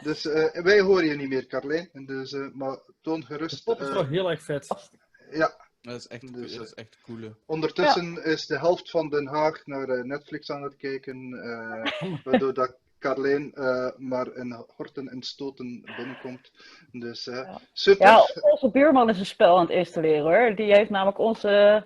dus 0.03 0.23
wij 0.53 0.79
horen 0.79 1.05
je 1.05 1.15
niet 1.15 1.29
meer, 1.29 1.47
Carlijn. 1.47 1.89
Dus, 2.05 2.35
maar 2.53 2.77
toon 3.01 3.25
gerust. 3.25 3.65
Dat 3.65 3.81
is 3.81 3.89
wel 3.89 4.05
heel 4.05 4.29
erg 4.29 4.41
vet. 4.41 4.89
Ja, 5.31 5.70
dat 5.81 5.95
is 5.95 6.07
echt, 6.07 6.33
dus, 6.33 6.55
dat 6.55 6.65
is 6.65 6.73
echt 6.73 6.97
cool. 7.03 7.35
Ondertussen 7.45 8.13
ja. 8.13 8.21
is 8.21 8.45
de 8.45 8.57
helft 8.57 8.89
van 8.89 9.09
Den 9.09 9.27
Haag 9.27 9.65
naar 9.65 9.89
uh, 9.89 10.03
Netflix 10.03 10.49
aan 10.49 10.63
het 10.63 10.75
kijken, 10.75 11.33
uh, 11.33 12.17
waardoor 12.23 12.53
dat 12.53 12.75
Carleen 12.99 13.51
uh, 13.53 13.89
maar 13.97 14.35
in 14.35 14.65
horten 14.75 15.07
en 15.07 15.21
stoten 15.21 15.81
binnenkomt. 15.97 16.51
Dus 16.91 17.23
ja. 17.25 17.59
super. 17.73 18.07
Ja, 18.07 18.27
onze 18.41 18.69
buurman 18.71 19.09
is 19.09 19.19
een 19.19 19.25
spel 19.25 19.55
aan 19.55 19.65
het 19.65 19.75
installeren 19.75 20.23
hoor. 20.23 20.55
Die 20.55 20.73
heeft 20.73 20.89
namelijk 20.89 21.19
onze, 21.19 21.85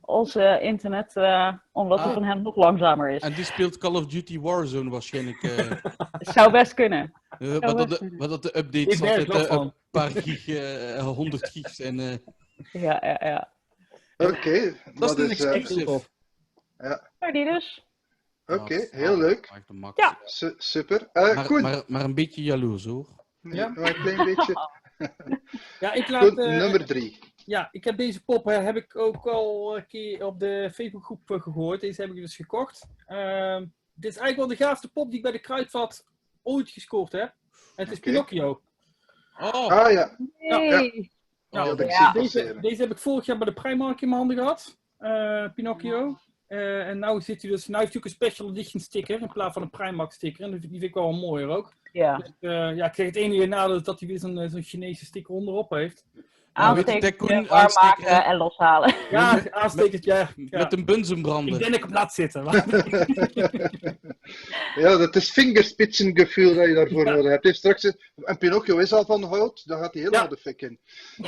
onze 0.00 0.58
internet, 0.60 1.16
omdat 1.72 1.98
ah. 1.98 2.04
het 2.04 2.14
van 2.14 2.24
hem 2.24 2.42
nog 2.42 2.56
langzamer 2.56 3.10
is. 3.10 3.22
En 3.22 3.34
die 3.34 3.44
speelt 3.44 3.78
Call 3.78 3.94
of 3.94 4.06
Duty 4.06 4.40
Warzone 4.40 4.90
waarschijnlijk. 4.90 5.40
Zou 6.34 6.50
best 6.50 6.74
kunnen. 6.74 7.12
wat, 7.38 7.78
dat 7.78 7.88
de, 7.88 8.14
wat 8.18 8.28
dat 8.28 8.42
de 8.42 8.58
updates 8.58 9.00
altijd 9.02 9.50
een 9.50 9.72
paar 9.90 10.10
gig, 10.10 11.00
100 11.00 11.48
gig 11.48 11.68
zijn. 11.68 12.22
Ja, 12.72 12.98
ja, 13.04 13.16
ja. 13.20 13.52
Oké. 14.16 14.36
Okay, 14.36 14.76
dat 14.94 15.18
is 15.18 15.40
een 15.40 15.50
exclusive. 15.50 16.00
Ja. 16.78 17.10
Maar 17.18 17.32
die 17.32 17.44
dus. 17.44 17.86
Oké, 18.46 18.60
okay, 18.60 18.88
heel 18.90 19.16
leuk. 19.16 19.62
Ja. 19.94 20.18
Su 20.24 20.54
super. 20.56 21.08
Uh, 21.12 21.34
maar, 21.34 21.44
goed. 21.44 21.62
Maar, 21.62 21.82
maar, 21.86 22.04
een 22.04 22.14
beetje 22.14 22.42
jaloers 22.42 22.84
hoor. 22.84 23.08
Ja, 23.40 23.68
maar 23.68 23.88
een 23.88 24.02
klein 24.02 24.24
beetje. 24.24 24.68
ja, 25.80 25.92
ik 25.92 26.08
laat, 26.08 26.22
goed, 26.22 26.38
uh, 26.38 26.56
nummer 26.56 26.86
drie. 26.86 27.18
Ja, 27.44 27.68
ik 27.72 27.84
heb 27.84 27.96
deze 27.96 28.24
pop 28.24 28.48
uh, 28.48 28.64
heb 28.64 28.76
ik 28.76 28.96
ook 28.96 29.26
al 29.26 29.76
een 29.76 29.86
keer 29.86 30.24
op 30.26 30.40
de 30.40 30.70
Facebookgroep 30.74 31.20
gehoord. 31.24 31.80
Deze 31.80 32.00
heb 32.00 32.10
ik 32.10 32.16
dus 32.16 32.36
gekocht. 32.36 32.86
Uh, 33.08 33.56
dit 33.94 34.10
is 34.10 34.16
eigenlijk 34.16 34.36
wel 34.36 34.46
de 34.46 34.64
gaafste 34.64 34.90
pop 34.90 35.06
die 35.06 35.16
ik 35.16 35.22
bij 35.22 35.32
de 35.32 35.40
Kruidvat 35.40 36.04
ooit 36.42 36.70
gescoord 36.70 37.12
heb. 37.12 37.34
het 37.76 37.90
is 37.90 37.98
Pinocchio. 37.98 38.60
Oh, 39.40 39.66
Ah 39.66 39.92
ja, 39.92 40.16
Nee. 40.38 40.94
ja, 40.94 41.08
dat 41.52 41.78
Ja, 41.78 41.84
ik 41.84 41.90
Ja. 41.90 42.12
zie 42.12 42.20
Deze, 42.22 42.60
deze 42.60 42.82
heb 42.82 42.90
ik 42.90 42.98
vorig 42.98 43.26
jaar 43.26 43.38
bij 43.38 43.46
de 43.46 43.52
Primark 43.52 44.00
in 44.00 44.08
mijn 44.08 44.18
handen 44.20 44.36
gehad. 44.38 44.78
Eh, 44.98 45.44
Pinocchio. 45.54 46.16
Eh, 46.46 46.88
en 46.88 46.98
nou 46.98 47.20
zit 47.20 47.42
hij 47.42 47.50
dus, 47.50 47.66
nou 47.68 47.80
heeft 47.80 47.92
hij 47.92 48.02
ook 48.02 48.08
een 48.08 48.14
special 48.14 48.50
edition 48.50 48.80
sticker 48.82 49.20
in 49.20 49.28
plaats 49.32 49.52
van 49.52 49.62
een 49.62 49.70
Primark 49.70 50.12
sticker. 50.12 50.44
En 50.44 50.50
die 50.60 50.70
vind 50.70 50.82
ik 50.82 50.94
wel 50.94 51.12
mooier 51.12 51.48
ook. 51.48 51.72
Ja. 51.92 52.16
Dus, 52.16 52.32
eh, 52.40 52.76
ja, 52.76 52.86
ik 52.86 52.94
zeg 52.94 53.06
het 53.06 53.16
enige 53.16 53.46
nadeel 53.46 53.76
is 53.76 53.82
dat 53.82 53.98
hij 54.00 54.08
weer 54.08 54.18
zo'n 54.18 54.48
zo'n 54.50 54.62
Chinese 54.62 55.04
sticker 55.04 55.34
onderop 55.34 55.70
heeft. 55.70 56.04
Weet 56.54 56.64
je, 56.64 56.70
Aansteken, 56.92 57.16
Koen, 57.16 57.46
warm 57.46 57.70
maken 57.74 58.24
en 58.24 58.36
loshalen. 58.36 58.94
Ja, 59.10 59.50
aanstekend, 59.50 60.04
ja. 60.04 60.30
met 60.50 60.72
een 60.72 60.84
bunzen 60.84 61.18
Ik 61.18 61.24
denk 61.24 61.60
dat 61.60 61.74
ik 61.74 61.84
op 61.84 61.90
laat 61.92 62.14
zitten. 62.14 62.44
Ja, 64.74 64.96
dat 64.96 65.16
is 65.16 65.30
vingerspitsengevoel 65.30 66.54
dat 66.54 66.66
je 66.66 66.74
daarvoor 66.74 67.06
Ja. 67.06 67.12
nodig 67.14 67.30
hebt. 67.30 67.44
Heeft 67.44 67.56
straks 67.58 67.82
een, 67.82 67.96
en 68.24 68.38
Pinocchio 68.38 68.78
is 68.78 68.92
al 68.92 69.04
van 69.04 69.22
hout, 69.22 69.66
dan 69.68 69.78
gaat 69.78 69.92
hij 69.94 70.02
helemaal 70.02 70.22
Ja. 70.24 70.28
de 70.30 70.36
fik 70.36 70.62
in. 70.62 70.78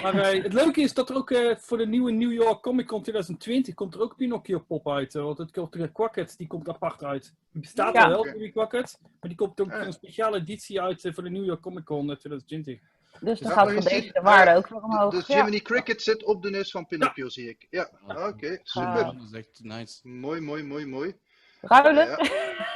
Maar 0.02 0.14
eh, 0.18 0.42
het 0.42 0.52
leuke 0.52 0.80
is 0.80 0.94
dat 0.94 1.10
er 1.10 1.16
ook 1.16 1.30
eh, 1.30 1.56
voor 1.56 1.78
de 1.78 1.86
nieuwe 1.86 2.10
New 2.12 2.32
York 2.32 2.60
Comic 2.62 2.86
Con 2.86 3.02
2020 3.02 3.74
komt 3.74 3.94
er 3.94 4.00
ook 4.00 4.16
Pinocchio 4.16 4.58
pop 4.58 4.88
uit. 4.90 5.12
want 5.12 5.38
het 5.38 5.50
komt 5.50 5.74
er 5.74 5.92
Quacket, 5.92 6.34
die 6.38 6.46
komt 6.46 6.68
apart 6.68 7.04
uit. 7.04 7.32
Die 7.52 7.60
bestaat 7.60 7.94
Ja. 7.94 8.02
al 8.02 8.08
wel, 8.08 8.18
Oké. 8.18 8.38
die 8.38 8.50
Quacket. 8.50 8.98
Maar 9.00 9.28
die 9.28 9.34
komt 9.38 9.60
ook 9.60 9.72
een 9.72 9.92
speciale 9.92 10.36
editie 10.38 10.80
uit 10.80 11.04
eh, 11.04 11.12
voor 11.12 11.22
de 11.22 11.30
New 11.30 11.44
York 11.44 11.60
Comic 11.60 11.84
Con 11.84 12.10
eh, 12.10 12.16
2020. 12.16 12.78
Dus 13.20 13.40
dan 13.40 13.50
Ja, 13.50 13.56
gaat 13.56 13.68
je 13.68 13.74
deze 13.74 13.88
ziet, 14.02 14.14
de 14.14 14.20
waarde 14.20 14.50
eh, 14.50 14.56
ook 14.56 14.68
weer 14.68 14.82
omhoog. 14.82 15.10
Dus 15.14 15.26
Ja. 15.26 15.36
Jiminy 15.36 15.60
Cricket 15.60 16.02
zit 16.02 16.24
op 16.24 16.42
de 16.42 16.50
neus 16.50 16.70
van 16.70 16.86
Pinocchio, 16.86 17.28
zie 17.28 17.48
ik. 17.48 17.66
Ja, 17.70 17.90
oké, 18.06 18.58
super. 18.62 18.88
Ja, 18.88 19.02
dat 19.04 19.22
is 19.32 19.38
echt 19.38 19.60
nice. 19.62 20.08
Mooi, 20.08 20.40
mooi, 20.40 20.62
mooi, 20.62 20.86
mooi. 20.86 21.14
Ruilen? 21.60 22.06
Ja. 22.06 22.18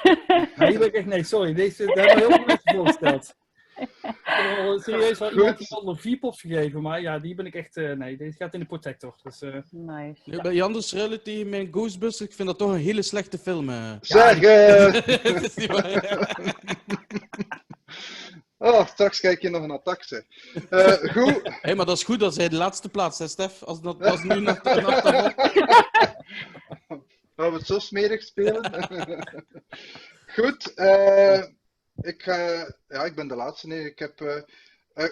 Maar 0.57 0.69
hier 0.69 0.79
ben 0.79 0.89
ik 0.89 0.95
echt, 0.95 1.07
nee, 1.07 1.23
sorry, 1.25 1.55
deze, 1.55 1.87
daar 1.87 2.07
hebben 2.07 2.15
we 2.17 2.21
heel 2.29 2.37
veel 2.37 2.47
mensen 2.47 2.75
voorgesteld. 2.75 3.35
Ik 3.79 3.89
heb 4.25 4.59
al 4.67 4.79
serieus 4.89 5.19
wel 5.19 5.31
iemand 5.33 5.59
die 5.59 5.67
had 5.71 5.85
nog 5.85 6.01
vier 6.01 6.19
pops 6.19 6.41
gegeven, 6.41 6.83
maar 6.83 7.01
ja, 7.01 7.19
die 7.19 7.35
ben 7.35 7.47
ik 7.47 7.55
echt, 7.55 7.77
eh, 7.77 7.93
nee, 7.93 8.17
deze 8.17 8.37
gaat 8.37 8.55
in 8.55 8.61
de 8.61 8.67
protector. 8.67 9.15
Dus, 9.23 9.43
eh, 9.43 9.55
Nice. 9.71 10.21
Nu, 10.25 10.41
bij 10.41 10.55
Janders 10.55 10.89
tegen 10.89 11.49
mijn 11.49 11.69
Ghostbusters, 11.71 12.29
ik 12.31 12.35
vind 12.37 12.49
dat 12.49 12.59
toch 12.59 12.71
een 12.73 12.79
hele 12.79 13.03
slechte 13.03 13.39
film. 13.39 13.69
eh. 13.69 13.93
Zeg, 14.01 14.41
eh, 14.43 14.93
Het 15.33 15.43
is 15.43 15.55
niet 15.55 15.67
waar. 15.73 16.27
Oh, 18.59 18.87
straks 18.87 19.21
kijk 19.21 19.43
je 19.43 19.49
nog 19.51 19.67
naar 19.67 19.83
taxen. 19.83 20.27
Eh 20.71 20.93
goed, 20.93 21.41
Hé, 21.63 21.75
maar 21.75 21.87
dat 21.87 21.97
is 21.97 22.05
goed 22.05 22.21
dat 22.21 22.35
zij 22.35 22.49
de 22.49 22.57
laatste 22.57 22.89
plaats, 22.89 23.19
hè, 23.19 23.29
Stef? 23.29 23.63
Als 23.63 23.81
dat 23.81 24.03
als 24.05 24.23
nu 24.23 24.41
nog 24.41 24.63
nog- 24.63 24.75
nog- 25.03 25.03
gaan 27.37 27.51
we 27.53 27.57
het 27.59 27.67
zo 27.67 27.79
smerig 27.79 28.23
spelen? 28.23 28.87
goed, 30.37 30.75
eh, 30.75 31.43
ik, 32.01 32.23
ga, 32.23 32.37
ja, 32.89 33.05
ik 33.05 33.15
ben 33.15 33.29
de 33.29 33.35
laatste. 33.37 33.67
Nee, 33.67 33.85
ik 33.85 33.99
heb. 33.99 34.21
eh, 34.21 35.05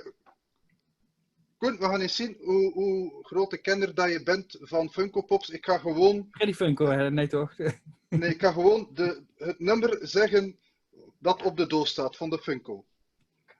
goed, 1.58 1.78
we 1.78 1.84
gaan 1.84 2.00
eens 2.00 2.16
zien 2.16 2.36
hoe, 2.40 2.72
hoe 2.72 3.24
grote 3.24 3.56
kenner 3.58 3.94
dat 3.94 4.10
je 4.10 4.22
bent 4.22 4.56
van 4.60 4.90
Funko 4.92 5.22
Pops. 5.22 5.48
Ik 5.50 5.64
ga 5.64 5.78
gewoon 5.78 6.28
Freddy 6.30 6.54
Funko, 6.54 6.86
hè? 6.86 7.10
nee 7.10 7.26
toch? 7.28 7.52
Nee, 8.08 8.30
ik 8.30 8.38
kan 8.38 8.52
gewoon 8.52 8.88
de, 8.94 9.22
het 9.36 9.58
nummer 9.58 9.98
zeggen 10.00 10.58
dat 11.18 11.42
op 11.42 11.56
de 11.56 11.66
doos 11.66 11.90
staat 11.90 12.16
van 12.16 12.30
de 12.30 12.38
Funko. 12.38 12.84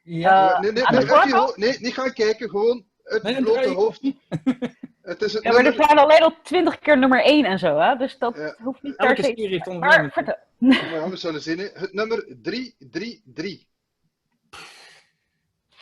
Ja, 0.07 0.55
Eh, 0.55 0.61
nee, 0.61 0.73
nee, 0.73 0.85
nee, 0.91 1.33
ho- 1.35 1.53
nee, 1.57 1.77
niet 1.81 1.95
gaan 1.95 2.13
kijken, 2.13 2.51
gewoon 2.51 2.85
het 3.03 3.23
Nee, 3.23 3.43
blote 3.43 3.59
nee. 3.61 3.75
hoofd. 3.75 4.01
Het 5.03 5.23
is 5.23 5.33
het 5.33 5.43
Ja, 5.43 5.49
maar 5.51 5.59
er 5.59 5.65
nummer... 5.65 5.85
staan 5.85 5.99
alleen 5.99 6.23
al 6.23 6.35
twintig 6.43 6.79
keer 6.79 6.99
nummer 6.99 7.25
1 7.25 7.45
en 7.45 7.59
zo, 7.59 7.79
hè? 7.79 7.97
Dus 7.97 8.19
dat 8.19 8.37
Ja. 8.37 8.57
hoeft 8.63 8.83
niet 8.83 8.97
per 8.97 9.07
elke 9.07 9.23
se. 9.23 9.33
heeft 9.37 9.67
onder 9.67 9.89
Maar 9.89 10.11
vertel. 10.13 10.37
Ja, 10.59 11.09
we 11.09 11.17
zullen 11.17 11.43
zien. 11.43 11.59
hè. 11.59 11.69
Het 11.73 11.93
nummer 11.93 12.27
333. 12.43 13.65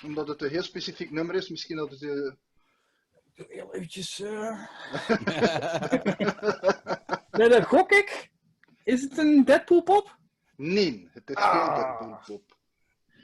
Omdat 0.05 0.29
het 0.29 0.43
een 0.43 0.51
heel 0.51 0.63
specifiek 0.63 1.11
nummer 1.11 1.35
is, 1.35 1.49
misschien 1.49 1.77
dat 1.77 1.91
het... 1.91 2.03
eh, 2.03 2.33
Heel 3.49 3.75
eventjes. 3.75 4.21
eh 4.21 4.59
Nee, 7.31 7.49
dat 7.49 7.65
gok 7.65 7.93
ik. 7.93 8.31
Is 8.83 9.03
het 9.03 9.19
een 9.19 9.45
Deadpool 9.45 9.83
pop? 9.83 10.17
Nee, 10.57 11.09
het 11.13 11.31
is 11.31 11.37
Ah. 11.37 11.65
geen 11.67 11.75
Deadpool 11.75 12.19
pop. 12.27 12.57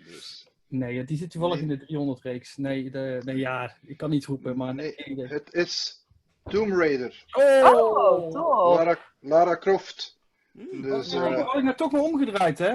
Dus, 0.06 0.39
Nee, 0.70 1.04
die 1.04 1.16
zit 1.16 1.30
toevallig 1.30 1.54
Nee. 1.61 1.64
in 1.70 1.78
de 1.78 1.85
300 1.85 2.22
reeks. 2.22 2.56
Nee, 2.56 2.90
de, 2.90 3.20
nee, 3.24 3.37
ja, 3.37 3.76
ik 3.87 3.96
kan 3.96 4.11
niet 4.11 4.24
roepen, 4.26 4.56
maar 4.56 4.74
nee. 4.74 4.94
het 5.28 5.52
is 5.54 6.04
Tomb 6.44 6.72
Raider. 6.72 7.24
Oh, 7.33 8.28
tof. 8.30 8.76
Lara, 8.76 8.98
Lara 9.20 9.56
Croft. 9.56 10.18
Hmm, 10.52 10.83
Dus, 10.83 11.14
Oh, 11.14 11.24
eh, 11.26 11.46
had 11.46 11.54
ik 11.56 11.62
nou 11.62 11.76
toch 11.76 11.92
nog 11.92 12.02
omgedraaid, 12.02 12.59
hè? 12.59 12.68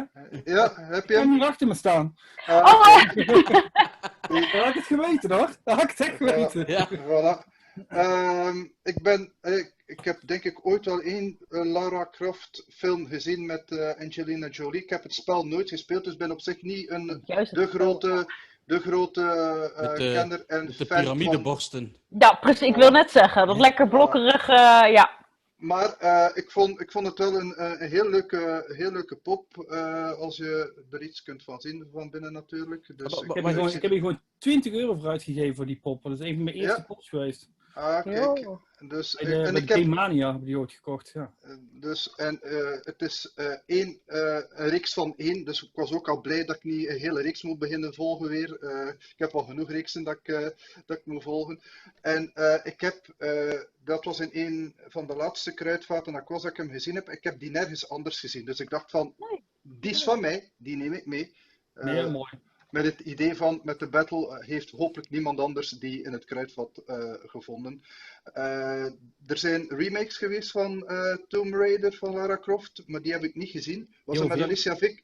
ja, 0.43 0.73
heb 0.75 1.03
Ik 1.03 1.09
heb 1.09 1.17
hem 1.19 1.31
je? 1.31 1.37
hier 1.39 1.47
achter 1.47 1.67
me 1.67 1.73
staan. 1.73 2.15
Ah, 2.45 2.63
Oh, 2.65 3.03
Dan 4.29 4.43
had 4.43 4.67
ik 4.67 4.73
het 4.73 4.83
geweten, 4.85 5.31
hoor. 5.31 5.49
Dan 5.63 5.75
had 5.75 5.83
ik 5.83 5.89
het 5.97 6.07
echt 6.07 6.15
geweten. 6.17 6.63
Ja. 6.67 6.87
Voilà. 6.89 7.54
Ehm, 7.87 8.65
ik, 8.83 9.01
ben, 9.01 9.33
ik, 9.41 9.73
ik 9.85 9.99
heb 10.03 10.19
denk 10.25 10.43
ik 10.43 10.65
ooit 10.65 10.85
wel 10.85 11.01
één 11.01 11.37
eh, 11.49 11.65
Lara 11.65 12.07
Croft 12.11 12.65
film 12.69 13.07
gezien 13.07 13.45
met 13.45 13.71
eh, 13.71 13.99
Angelina 14.05 14.47
Jolie. 14.47 14.83
Ik 14.83 14.89
heb 14.89 15.03
het 15.03 15.13
spel 15.13 15.45
nooit 15.45 15.69
gespeeld, 15.69 16.03
dus 16.03 16.17
ben 16.17 16.31
op 16.31 16.41
zich 16.41 16.61
niet 16.61 16.89
een, 16.89 17.21
Juist 17.25 17.55
de 17.55 17.67
grote, 17.67 18.33
de 18.65 18.79
grote 18.79 19.21
eh, 19.21 19.81
Met 19.87 19.97
de- 19.97 20.11
kenner 20.13 20.43
en 20.47 20.65
Met 20.65 20.77
de 20.77 20.85
fan 20.85 21.03
van... 21.03 21.17
piramideborsten. 21.17 21.95
Ja, 22.19 22.33
precies. 22.33 22.67
Ik 22.67 22.75
wil 22.75 22.91
net 22.91 23.11
zeggen. 23.11 23.47
Dat 23.47 23.57
lekker 23.59 23.87
blokkerig, 23.87 24.47
eh, 24.49 24.55
ja. 24.91 25.23
Maar 25.55 25.93
eh, 25.97 26.29
ik, 26.33 26.51
vond, 26.51 26.81
ik 26.81 26.91
vond 26.91 27.07
het 27.07 27.17
wel 27.17 27.35
een, 27.39 27.53
eh, 27.53 27.81
een 27.81 27.89
heel, 27.89 28.09
leuke, 28.09 28.63
heel 28.67 28.91
leuke 28.91 29.15
pop, 29.15 29.57
eh, 29.69 30.11
als 30.11 30.37
je 30.37 30.83
er 30.91 31.01
iets 31.01 31.23
kunt 31.23 31.43
van 31.43 31.59
zien 31.61 31.87
van 31.93 32.09
binnen 32.09 32.33
natuurlijk. 32.33 32.91
Dus 32.95 33.15
Maar- 33.15 33.23
Ik 33.23 33.29
ik, 33.29 33.35
heb, 33.35 33.43
hier 33.43 33.53
gewoon, 33.53 33.69
ik 33.73 33.81
heb 33.81 33.91
hier 33.91 33.99
gewoon 33.99 34.19
20 34.37 34.73
euro 34.73 34.95
voor 34.95 35.09
uitgegeven 35.09 35.55
voor 35.55 35.65
die 35.65 35.79
pop. 35.81 36.03
Dat 36.03 36.11
is 36.11 36.19
een 36.19 36.35
van 36.35 36.43
mijn 36.43 36.55
eerste 36.55 36.77
Ja. 36.79 36.83
pops 36.87 37.09
geweest. 37.09 37.49
Ah, 37.75 38.03
kijk. 38.03 38.47
Dus, 38.79 39.15
Bij 39.15 39.25
de, 39.31 39.35
en 39.43 39.53
bij 39.53 39.61
ik 39.61 39.67
de 39.67 39.73
heb, 39.73 39.85
Mania 39.85 40.39
die 40.41 40.59
ooit 40.59 40.71
gekocht, 40.71 41.11
ja. 41.13 41.33
Dus, 41.71 42.13
en 42.15 42.41
eh, 42.41 42.79
het 42.81 43.01
is 43.01 43.31
eh, 43.35 43.53
één, 43.65 43.99
eh, 44.05 44.39
een 44.49 44.69
reeks 44.69 44.93
van 44.93 45.13
één, 45.17 45.43
dus 45.45 45.63
ik 45.63 45.69
was 45.73 45.91
ook 45.93 46.07
al 46.09 46.21
blij 46.21 46.45
dat 46.45 46.55
ik 46.55 46.63
niet 46.63 46.89
een 46.89 46.97
hele 46.97 47.21
reeks 47.21 47.43
moet 47.43 47.59
beginnen 47.59 47.93
volgen 47.93 48.29
weer. 48.29 48.57
Eh, 48.59 48.87
ik 48.87 49.13
heb 49.17 49.31
al 49.35 49.43
genoeg 49.43 49.69
reeksen 49.71 50.03
dat 50.03 50.17
ik, 50.23 50.27
eh, 50.27 50.47
dat 50.85 50.97
ik 50.97 51.05
moet 51.05 51.23
volgen. 51.23 51.59
En 52.01 52.31
eh, 52.33 52.59
ik 52.63 52.81
heb, 52.81 53.13
eh, 53.17 53.59
dat 53.83 54.05
was 54.05 54.19
in 54.19 54.29
een 54.31 54.75
van 54.87 55.07
de 55.07 55.15
laatste 55.15 55.53
kruidvaten 55.53 56.13
dat 56.13 56.21
ik 56.21 56.27
was 56.27 56.41
dat 56.41 56.51
ik 56.51 56.57
hem 56.57 56.69
gezien 56.69 56.95
heb, 56.95 57.09
ik 57.09 57.23
heb 57.23 57.39
die 57.39 57.51
nergens 57.51 57.89
anders 57.89 58.19
gezien. 58.19 58.45
Dus 58.45 58.59
ik 58.59 58.69
dacht 58.69 58.91
van, 58.91 59.13
Nee. 59.17 59.43
die 59.61 59.91
is 59.91 60.03
van 60.03 60.19
mij, 60.21 60.51
die 60.57 60.75
neem 60.77 60.93
ik 60.93 61.05
mee. 61.05 61.35
Eh, 61.73 61.83
Nee, 61.85 61.93
heel 61.95 62.11
mooi. 62.11 62.31
Met 62.75 62.85
het 62.85 62.99
idee 62.99 63.35
van, 63.35 63.59
met 63.63 63.79
de 63.79 63.89
battle 63.89 64.27
eh, 64.27 64.47
heeft 64.47 64.71
hopelijk 64.71 65.09
niemand 65.09 65.39
anders 65.39 65.69
die 65.69 66.03
in 66.03 66.11
het 66.11 66.25
kruidvat 66.25 66.81
eh, 66.85 67.13
gevonden. 67.25 67.81
Eh, 68.23 68.83
er 69.25 69.37
zijn 69.37 69.65
remakes 69.67 70.17
geweest 70.17 70.51
van 70.51 70.87
eh, 70.87 71.15
Tomb 71.27 71.53
Raider 71.53 71.93
van 71.93 72.13
Lara 72.13 72.37
Croft, 72.37 72.83
maar 72.85 73.01
die 73.01 73.11
heb 73.11 73.23
ik 73.23 73.35
niet 73.35 73.49
gezien. 73.49 73.95
Was 74.05 74.19
het 74.19 74.27
met. 74.27 74.41
Alicia, 74.41 74.77
Vic, 74.77 75.03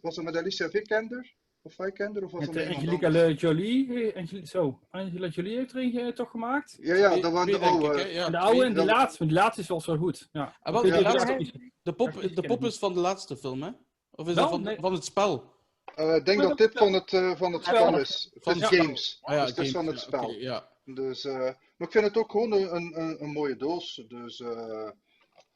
was, 0.00 0.16
met 0.16 0.36
Alicia 0.36 0.70
Vikander? 0.70 1.34
Of 1.62 1.74
Vikander? 1.74 2.24
Of 2.24 2.32
was 2.32 2.46
Met 2.46 2.66
Angelica 2.66 3.28
Jolie. 3.30 4.16
Angel- 4.16 4.46
zo, 4.46 4.80
Angela 4.90 5.26
Jolie 5.26 5.56
heeft 5.56 5.72
er 5.74 5.82
een 5.82 6.14
toch 6.14 6.30
gemaakt? 6.30 6.76
Ja, 6.80 6.94
ja, 6.94 7.20
dat 7.20 7.32
waren 7.32 7.52
de 7.52 7.58
ik, 7.58 7.62
oude. 7.62 8.08
Ja, 8.08 8.30
de 8.30 8.38
oude 8.38 8.60
en 8.60 8.66
die 8.66 8.76
dat- 8.76 8.86
laatste. 8.86 9.24
Die 9.24 9.34
laatste 9.34 9.60
is 9.60 9.68
wel 9.68 9.80
zo 9.80 9.96
goed. 9.96 10.28
Ja. 10.32 10.56
Ah, 10.60 10.82
niet 10.82 11.00
laatste-. 11.00 11.70
De 11.82 11.92
pop, 11.92 12.12
de 12.34 12.42
pop 12.42 12.64
is 12.64 12.78
van 12.78 12.94
de 12.94 13.00
laatste 13.00 13.36
film, 13.36 13.62
hè? 13.62 13.70
Of 14.10 14.28
is 14.28 14.34
Wel? 14.34 14.42
dat 14.44 14.52
van, 14.52 14.62
Nee. 14.62 14.76
van 14.80 14.92
het 14.92 15.04
spel? 15.04 15.50
Eh, 15.94 16.14
ik 16.14 16.24
denk 16.24 16.42
dat 16.42 16.58
dit 16.58 16.72
van 16.78 16.92
het, 16.92 17.12
eh, 17.12 17.36
van 17.36 17.52
het 17.52 17.64
spel 17.64 17.84
van 17.84 17.98
is. 18.00 18.30
van 18.34 18.60
games. 18.62 19.18
Ah, 19.22 19.34
ja, 19.34 19.40
dus 19.40 19.50
het 19.56 19.58
is 19.58 19.70
games, 19.70 19.84
van 19.84 19.86
het 19.86 20.00
spel. 20.00 20.30
ja. 20.30 20.68
Dus, 20.84 21.24
eh, 21.24 21.34
maar 21.76 21.88
ik 21.88 21.90
vind 21.90 22.04
het 22.04 22.16
ook 22.16 22.30
gewoon 22.30 22.52
een, 22.52 22.74
een, 22.74 23.00
een, 23.00 23.22
een 23.22 23.30
mooie 23.32 23.56
doos. 23.56 24.04
Dus, 24.08 24.40
eh 24.40 24.90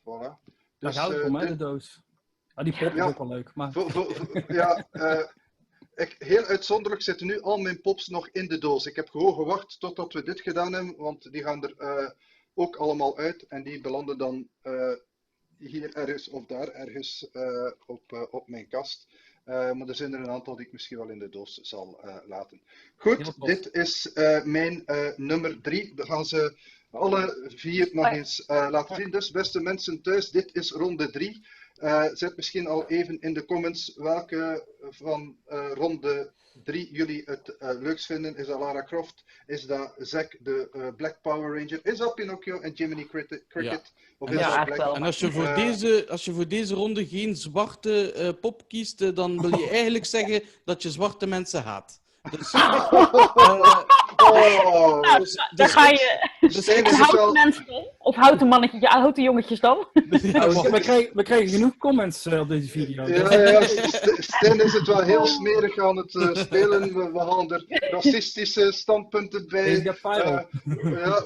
voilà. 0.01 0.21
Daar 0.79 0.93
Dus, 0.93 0.97
hou 0.97 1.15
ik 1.15 1.33
dit- 1.41 1.49
de 1.49 1.57
doos. 1.57 2.01
Ah, 2.55 2.65
die 2.65 2.77
pop 2.79 2.89
is 2.89 2.95
Ja. 2.95 3.07
ook 3.07 3.19
wel 3.19 3.29
leuk. 3.29 3.51
Maar 3.55 3.73
Voor- 3.73 3.91
voor- 3.91 4.15
voor- 4.15 4.45
ja, 4.53 4.89
eh, 4.91 5.27
ik, 5.95 6.15
heel 6.19 6.45
uitzonderlijk 6.45 7.03
zitten 7.03 7.27
nu 7.27 7.41
al 7.41 7.57
mijn 7.59 7.81
pops 7.81 8.09
nog 8.09 8.29
in 8.29 8.47
de 8.49 8.59
doos. 8.59 8.87
Ik 8.87 8.97
heb 8.97 9.09
gewoon 9.09 9.35
gewacht 9.35 9.81
totdat 9.81 10.13
we 10.13 10.23
dit 10.23 10.41
gedaan 10.41 10.73
hebben, 10.73 10.97
want 10.97 11.33
die 11.33 11.43
gaan 11.43 11.63
er 11.65 11.75
eh, 11.79 12.11
ook 12.55 12.77
allemaal 12.77 13.19
uit 13.19 13.43
en 13.47 13.63
die 13.63 13.81
belanden 13.81 14.19
dan 14.19 14.49
eh, 14.63 14.93
hier 15.59 15.95
ergens 15.95 16.29
of 16.29 16.47
daar 16.47 16.69
ergens 16.69 17.31
eh, 17.33 17.71
op, 17.87 18.13
eh, 18.13 18.23
op 18.31 18.49
mijn 18.49 18.69
kast. 18.69 19.07
Eh, 19.47 19.73
maar 19.73 19.89
er 19.89 19.95
zijn 19.95 20.15
er 20.15 20.21
een 20.21 20.31
aantal 20.31 20.57
die 20.57 20.67
ik 20.67 20.73
misschien 20.73 20.99
wel 20.99 21.09
in 21.09 21.19
de 21.19 21.29
doos 21.29 21.59
zal 21.63 22.01
eh, 22.03 22.17
laten. 22.27 22.61
Goed, 22.97 23.35
dit 23.47 23.73
is 23.73 24.13
eh, 24.13 24.45
mijn 24.45 24.87
eh, 24.87 25.09
nummer 25.17 25.61
drie. 25.61 25.93
We 25.97 26.07
gaan 26.07 26.25
ze 26.25 26.57
alle 26.91 27.51
vier 27.57 27.89
nog 27.93 28.13
eens 28.13 28.47
eh, 28.47 28.69
laten 28.71 28.97
zien. 28.97 29.11
Dus 29.11 29.31
beste 29.31 29.61
mensen 29.61 30.03
thuis, 30.03 30.31
dit 30.31 30.55
is 30.55 30.71
ronde 30.71 31.11
drie. 31.11 31.47
Zet 32.13 32.37
misschien 32.37 32.67
al 32.67 32.87
even 32.87 33.21
in 33.21 33.35
de 33.35 33.45
comments 33.45 33.95
welke 33.97 34.67
van 34.81 35.37
ronde 35.75 36.33
drie 36.65 36.93
jullie 36.93 37.23
het 37.25 37.57
leukst 37.59 38.07
vinden. 38.07 38.37
Is 38.37 38.47
dat 38.47 38.59
Lara 38.59 38.83
Croft? 38.83 39.25
Is 39.47 39.67
dat 39.67 39.95
Zack 39.99 40.37
de 40.41 40.93
Black 40.97 41.19
Power 41.23 41.59
Ranger? 41.59 41.81
Is 41.83 41.99
dat 41.99 42.15
Pinocchio 42.15 42.61
en 42.61 42.73
Jiminy 42.73 43.05
Cricket? 43.05 43.45
Ja. 43.49 43.81
Of 44.19 44.29
En, 44.29 44.35
is 44.35 44.41
Ja, 44.41 44.65
dat 44.65 44.75
Black... 44.75 44.97
en 44.97 45.03
als, 45.03 45.19
je 45.19 45.33
voor 45.33 45.55
deze, 45.55 46.07
als 46.09 46.25
je 46.25 46.33
voor 46.33 46.49
deze 46.49 46.75
ronde 46.75 47.07
geen 47.07 47.37
zwarte 47.37 48.13
eh, 48.13 48.29
pop 48.41 48.69
kiest, 48.69 49.01
eh, 49.01 49.15
dan 49.15 49.41
wil 49.41 49.59
je 49.59 49.69
eigenlijk 49.81 50.05
zeggen 50.05 50.43
dat 50.65 50.83
je 50.83 50.91
zwarte 50.91 51.27
mensen 51.27 51.63
haat. 51.63 52.01
Dus, 52.31 52.53
eh, 52.55 53.83
Oh, 54.17 55.19
dus, 55.19 55.35
Daar 55.35 55.51
dus- 55.55 55.73
ga 55.73 55.89
je. 55.89 56.31
Dus 56.53 56.67
En 56.69 56.87
houten 56.87 57.17
wel... 57.17 57.33
mensen 57.33 57.65
dan? 57.67 57.85
Of 57.99 58.15
houten 58.17 58.49
mannetjes, 58.49 58.81
ja, 58.81 59.01
houten 59.01 59.23
jongetjes 59.23 59.61
dan? 59.61 59.77
Oh, 60.35 60.63
we, 60.63 60.81
krijgen, 60.81 61.11
we 61.15 61.23
krijgen 61.23 61.49
genoeg 61.49 61.77
comments 61.77 62.27
eh, 62.27 62.41
op 62.41 62.49
deze 62.49 62.69
video. 62.69 63.07
Ja, 63.09 63.33
ja, 63.33 63.59
is 64.65 64.73
het 64.73 64.87
wel 64.87 65.01
heel 65.03 65.27
smerig 65.27 65.79
aan 65.79 65.97
het 65.97 66.15
eh, 66.15 66.29
spelen. 66.33 66.95
We, 66.95 67.11
we 67.13 67.19
halen 67.19 67.49
er 67.49 67.65
racistische 67.91 68.73
standpunten 68.73 69.49
bij. 69.49 69.65
Eh, 69.65 69.85
ja, 69.85 69.95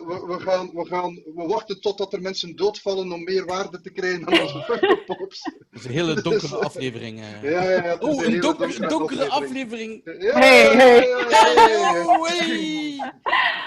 we, 0.07 0.25
we, 0.27 0.37
gaan, 0.41 0.71
we, 0.75 0.87
gaan, 0.87 1.15
we 1.35 1.47
wachten 1.47 1.81
totdat 1.81 2.13
er 2.13 2.21
mensen 2.21 2.57
doodvallen 2.57 3.13
om 3.13 3.25
meer 3.25 3.45
waarde 3.45 3.81
te 3.81 3.91
krijgen 3.91 4.27
aan 4.27 4.41
onze 4.41 4.63
Funko 4.69 4.97
Pops. 5.07 5.45
Het 5.45 5.81
is 5.81 5.85
een 5.85 5.91
hele 5.93 6.23
donkere 6.23 6.57
aflevering. 6.57 7.21
Ja, 7.43 7.63
ja, 7.71 7.97
Oh, 7.99 8.25
een 8.25 8.41
donker- 8.41 8.89
donkere 8.89 9.29
aflevering. 9.29 10.01
Ja, 10.05 10.39
Hey, 10.39 10.63
hey. 10.77 11.09
ja, 11.09 11.69
ja. 11.69 12.05
Oh, 12.07 12.27
hey. 12.29 13.13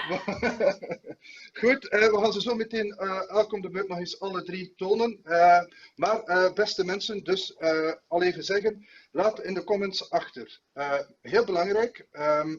Goed, 1.58 1.88
eh, 1.88 2.10
we 2.10 2.18
gaan 2.18 2.32
ze 2.32 2.40
zo 2.40 2.54
meteen 2.54 2.92
eh 2.92 3.28
elk 3.28 3.52
om 3.52 3.60
de 3.60 3.70
beurt 3.70 3.88
nog 3.88 3.98
eens 3.98 4.20
alle 4.20 4.42
drie 4.42 4.74
tonen. 4.76 5.20
Eh, 5.22 5.62
maar 5.94 6.22
eh, 6.22 6.52
beste 6.52 6.84
mensen, 6.84 7.24
dus 7.24 7.54
eh, 7.56 7.92
al 8.08 8.22
even 8.22 8.44
zeggen, 8.44 8.86
laat 9.10 9.40
in 9.42 9.54
de 9.54 9.64
comments 9.64 10.10
achter. 10.10 10.60
Eh, 10.72 11.00
heel 11.20 11.44
belangrijk, 11.44 12.06
ehm, 12.10 12.56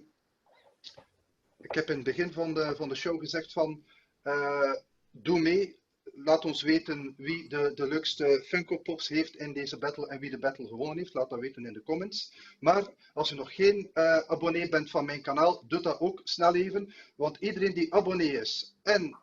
ik 1.57 1.71
heb 1.73 1.89
in 1.89 1.95
het 1.95 2.03
begin 2.03 2.33
van 2.33 2.53
de, 2.53 2.73
van 2.75 2.89
de 2.89 2.95
show 2.95 3.19
gezegd 3.19 3.53
van, 3.53 3.83
eh, 4.21 4.73
doe 5.11 5.39
mee. 5.39 5.79
Laat 6.17 6.45
ons 6.45 6.61
weten 6.61 7.13
wie 7.17 7.49
de, 7.49 7.71
de 7.75 7.87
leukste 7.87 8.43
Funko 8.45 8.77
Pops 8.77 9.07
heeft 9.07 9.35
in 9.35 9.53
deze 9.53 9.77
battle 9.77 10.07
en 10.07 10.19
wie 10.19 10.29
de 10.29 10.39
battle 10.39 10.67
gewonnen 10.67 10.97
heeft. 10.97 11.13
Laat 11.13 11.29
dat 11.29 11.39
weten 11.39 11.65
in 11.65 11.73
de 11.73 11.83
comments. 11.83 12.31
Maar 12.59 12.93
als 13.13 13.29
je 13.29 13.35
nog 13.35 13.55
geen 13.55 13.89
eh, 13.93 14.17
abonnee 14.17 14.69
bent 14.69 14.89
van 14.89 15.05
mijn 15.05 15.21
kanaal, 15.21 15.63
doe 15.67 15.81
dat 15.81 15.99
ook 15.99 16.21
snel 16.23 16.55
even. 16.55 16.93
Want 17.15 17.37
iedereen 17.39 17.73
die 17.73 17.93
abonnee 17.93 18.31
is 18.31 18.75
en 18.83 19.17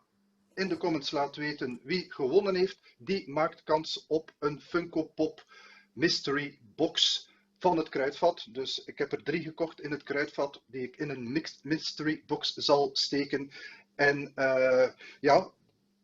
in 0.55 0.69
de 0.69 0.77
comments 0.77 1.11
laat 1.11 1.37
weten 1.37 1.81
wie 1.83 2.13
gewonnen 2.13 2.55
heeft, 2.55 2.79
die 2.99 3.31
maakt 3.31 3.63
kans 3.63 4.05
op 4.09 4.33
een 4.39 4.61
Funko 4.61 5.05
Pop 5.05 5.45
Mystery 5.93 6.59
Box 6.77 7.29
van 7.59 7.77
het 7.77 7.89
kruidvat. 7.89 8.47
Dus 8.51 8.85
ik 8.85 8.99
heb 8.99 9.13
er 9.13 9.23
drie 9.23 9.43
gekocht 9.43 9.81
in 9.81 9.91
het 9.91 10.03
kruidvat, 10.03 10.63
die 10.67 10.83
ik 10.83 10.97
in 10.97 11.11
een 11.11 11.33
mixed 11.33 11.65
mystery 11.65 12.23
box 12.27 12.55
zal 12.55 12.91
steken. 12.93 13.51
En 13.95 14.33
eh, 14.35 14.89
ja, 15.21 15.51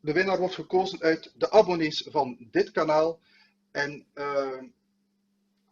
de 0.01 0.13
winnaar 0.13 0.39
wordt 0.39 0.55
gekozen 0.55 1.01
uit 1.01 1.33
de 1.35 1.51
abonnees 1.51 2.07
van 2.11 2.37
dit 2.51 2.71
kanaal. 2.71 3.21
En 3.71 4.07
eh, 4.13 4.63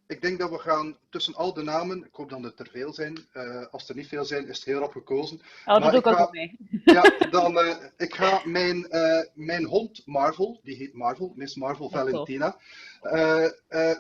ik 0.07 0.20
denk 0.20 0.39
dat 0.39 0.51
we 0.51 0.59
gaan 0.59 0.99
tussen 1.17 1.35
al 1.35 1.53
de 1.55 1.62
namen, 1.62 1.99
ik 2.05 2.09
hoop 2.14 2.31
dat 2.31 2.43
het 2.43 2.59
er 2.61 2.69
veel 2.73 2.93
zijn. 2.93 3.27
eh, 3.33 3.64
als 3.71 3.89
er 3.89 3.95
niet 3.97 4.09
veel 4.09 4.25
zijn, 4.25 4.49
is 4.49 4.57
het 4.57 4.64
heel 4.67 4.79
rap 4.79 4.93
gekozen. 4.93 5.37
Oh, 5.37 5.67
dat 5.67 5.81
Maar 5.81 5.91
doe 5.91 6.01
ik 6.01 6.07
ook 6.07 6.17
ga- 6.17 6.29
mee. 6.31 6.57
Ja, 6.85 7.03
dan 7.31 7.53
uh, 7.59 7.75
ik 7.97 8.14
ga 8.14 8.41
mijn, 8.45 8.87
uh, 8.91 9.21
mijn 9.35 9.64
hond 9.64 10.03
Marvel, 10.07 10.61
die 10.62 10.77
heet 10.77 10.95
Marvel, 10.95 11.33
Miss 11.37 11.55
Marvel 11.55 11.89
Ja. 11.93 11.99
Valentina. 11.99 12.57
Uh, 13.03 13.12
uh, 13.12 13.49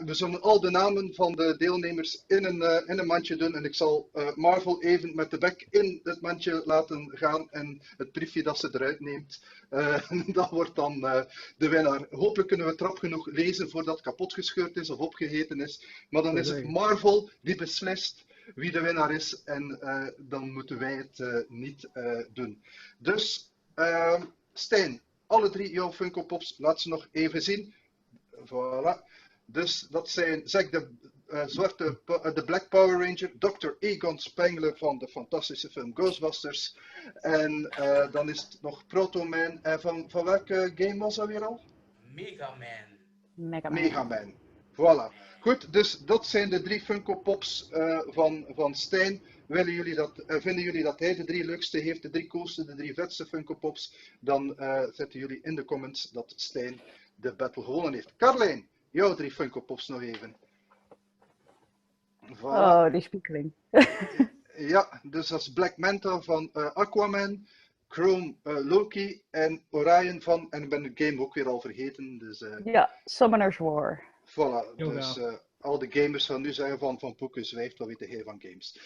we 0.04 0.14
zullen 0.14 0.40
al 0.42 0.60
de 0.60 0.70
namen 0.70 1.14
van 1.14 1.32
de 1.32 1.54
deelnemers 1.58 2.24
in 2.26 2.44
een, 2.44 2.56
uh, 2.56 2.76
in 2.86 2.98
een 2.98 3.06
mandje 3.06 3.36
doen 3.36 3.54
en 3.54 3.64
ik 3.64 3.74
zal 3.74 4.10
uh, 4.14 4.28
Marvel 4.34 4.82
even 4.82 5.14
met 5.14 5.30
de 5.30 5.38
bek 5.38 5.66
in 5.70 6.00
het 6.02 6.20
mandje 6.20 6.62
laten 6.64 7.10
gaan 7.14 7.48
en 7.50 7.80
het 7.96 8.12
briefje 8.12 8.42
dat 8.42 8.58
ze 8.58 8.68
eruit 8.72 9.00
neemt, 9.00 9.42
uh, 9.70 10.10
dat 10.38 10.50
wordt 10.50 10.74
dan 10.74 10.96
uh, 11.04 11.20
de 11.56 11.68
winnaar. 11.68 12.06
Hopelijk 12.10 12.48
kunnen 12.48 12.66
we 12.66 12.74
trap 12.74 12.98
genoeg 12.98 13.26
lezen 13.26 13.70
voordat 13.70 13.94
het 13.94 14.04
kapot 14.04 14.34
gescheurd 14.34 14.76
is 14.76 14.90
of 14.90 14.98
opgegeten 14.98 15.60
is, 15.60 15.84
maar 16.10 16.22
dan 16.22 16.38
is 16.38 16.48
het 16.48 16.64
Marvel 16.68 17.05
die 17.40 17.56
beslist 17.56 18.24
wie 18.54 18.72
de 18.72 18.80
winnaar 18.80 19.12
is 19.12 19.42
en 19.44 19.78
uh, 19.82 20.06
dan 20.18 20.52
moeten 20.52 20.78
wij 20.78 20.94
het 20.94 21.18
uh, 21.18 21.38
niet 21.48 21.88
uh, 21.94 22.24
doen. 22.32 22.62
Dus, 22.98 23.52
Stijn, 24.52 25.00
alle 25.26 25.50
drie 25.50 25.70
jouw 25.70 25.92
Funko 25.92 26.22
Pops, 26.22 26.54
laat 26.58 26.80
ze 26.80 26.88
nog 26.88 27.08
even 27.12 27.42
zien. 27.42 27.74
Voilà. 28.44 29.04
Dus 29.44 29.80
dat 29.90 30.08
zijn, 30.08 30.48
zeg 30.48 30.70
de 30.70 30.88
zwarte, 31.46 32.00
de 32.34 32.42
Black 32.44 32.68
Power 32.68 33.06
Ranger, 33.06 33.32
Dr. 33.38 33.68
Egon 33.78 34.18
Spengler 34.18 34.76
van 34.76 34.98
de 34.98 35.08
fantastische 35.08 35.70
film 35.70 35.94
Ghostbusters. 35.94 36.76
En 37.20 37.70
dan 38.10 38.28
is 38.28 38.40
het 38.40 38.58
nog 38.62 38.86
Proto 38.86 39.24
Man. 39.24 39.62
En 39.62 39.80
van, 39.80 40.10
van 40.10 40.24
welke 40.24 40.72
game 40.74 40.98
was 40.98 41.14
dat 41.14 41.26
weer 41.28 41.44
al? 41.46 41.60
Mega 42.14 42.54
Man. 42.54 42.96
Mega 43.34 43.68
Man. 43.68 43.82
Mega 43.82 44.02
Man. 44.02 44.34
Voilà. 44.76 45.10
Goed, 45.46 45.72
dus 45.72 45.98
dat 45.98 46.26
zijn 46.26 46.50
de 46.50 46.62
drie 46.62 46.80
Funko 46.80 47.14
Pops 47.14 47.68
uh, 47.72 48.00
van, 48.06 48.46
van 48.48 48.74
Stijn. 48.74 49.22
Willen 49.46 49.72
jullie 49.72 49.94
dat, 49.94 50.24
uh, 50.26 50.40
vinden 50.40 50.64
jullie 50.64 50.82
dat 50.82 50.98
hij 50.98 51.14
de 51.14 51.24
drie 51.24 51.44
leukste 51.44 51.78
heeft, 51.78 52.02
de 52.02 52.10
drie 52.10 52.26
coolste, 52.26 52.64
de 52.64 52.74
drie 52.74 52.94
vetste 52.94 53.26
Funko 53.26 53.54
Pops? 53.54 53.94
Dan 54.20 54.54
uh, 54.58 54.82
zetten 54.90 55.20
jullie 55.20 55.40
in 55.42 55.54
de 55.54 55.64
comments 55.64 56.10
dat 56.10 56.32
Stijn 56.36 56.80
de 57.14 57.32
battle 57.32 57.62
gewonnen 57.62 57.92
heeft. 57.92 58.16
Carlijn, 58.16 58.68
jouw 58.90 59.14
drie 59.14 59.30
Funko 59.30 59.60
Pops 59.60 59.88
nog 59.88 60.02
even. 60.02 60.36
Voilà. 62.34 62.40
Oh, 62.42 62.92
die 62.92 63.00
spiekeling. 63.00 63.52
ja, 64.74 65.00
dus 65.02 65.28
dat 65.28 65.40
is 65.40 65.52
Black 65.52 65.76
Manta 65.76 66.20
van 66.20 66.50
Aquaman. 66.52 67.46
Chrome 67.88 68.34
Loki 68.42 69.22
en 69.30 69.62
Orion 69.70 70.22
van, 70.22 70.46
en 70.50 70.62
ik 70.62 70.68
ben 70.68 70.82
de 70.82 71.06
game 71.06 71.20
ook 71.20 71.34
weer 71.34 71.48
al 71.48 71.60
vergeten. 71.60 72.18
Dus, 72.18 72.44
ja, 72.64 72.90
Summoner's 73.04 73.58
War. 73.58 74.14
Voilà, 74.30 74.76
dus 74.76 75.16
uh, 75.16 75.34
al 75.60 75.78
de 75.78 75.90
gamers 75.90 76.26
van 76.26 76.40
nu 76.40 76.52
zeggen 76.52 76.78
van 76.78 76.98
Van 76.98 77.14
Poeken 77.14 77.44
zwijgt, 77.44 77.78
wat 77.78 77.88
weet 77.88 77.98
hij 77.98 78.22
van 78.22 78.40
games. 78.42 78.78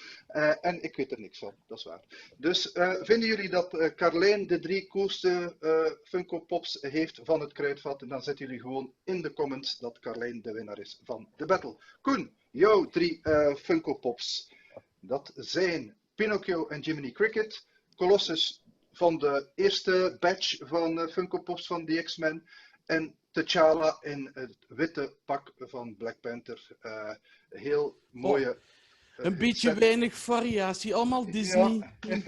en 0.60 0.82
ik 0.82 0.96
weet 0.96 1.12
er 1.12 1.20
niks 1.20 1.38
van, 1.38 1.54
dat 1.66 1.78
is 1.78 1.84
waar. 1.84 2.04
Dus 2.36 2.70
vinden 3.02 3.28
jullie 3.28 3.48
dat 3.48 3.92
Carlijn 3.94 4.46
de 4.46 4.58
drie 4.58 4.86
coolste 4.86 5.56
Funko 6.04 6.38
Pops 6.38 6.78
heeft 6.80 7.20
van 7.22 7.40
het 7.40 7.52
kruidvat? 7.52 8.02
En 8.02 8.08
dan 8.08 8.22
zetten 8.22 8.46
jullie 8.46 8.60
gewoon 8.60 8.92
in 9.04 9.22
de 9.22 9.32
comments 9.32 9.78
dat 9.78 9.98
Carlijn 9.98 10.42
de 10.42 10.52
winnaar 10.52 10.78
is 10.78 11.00
van 11.04 11.28
de 11.36 11.46
battle. 11.46 11.76
Koen, 12.00 12.36
jouw 12.50 12.84
drie 12.84 13.20
Funko 13.56 13.94
Pops. 13.94 14.52
Dat 15.00 15.32
zijn 15.34 15.96
Pinocchio 16.14 16.66
en 16.68 16.80
Jiminy 16.80 17.12
Cricket, 17.12 17.66
Colossus 17.96 18.62
van 18.92 19.18
de 19.18 19.48
eerste 19.54 20.16
batch 20.18 20.56
van 20.58 21.10
Funko 21.10 21.38
Pops 21.38 21.66
van 21.66 21.84
de 21.84 22.02
X-Men. 22.02 22.48
En 22.86 23.14
T'Challa 23.32 23.98
in 24.00 24.30
het 24.34 24.56
witte 24.68 25.14
pak 25.24 25.52
van 25.58 25.96
Black 25.96 26.20
Panther. 26.20 26.68
Uh, 26.82 27.10
heel 27.48 27.96
mooie. 28.10 28.50
Oh, 28.50 29.24
een 29.24 29.38
beetje 29.38 29.68
set. 29.68 29.78
weinig 29.78 30.14
variatie, 30.14 30.94
allemaal 30.94 31.30
Disney. 31.30 31.90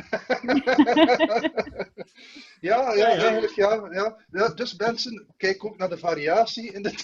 Ja. 2.62 2.94
ja, 2.94 2.96
ja, 2.96 3.06
eigenlijk 3.06 3.54
ja, 3.54 3.88
ja, 3.90 4.16
ja. 4.30 4.48
Dus 4.48 4.76
mensen, 4.76 5.26
kijk 5.36 5.64
ook 5.64 5.78
naar 5.78 5.88
de 5.88 5.98
variatie 5.98 6.72
in 6.72 6.82
de. 6.82 6.94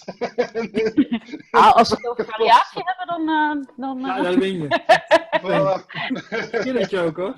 ah, 1.50 1.74
als 1.74 1.88
we 1.88 2.08
over 2.10 2.24
variatie 2.24 2.82
hebben, 2.84 3.06
dan. 3.06 3.28
Uh, 3.28 3.66
dan 3.76 3.98
ja, 4.00 4.22
dat 4.22 4.34
win 4.34 4.62
je. 4.62 4.68
Voilà. 5.40 5.84
ook 7.04 7.16
hoor. 7.16 7.36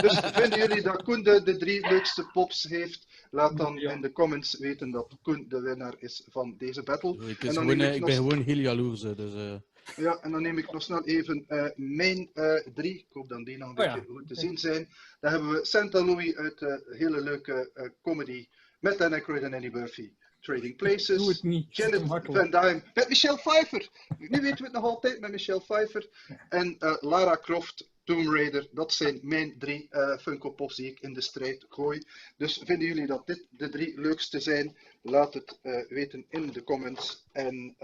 Dus 0.00 0.20
vinden 0.32 0.58
jullie 0.58 0.82
dat 0.82 1.02
Koen 1.02 1.22
de, 1.22 1.42
de 1.42 1.56
drie 1.56 1.88
leukste 1.88 2.26
pops 2.32 2.62
heeft? 2.62 3.06
Laat 3.30 3.56
dan 3.56 3.76
ja. 3.76 3.92
in 3.92 4.00
de 4.00 4.12
comments 4.12 4.58
weten 4.58 4.90
dat 4.90 5.18
Koen 5.22 5.44
de 5.48 5.60
winnaar 5.60 5.94
is 5.98 6.26
van 6.30 6.54
deze 6.58 6.82
battle. 6.82 7.28
Ik, 7.28 7.44
en 7.44 7.54
dan 7.54 7.68
gewoon, 7.68 7.80
ik, 7.80 7.94
ik 7.94 8.04
ben 8.04 8.14
gewoon 8.14 8.42
heel 8.42 8.56
jaloers. 8.56 9.00
Dus, 9.00 9.34
uh... 9.34 9.54
Ja, 9.96 10.18
en 10.22 10.30
dan 10.30 10.42
neem 10.42 10.58
ik 10.58 10.72
nog 10.72 10.82
snel 10.82 11.04
even 11.04 11.44
uh, 11.48 11.66
mijn 11.76 12.30
uh, 12.34 12.54
drie. 12.74 12.94
Ik 12.94 13.06
hoop 13.12 13.28
dat 13.28 13.44
die 13.44 13.58
nog 13.58 13.68
een 13.68 13.78
oh, 13.78 13.84
beetje 13.84 14.06
ja. 14.08 14.14
goed 14.14 14.28
te 14.28 14.34
zien 14.34 14.58
zijn. 14.58 14.88
Dan 15.20 15.30
hebben 15.30 15.50
we 15.50 15.64
Santa 15.64 16.04
Louis 16.04 16.36
uit 16.36 16.58
de 16.58 16.94
hele 16.98 17.20
leuke 17.20 17.90
comedy 18.02 18.48
met 18.80 18.98
Dan 18.98 19.12
Aykroyd 19.12 19.42
en 19.42 19.54
Annie 19.54 19.70
Murphy. 19.70 20.12
Trading 20.40 20.76
Places. 20.76 21.16
Doe 21.16 21.28
het 21.28 21.42
niet. 21.42 21.76
Janet 21.76 22.02
Van 22.06 22.50
Dyne. 22.50 22.82
Met 22.94 23.08
Michelle 23.08 23.36
Pfeiffer. 23.36 23.88
Nu 24.18 24.40
weten 24.40 24.58
we 24.58 24.64
het 24.64 24.72
nog 24.72 24.84
altijd 24.84 25.20
met 25.20 25.30
Michelle 25.30 25.60
Pfeiffer. 25.60 26.08
En 26.48 26.76
uh, 26.78 26.96
Lara 27.00 27.36
Croft, 27.42 27.90
Tomb 28.10 28.34
Raider. 28.34 28.68
Dat 28.72 28.92
zijn 28.92 29.18
mijn 29.22 29.54
drie 29.58 29.88
uh, 29.90 30.16
Funko 30.18 30.50
Pops 30.50 30.76
die 30.76 30.90
ik 30.90 31.00
in 31.00 31.12
de 31.12 31.20
strijd 31.20 31.66
gooi. 31.68 32.02
Dus 32.36 32.62
vinden 32.64 32.88
jullie 32.88 33.06
dat 33.06 33.26
dit 33.26 33.46
de 33.50 33.68
drie 33.68 34.00
leukste 34.00 34.40
zijn? 34.40 34.76
Laat 35.02 35.34
het 35.34 35.58
uh, 35.62 35.88
weten 35.88 36.24
in 36.28 36.52
de 36.52 36.64
comments. 36.64 37.26
En 37.32 37.76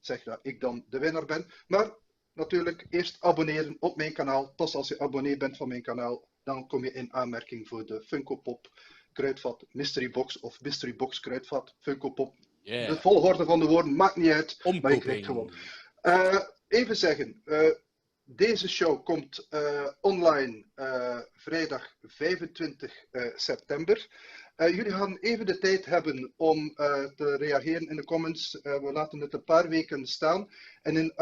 zeg 0.00 0.22
dat 0.22 0.38
ik 0.42 0.60
dan 0.60 0.84
de 0.88 0.98
winnaar 0.98 1.24
ben. 1.24 1.46
Maar 1.66 1.90
natuurlijk 2.32 2.86
eerst 2.90 3.16
abonneren 3.20 3.76
op 3.80 3.96
mijn 3.96 4.12
kanaal. 4.12 4.52
Pas 4.56 4.74
als 4.74 4.88
je 4.88 4.98
abonnee 4.98 5.36
bent 5.36 5.56
van 5.56 5.68
mijn 5.68 5.82
kanaal, 5.82 6.28
dan 6.44 6.66
kom 6.66 6.84
je 6.84 6.92
in 6.92 7.12
aanmerking 7.12 7.68
voor 7.68 7.86
de 7.86 8.02
Funko 8.06 8.36
Pop 8.36 8.70
kruidvat 9.12 9.64
Mystery 9.72 10.10
Box 10.10 10.40
of 10.40 10.60
Mystery 10.60 10.96
Box 10.96 11.20
kruidvat 11.20 11.74
Funko 11.80 12.10
Pop 12.10 12.34
De 12.62 12.96
volgorde 13.00 13.44
van 13.44 13.60
de 13.60 13.66
woorden 13.66 13.96
maakt 13.96 14.16
niet 14.16 14.30
uit, 14.30 14.80
maar 14.80 14.92
je 14.92 14.98
krijgt 14.98 15.26
gewoon. 15.26 15.52
even 16.68 16.96
zeggen, 16.96 17.42
deze 18.30 18.68
show 18.68 19.04
komt 19.04 19.46
uh, 19.50 19.88
online 20.00 20.64
uh, 20.76 21.18
vrijdag 21.32 21.94
25 22.02 23.04
uh, 23.12 23.22
september. 23.34 24.08
jullie 24.56 24.92
gaan 24.92 25.16
even 25.16 25.46
de 25.46 25.58
tijd 25.58 25.84
hebben 25.84 26.32
om 26.36 26.74
te 27.16 27.36
reageren 27.38 27.88
in 27.88 27.96
de 27.96 28.04
comments. 28.04 28.58
we 28.62 28.90
laten 28.92 29.20
het 29.20 29.34
een 29.34 29.44
paar 29.44 29.68
weken 29.68 30.06
staan. 30.06 30.48
En 30.82 30.96
in, 30.96 31.12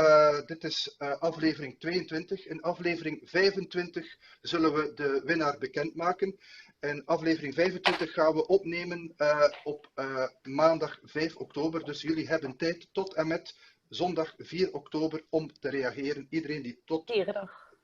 dit 0.47 0.65
is 0.65 0.97
aflevering 0.99 1.79
22. 1.81 2.47
In 2.47 2.61
aflevering 2.61 3.21
25 3.25 4.17
zullen 4.41 4.75
we 4.75 4.93
de 4.95 5.23
winnaar 5.25 5.59
bekendmaken. 5.59 6.39
En 6.81 7.05
aflevering 7.05 7.55
25 7.55 8.13
gaan 8.13 8.35
we 8.35 8.47
opnemen 8.47 9.15
op 9.65 9.91
maandag 10.43 10.99
5 11.03 11.37
oktober. 11.37 11.85
Dus 11.85 12.03
jullie 12.03 12.29
hebben 12.29 12.57
tijd 12.57 12.89
tot 12.93 13.15
en 13.15 13.27
met 13.27 13.55
zondag 13.89 14.35
4 14.39 14.73
oktober 14.73 15.25
om 15.29 15.53
te 15.61 15.71
reageren. 15.71 16.27
Iedereen 16.31 16.63
die 16.63 16.81
tot 16.85 17.11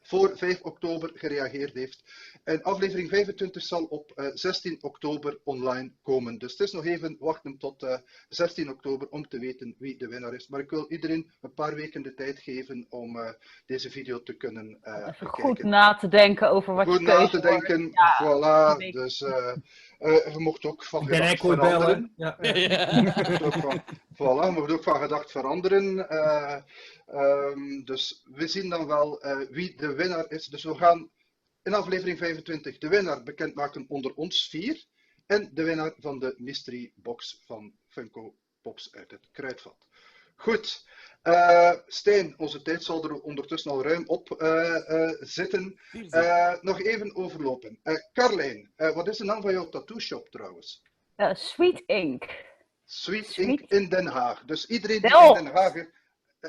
voor 0.03 0.37
5 0.37 0.61
oktober 0.63 1.11
gereageerd 1.15 1.75
heeft. 1.75 2.03
En 2.45 2.63
aflevering 2.63 3.09
25 3.09 3.63
zal 3.63 3.85
op 3.85 4.13
uh, 4.17 4.27
eh, 4.27 4.33
16 4.35 4.79
oktober 4.81 5.39
online 5.45 5.93
komen. 6.03 6.39
Dus 6.39 6.53
het 6.53 6.61
is 6.61 6.73
nog 6.73 6.85
even 6.87 7.17
wachten 7.21 7.59
tot 7.59 7.83
uh, 7.83 7.93
eh, 7.93 7.99
16 8.29 8.71
oktober 8.71 9.09
om 9.09 9.29
te 9.29 9.39
weten 9.39 9.75
wie 9.79 9.99
de 9.99 10.09
winnaar 10.09 10.35
is. 10.35 10.49
Maar 10.49 10.61
ik 10.61 10.71
wil 10.71 10.87
iedereen 10.89 11.31
een 11.41 11.55
paar 11.55 11.75
weken 11.75 12.03
de 12.03 12.15
tijd 12.15 12.39
geven 12.39 12.87
om 12.89 13.17
uh, 13.17 13.31
deze 13.67 13.91
video 13.91 14.23
te 14.23 14.37
kunnen 14.37 14.79
Even 14.83 15.15
bekijken. 15.19 15.43
goed 15.43 15.63
na 15.63 15.95
te 15.95 16.09
denken 16.09 16.51
over 16.51 16.75
wat 16.75 16.87
goed 16.87 17.01
je 17.01 17.07
Goed 17.07 17.19
na 17.19 17.29
te 17.29 17.41
denken, 17.41 17.91
ja, 17.93 18.23
voilà. 18.23 18.91
Dus 18.91 19.25
we 20.03 20.35
mochten 20.37 20.71
ook 20.71 20.85
van 20.85 21.07
gedacht 21.07 21.41
veranderen. 21.41 22.13
Ja. 22.17 22.39
ja. 22.41 22.57
ja. 22.57 23.85
voilà, 24.13 24.47
we 24.47 24.51
mochten 24.51 24.75
ook 24.75 24.83
van 24.83 25.01
gedacht 25.01 25.31
veranderen. 25.31 26.15
Um, 27.15 27.85
dus 27.85 28.23
we 28.25 28.47
zien 28.47 28.69
dan 28.69 28.87
wel 28.87 29.27
uh, 29.27 29.49
wie 29.51 29.77
de 29.77 29.95
winnaar 29.95 30.31
is. 30.31 30.47
Dus 30.47 30.65
we 30.65 30.75
gaan 30.75 31.11
in 31.63 31.75
aflevering 31.75 32.19
25 32.19 32.79
de 32.79 32.89
winnaar 32.89 33.23
bekendmaken 33.23 33.85
onder 33.89 34.15
ons 34.15 34.49
vier. 34.49 34.85
En 35.27 35.51
de 35.53 35.63
winnaar 35.63 35.95
van 35.99 36.19
de 36.19 36.35
mystery 36.37 36.93
box 36.95 37.43
van 37.47 37.73
Funko 37.89 38.35
Pops 38.63 38.95
uit 38.95 39.11
het 39.11 39.29
kruidvat. 39.33 39.87
Goed. 40.37 40.85
Uh, 41.23 41.73
Stijn, 41.87 42.35
onze 42.37 42.63
tijd 42.63 42.85
zal 42.85 43.05
er 43.05 43.21
ondertussen 43.21 43.71
al 43.71 43.83
ruim 43.83 44.05
op 44.07 44.43
uh, 44.43 45.11
zitten. 45.21 45.81
nog 46.61 46.81
even 46.81 47.17
overlopen. 47.17 47.81
Carlijn, 48.13 48.73
wat 48.77 49.09
is 49.09 49.17
de 49.17 49.25
naam 49.25 49.43
van 49.43 49.53
jouw 49.53 49.69
tattoo 49.69 49.99
shop 49.99 50.29
trouwens? 50.29 50.83
Sweet 51.33 51.83
Ink. 51.87 52.25
Sweet, 52.85 53.27
Sweet 53.27 53.49
Ink 53.49 53.61
in 53.61 53.89
Den 53.89 54.07
Haag. 54.07 54.43
Dus 54.45 54.67
iedereen 54.67 55.01
die 55.01 55.27
in 55.27 55.35
Den 55.45 55.55
Haag 55.55 55.75
eh, 55.75 55.87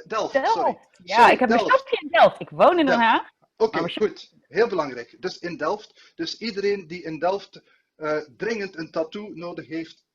Delft, 0.07 0.47
sorry. 0.47 0.78
Ja, 1.03 1.30
ik 1.30 1.39
heb 1.39 1.49
een 1.49 1.59
shopje 1.59 1.97
in 2.01 2.09
Delft. 2.09 2.39
Ik 2.39 2.49
woon 2.49 2.80
in 2.80 2.86
Den 2.86 2.99
Haag. 2.99 3.30
Oké, 3.57 3.89
goed. 3.89 4.32
Heel 4.41 4.67
belangrijk. 4.67 5.15
Dus 5.19 5.39
in 5.39 5.57
Delft. 5.57 6.13
Dus 6.15 6.38
iedereen 6.38 6.88
die 6.88 7.03
in 7.03 7.19
Delft 7.19 7.61
uh, 7.97 8.17
dringend 8.38 8.78
een 8.78 8.91
tattoo 8.91 9.30
nodig 9.34 9.67
heeft, 9.67 10.05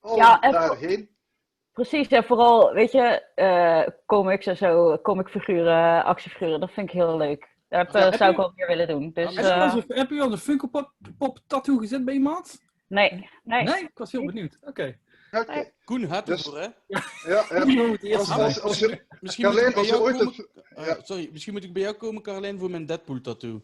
al 0.00 0.16
ja, 0.16 0.38
daarheen. 0.38 1.15
Precies, 1.76 2.08
en 2.08 2.24
vooral, 2.24 2.72
weet 2.72 2.92
je, 2.92 3.22
uh, 3.36 3.94
comics 4.06 4.46
en 4.46 4.56
zo, 4.56 4.98
comicfiguren, 4.98 6.04
actiefiguren, 6.04 6.60
dat 6.60 6.70
vind 6.70 6.88
ik 6.88 6.94
heel 6.94 7.16
leuk. 7.16 7.48
Dat 7.68 7.92
ja, 7.92 8.16
zou 8.16 8.30
ik 8.30 8.36
wel 8.36 8.52
meer 8.54 8.66
willen 8.66 8.88
doen. 8.88 9.10
Dus, 9.14 9.34
heb, 9.88 10.10
je 10.10 10.20
al 10.20 10.32
een 10.32 10.38
Funko 10.38 10.66
Pop, 10.66 10.92
pop 11.18 11.38
tattoo 11.46 11.76
gezet 11.76 12.04
bij 12.04 12.14
iemand? 12.14 12.58
Nee, 12.86 13.30
nee. 13.44 13.62
Nee? 13.62 13.82
Ik 13.82 13.90
was 13.94 14.12
heel 14.12 14.24
benieuwd. 14.24 14.58
Oké. 14.60 14.96
Okay. 15.30 15.72
Koen 15.84 16.04
had 16.04 16.26
dus, 16.26 16.44
hè? 16.44 16.66
Ja, 16.86 17.02
ja. 17.26 17.44
Als, 18.16 18.30
als, 18.30 18.60
als, 18.60 18.78
je, 18.78 19.02
misschien 19.20 19.44
Carlijn, 19.44 19.72
moet 19.74 19.76
ik 19.76 19.90
bij 19.90 19.98
jou 19.98 20.12
komen... 20.12 20.34
ja. 20.76 20.98
sorry, 21.02 21.28
misschien 21.32 21.52
moet 21.52 21.64
ik 21.64 21.72
bij 21.72 21.82
jou 21.82 21.94
komen, 21.94 22.22
Carlijn, 22.22 22.58
voor 22.58 22.70
mijn 22.70 22.86
Deadpool-tattoo. 22.86 23.62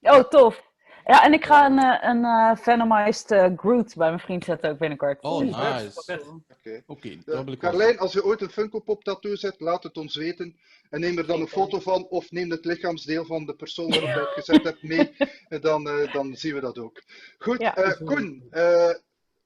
Oh, 0.00 0.18
tof. 0.18 0.69
Ja, 1.10 1.24
en 1.24 1.32
ik 1.32 1.44
ga 1.44 1.66
een, 1.66 1.78
eh, 1.78 2.08
een 2.10 2.22
uh, 2.22 2.56
Venomized 2.56 3.30
uh, 3.30 3.46
Groot 3.56 3.94
bij 3.96 4.08
mijn 4.08 4.20
vriend 4.20 4.44
zetten 4.44 4.70
ook 4.70 4.78
binnenkort. 4.78 5.22
Oh, 5.22 5.40
nice. 5.40 6.00
Oké. 6.00 6.82
Okay. 6.86 7.20
Okay, 7.26 7.56
Carlijn, 7.56 7.98
als 7.98 8.12
je 8.12 8.24
ooit 8.24 8.40
een 8.40 8.50
Funko 8.50 8.80
Pop 8.80 9.04
tattoo 9.04 9.34
zet, 9.34 9.60
laat 9.60 9.82
het 9.82 9.96
ons 9.96 10.16
weten. 10.16 10.56
En 10.90 11.00
neem 11.00 11.18
er 11.18 11.26
dan 11.26 11.40
een 11.40 11.48
foto 11.48 11.80
van, 11.80 12.06
of 12.08 12.30
neem 12.30 12.50
het 12.50 12.64
lichaamsdeel 12.64 13.24
van 13.24 13.46
de 13.46 13.54
persoon 13.54 13.90
waarop 13.90 14.08
je 14.08 14.18
het 14.18 14.28
gezet 14.28 14.64
hebt 14.64 14.82
mee. 14.82 15.12
En 15.48 15.60
dan, 15.60 15.88
uh, 15.88 16.12
dan 16.12 16.36
zien 16.36 16.54
we 16.54 16.60
dat 16.60 16.78
ook. 16.78 17.02
Goed, 17.38 17.60
ja. 17.60 17.96
Koen, 18.04 18.50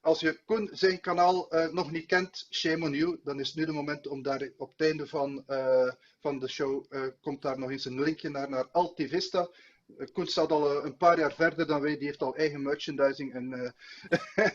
als 0.01 0.19
je 0.19 0.39
Koen 0.45 0.69
zijn 0.71 0.99
kanaal 0.99 1.55
uh, 1.55 1.67
nog 1.67 1.91
niet 1.91 2.05
kent, 2.05 2.47
shame 2.49 2.85
on 2.85 2.93
you. 2.93 3.19
Dan 3.23 3.39
is 3.39 3.53
nu 3.53 3.65
de 3.65 3.71
moment 3.71 4.07
om 4.07 4.21
daar 4.21 4.49
op 4.57 4.71
het 4.77 4.87
einde 4.87 5.07
van, 5.07 5.43
uh, 5.47 5.91
van 6.19 6.39
de 6.39 6.47
show, 6.47 6.85
uh, 6.89 7.01
komt 7.21 7.41
daar 7.41 7.59
nog 7.59 7.71
eens 7.71 7.85
een 7.85 8.01
linkje 8.01 8.29
naar, 8.29 8.49
naar 8.49 8.67
Altivista. 8.71 9.49
Koen 10.13 10.27
staat 10.27 10.51
al 10.51 10.85
een 10.85 10.97
paar 10.97 11.19
jaar 11.19 11.33
verder 11.33 11.67
dan 11.67 11.81
wij. 11.81 11.97
Die 11.97 12.07
heeft 12.07 12.21
al 12.21 12.35
eigen 12.35 12.61
merchandising 12.61 13.33
en, 13.33 13.53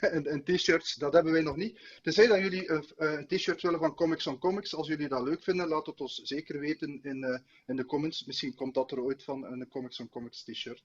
en, 0.00 0.26
en 0.26 0.44
t-shirts. 0.44 0.94
Dat 0.94 1.12
hebben 1.12 1.32
wij 1.32 1.42
nog 1.42 1.56
niet. 1.56 1.80
Tenzij 2.02 2.26
dat 2.26 2.38
jullie 2.38 2.70
een, 2.70 2.84
een 2.96 3.26
t-shirt 3.26 3.62
willen 3.62 3.78
van 3.78 3.94
Comics 3.94 4.26
on 4.26 4.38
Comics. 4.38 4.74
Als 4.74 4.88
jullie 4.88 5.08
dat 5.08 5.22
leuk 5.22 5.42
vinden, 5.42 5.68
laat 5.68 5.86
het 5.86 6.00
ons 6.00 6.20
zeker 6.22 6.60
weten 6.60 7.00
in, 7.02 7.42
in 7.66 7.76
de 7.76 7.86
comments. 7.86 8.24
Misschien 8.24 8.54
komt 8.54 8.74
dat 8.74 8.90
er 8.90 9.00
ooit 9.00 9.22
van, 9.22 9.44
een 9.44 9.68
Comics 9.68 10.00
on 10.00 10.08
Comics 10.08 10.42
t-shirt. 10.42 10.82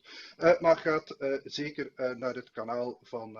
maar 0.59 0.77
gaat 0.77 1.15
zeker 1.43 1.91
naar 2.17 2.35
het 2.35 2.51
kanaal 2.51 2.99
van 3.03 3.37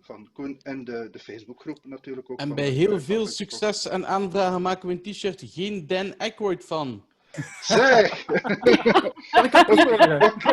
van 0.00 0.28
Koen 0.32 0.60
en 0.62 0.84
de, 0.84 1.08
de 1.10 1.18
Facebookgroep 1.18 1.78
natuurlijk 1.82 2.30
ook. 2.30 2.38
En 2.38 2.54
bij 2.54 2.68
heel 2.68 3.00
veel 3.00 3.26
succes 3.26 3.88
en 3.88 4.06
aanvragen 4.06 4.62
maken 4.62 4.88
we 4.88 4.94
een 4.94 5.12
t-shirt 5.12 5.42
geen 5.44 5.86
Dan 5.86 6.16
Aykroyd 6.16 6.64
van. 6.64 7.04
Zeg! 7.60 8.24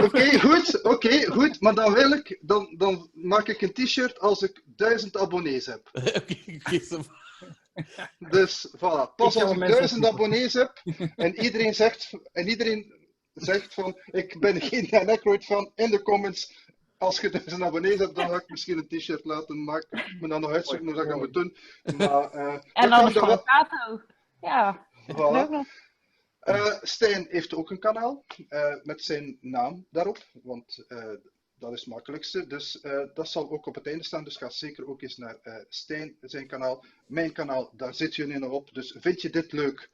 Oké, 0.04 0.40
goed, 0.40 0.84
oké, 0.84 1.26
goed. 1.26 1.62
Maar 1.62 1.76
dan 1.76 1.94
wil 1.94 2.12
ik, 2.12 2.38
dan, 2.42 2.74
dan 2.78 3.10
maak 3.14 3.48
ik 3.48 3.62
een 3.62 3.74
t-shirt 3.74 4.20
als 4.20 4.42
ik 4.42 4.62
duizend 4.66 5.18
abonnees 5.18 5.66
heb. 5.66 5.90
Dus 8.20 8.68
voilà, 8.76 9.16
pas 9.16 9.36
als 9.36 9.52
ik 9.52 9.60
duizend 9.60 10.06
abonnees 10.06 10.54
heb 10.54 10.82
en 11.16 11.36
iedereen 11.44 11.74
zegt, 11.74 12.12
en 12.32 12.48
iedereen 12.48 12.94
zegt 13.34 13.74
van 13.74 14.00
ik 14.06 14.40
ben 14.40 14.62
geen 14.62 14.88
Dan 14.90 15.10
Aykroyd 15.10 15.46
van 15.46 15.72
in 15.76 15.92
de 15.92 16.02
comments, 16.02 16.70
als 16.98 17.20
je 17.20 17.30
dus 17.30 17.52
een 17.52 17.64
abonnee 17.64 17.98
hebt, 17.98 18.16
dan 18.16 18.30
ga 18.30 18.36
ik 18.36 18.50
misschien 18.50 18.78
een 18.78 18.88
t-shirt 18.88 19.26
laten 19.26 19.64
maken. 19.64 19.98
Ik 19.98 20.18
moet 20.20 20.30
dan 20.30 20.42
nog 20.42 20.52
uitzoeken 20.52 20.86
hoe 20.86 20.96
dat 20.96 21.06
ik 21.06 21.16
moet 21.16 21.34
doen. 21.34 21.58
Maar, 21.98 22.36
uh, 22.36 22.58
en 22.74 22.90
dan 22.90 23.06
een 23.06 23.12
foto. 23.12 23.44
Ja. 24.42 24.88
Voilà. 25.12 25.50
Uh, 26.46 26.76
Stijn 26.82 27.28
heeft 27.30 27.54
ook 27.54 27.72
een 27.72 27.80
kanaal 27.80 28.26
uh, 28.50 28.76
met 28.84 29.02
zijn 29.02 29.38
naam 29.42 29.86
daarop, 29.90 30.18
want 30.44 30.86
dat 31.60 31.74
is 31.74 31.80
het 31.80 31.90
makkelijkste. 31.90 32.48
Dus 32.48 32.82
dat 33.14 33.30
zal 33.30 33.52
ook 33.52 33.66
op 33.66 33.76
het 33.76 33.88
einde 33.88 34.04
staan. 34.04 34.24
Dus 34.24 34.38
ga 34.38 34.50
zeker 34.50 34.88
ook 34.88 35.02
eens 35.02 35.18
naar 35.18 35.66
Stijn 35.70 36.16
zijn 36.22 36.48
kanaal. 36.48 36.86
Mijn 37.08 37.32
kanaal, 37.32 37.70
daar 37.74 37.94
zit 37.94 38.16
je 38.16 38.26
nu 38.26 38.38
nog 38.38 38.52
op. 38.52 38.74
Dus 38.74 38.96
vind 39.00 39.22
je 39.22 39.30
dit 39.30 39.52
leuk? 39.52 39.90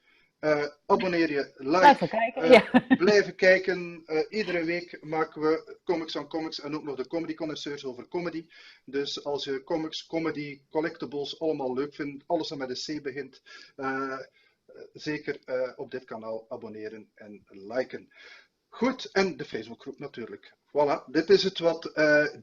Abonneer 0.86 1.32
je, 1.32 1.52
like, 1.58 1.80
blijven 1.80 2.10
kijken. 2.10 2.52
Ja. 2.52 2.96
blijven 2.98 3.36
kijken. 3.36 4.04
Iedere 4.30 4.64
week 4.64 4.98
maken 5.02 5.42
we 5.42 5.78
Comics 5.84 6.16
on 6.16 6.28
Comics 6.28 6.60
en 6.60 6.76
ook 6.76 6.84
nog 6.84 6.96
de 6.96 7.08
Comedy 7.08 7.34
Connoisseurs 7.34 7.86
over 7.86 8.08
comedy. 8.08 8.46
Dus 8.86 9.24
als 9.24 9.44
je 9.44 9.64
comics, 9.64 10.06
comedy, 10.06 10.62
collectibles 10.70 11.40
allemaal 11.40 11.74
leuk 11.74 11.96
vindt, 11.96 12.24
alles 12.28 12.48
dat 12.48 12.58
met 12.58 12.70
een 12.70 12.98
C 13.00 13.04
begint, 13.04 13.42
zeker 14.94 15.40
op 15.76 15.92
dit 15.92 16.04
kanaal 16.04 16.46
abonneren 16.50 17.12
en 17.16 17.46
liken. 17.48 18.14
Goed, 18.70 19.12
en 19.12 19.38
de 19.38 19.46
Facebookgroep 19.46 20.00
natuurlijk. 20.00 20.54
Voilà, 20.68 21.06
dit 21.12 21.30
is 21.30 21.44
het 21.44 21.60
wat 21.60 21.92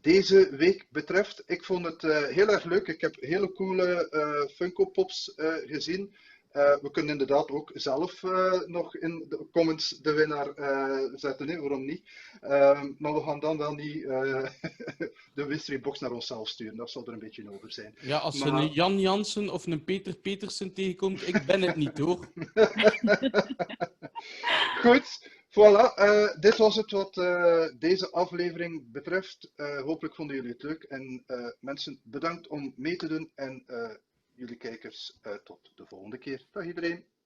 deze 0.00 0.56
week 0.56 0.86
betreft. 0.90 1.42
Ik 1.46 1.64
vond 1.64 1.84
het 1.84 2.02
heel 2.32 2.48
erg 2.48 2.64
leuk. 2.64 2.86
Ik 2.86 3.00
heb 3.00 3.14
hele 3.14 3.52
coole 3.52 4.08
Funko 4.54 4.84
Pops 4.84 5.32
gezien. 5.64 6.16
Uh, 6.52 6.76
we 6.80 6.90
kunnen 6.90 7.12
inderdaad 7.12 7.50
ook 7.50 7.70
zelf 7.74 8.22
uh, 8.22 8.60
nog 8.66 8.96
in 8.96 9.26
de 9.28 9.46
comments 9.52 9.88
de 9.88 10.12
winnaar 10.12 10.58
uh, 10.58 11.12
zetten, 11.14 11.48
hè? 11.48 11.60
waarom 11.60 11.84
niet? 11.84 12.02
Ehm, 12.40 12.92
maar 12.98 13.14
we 13.14 13.22
gaan 13.22 13.40
dan 13.40 13.58
wel 13.58 13.74
niet 13.74 14.02
de 15.38 15.46
mystery 15.46 15.80
box 15.80 16.00
naar 16.00 16.10
onszelf 16.10 16.48
sturen, 16.48 16.76
dat 16.76 16.90
zal 16.90 17.06
er 17.06 17.12
een 17.12 17.18
beetje 17.18 17.50
over 17.50 17.72
zijn. 17.72 17.94
Ja, 18.00 18.18
als 18.18 18.44
maar... 18.44 18.62
een 18.62 18.72
Jan 18.72 19.00
Jansen 19.00 19.50
of 19.50 19.66
een 19.66 19.84
Peter 19.84 20.16
Petersen 20.16 20.72
tegenkomt, 20.72 21.28
ik 21.28 21.42
ben 21.46 21.62
het 21.62 21.76
niet 21.76 21.98
hoor. 21.98 22.28
Goed, 24.82 25.30
voilà. 25.50 25.94
dit 26.40 26.56
was 26.56 26.76
het 26.76 26.90
wat 26.90 27.14
deze 27.78 28.10
aflevering 28.10 28.92
betreft. 28.92 29.52
hopelijk 29.84 30.14
vonden 30.14 30.36
jullie 30.36 30.52
het 30.52 30.62
leuk 30.62 30.82
en 30.82 31.24
mensen 31.60 32.00
bedankt 32.02 32.48
om 32.48 32.72
mee 32.76 32.96
te 32.96 33.08
doen 33.08 33.30
en 33.34 33.64
jullie 34.38 34.56
kijkers. 34.56 35.18
Uh, 35.22 35.34
tot 35.34 35.70
de 35.74 35.86
volgende 35.86 36.18
keer. 36.18 36.46
Dag 36.52 36.64
iedereen. 36.64 37.17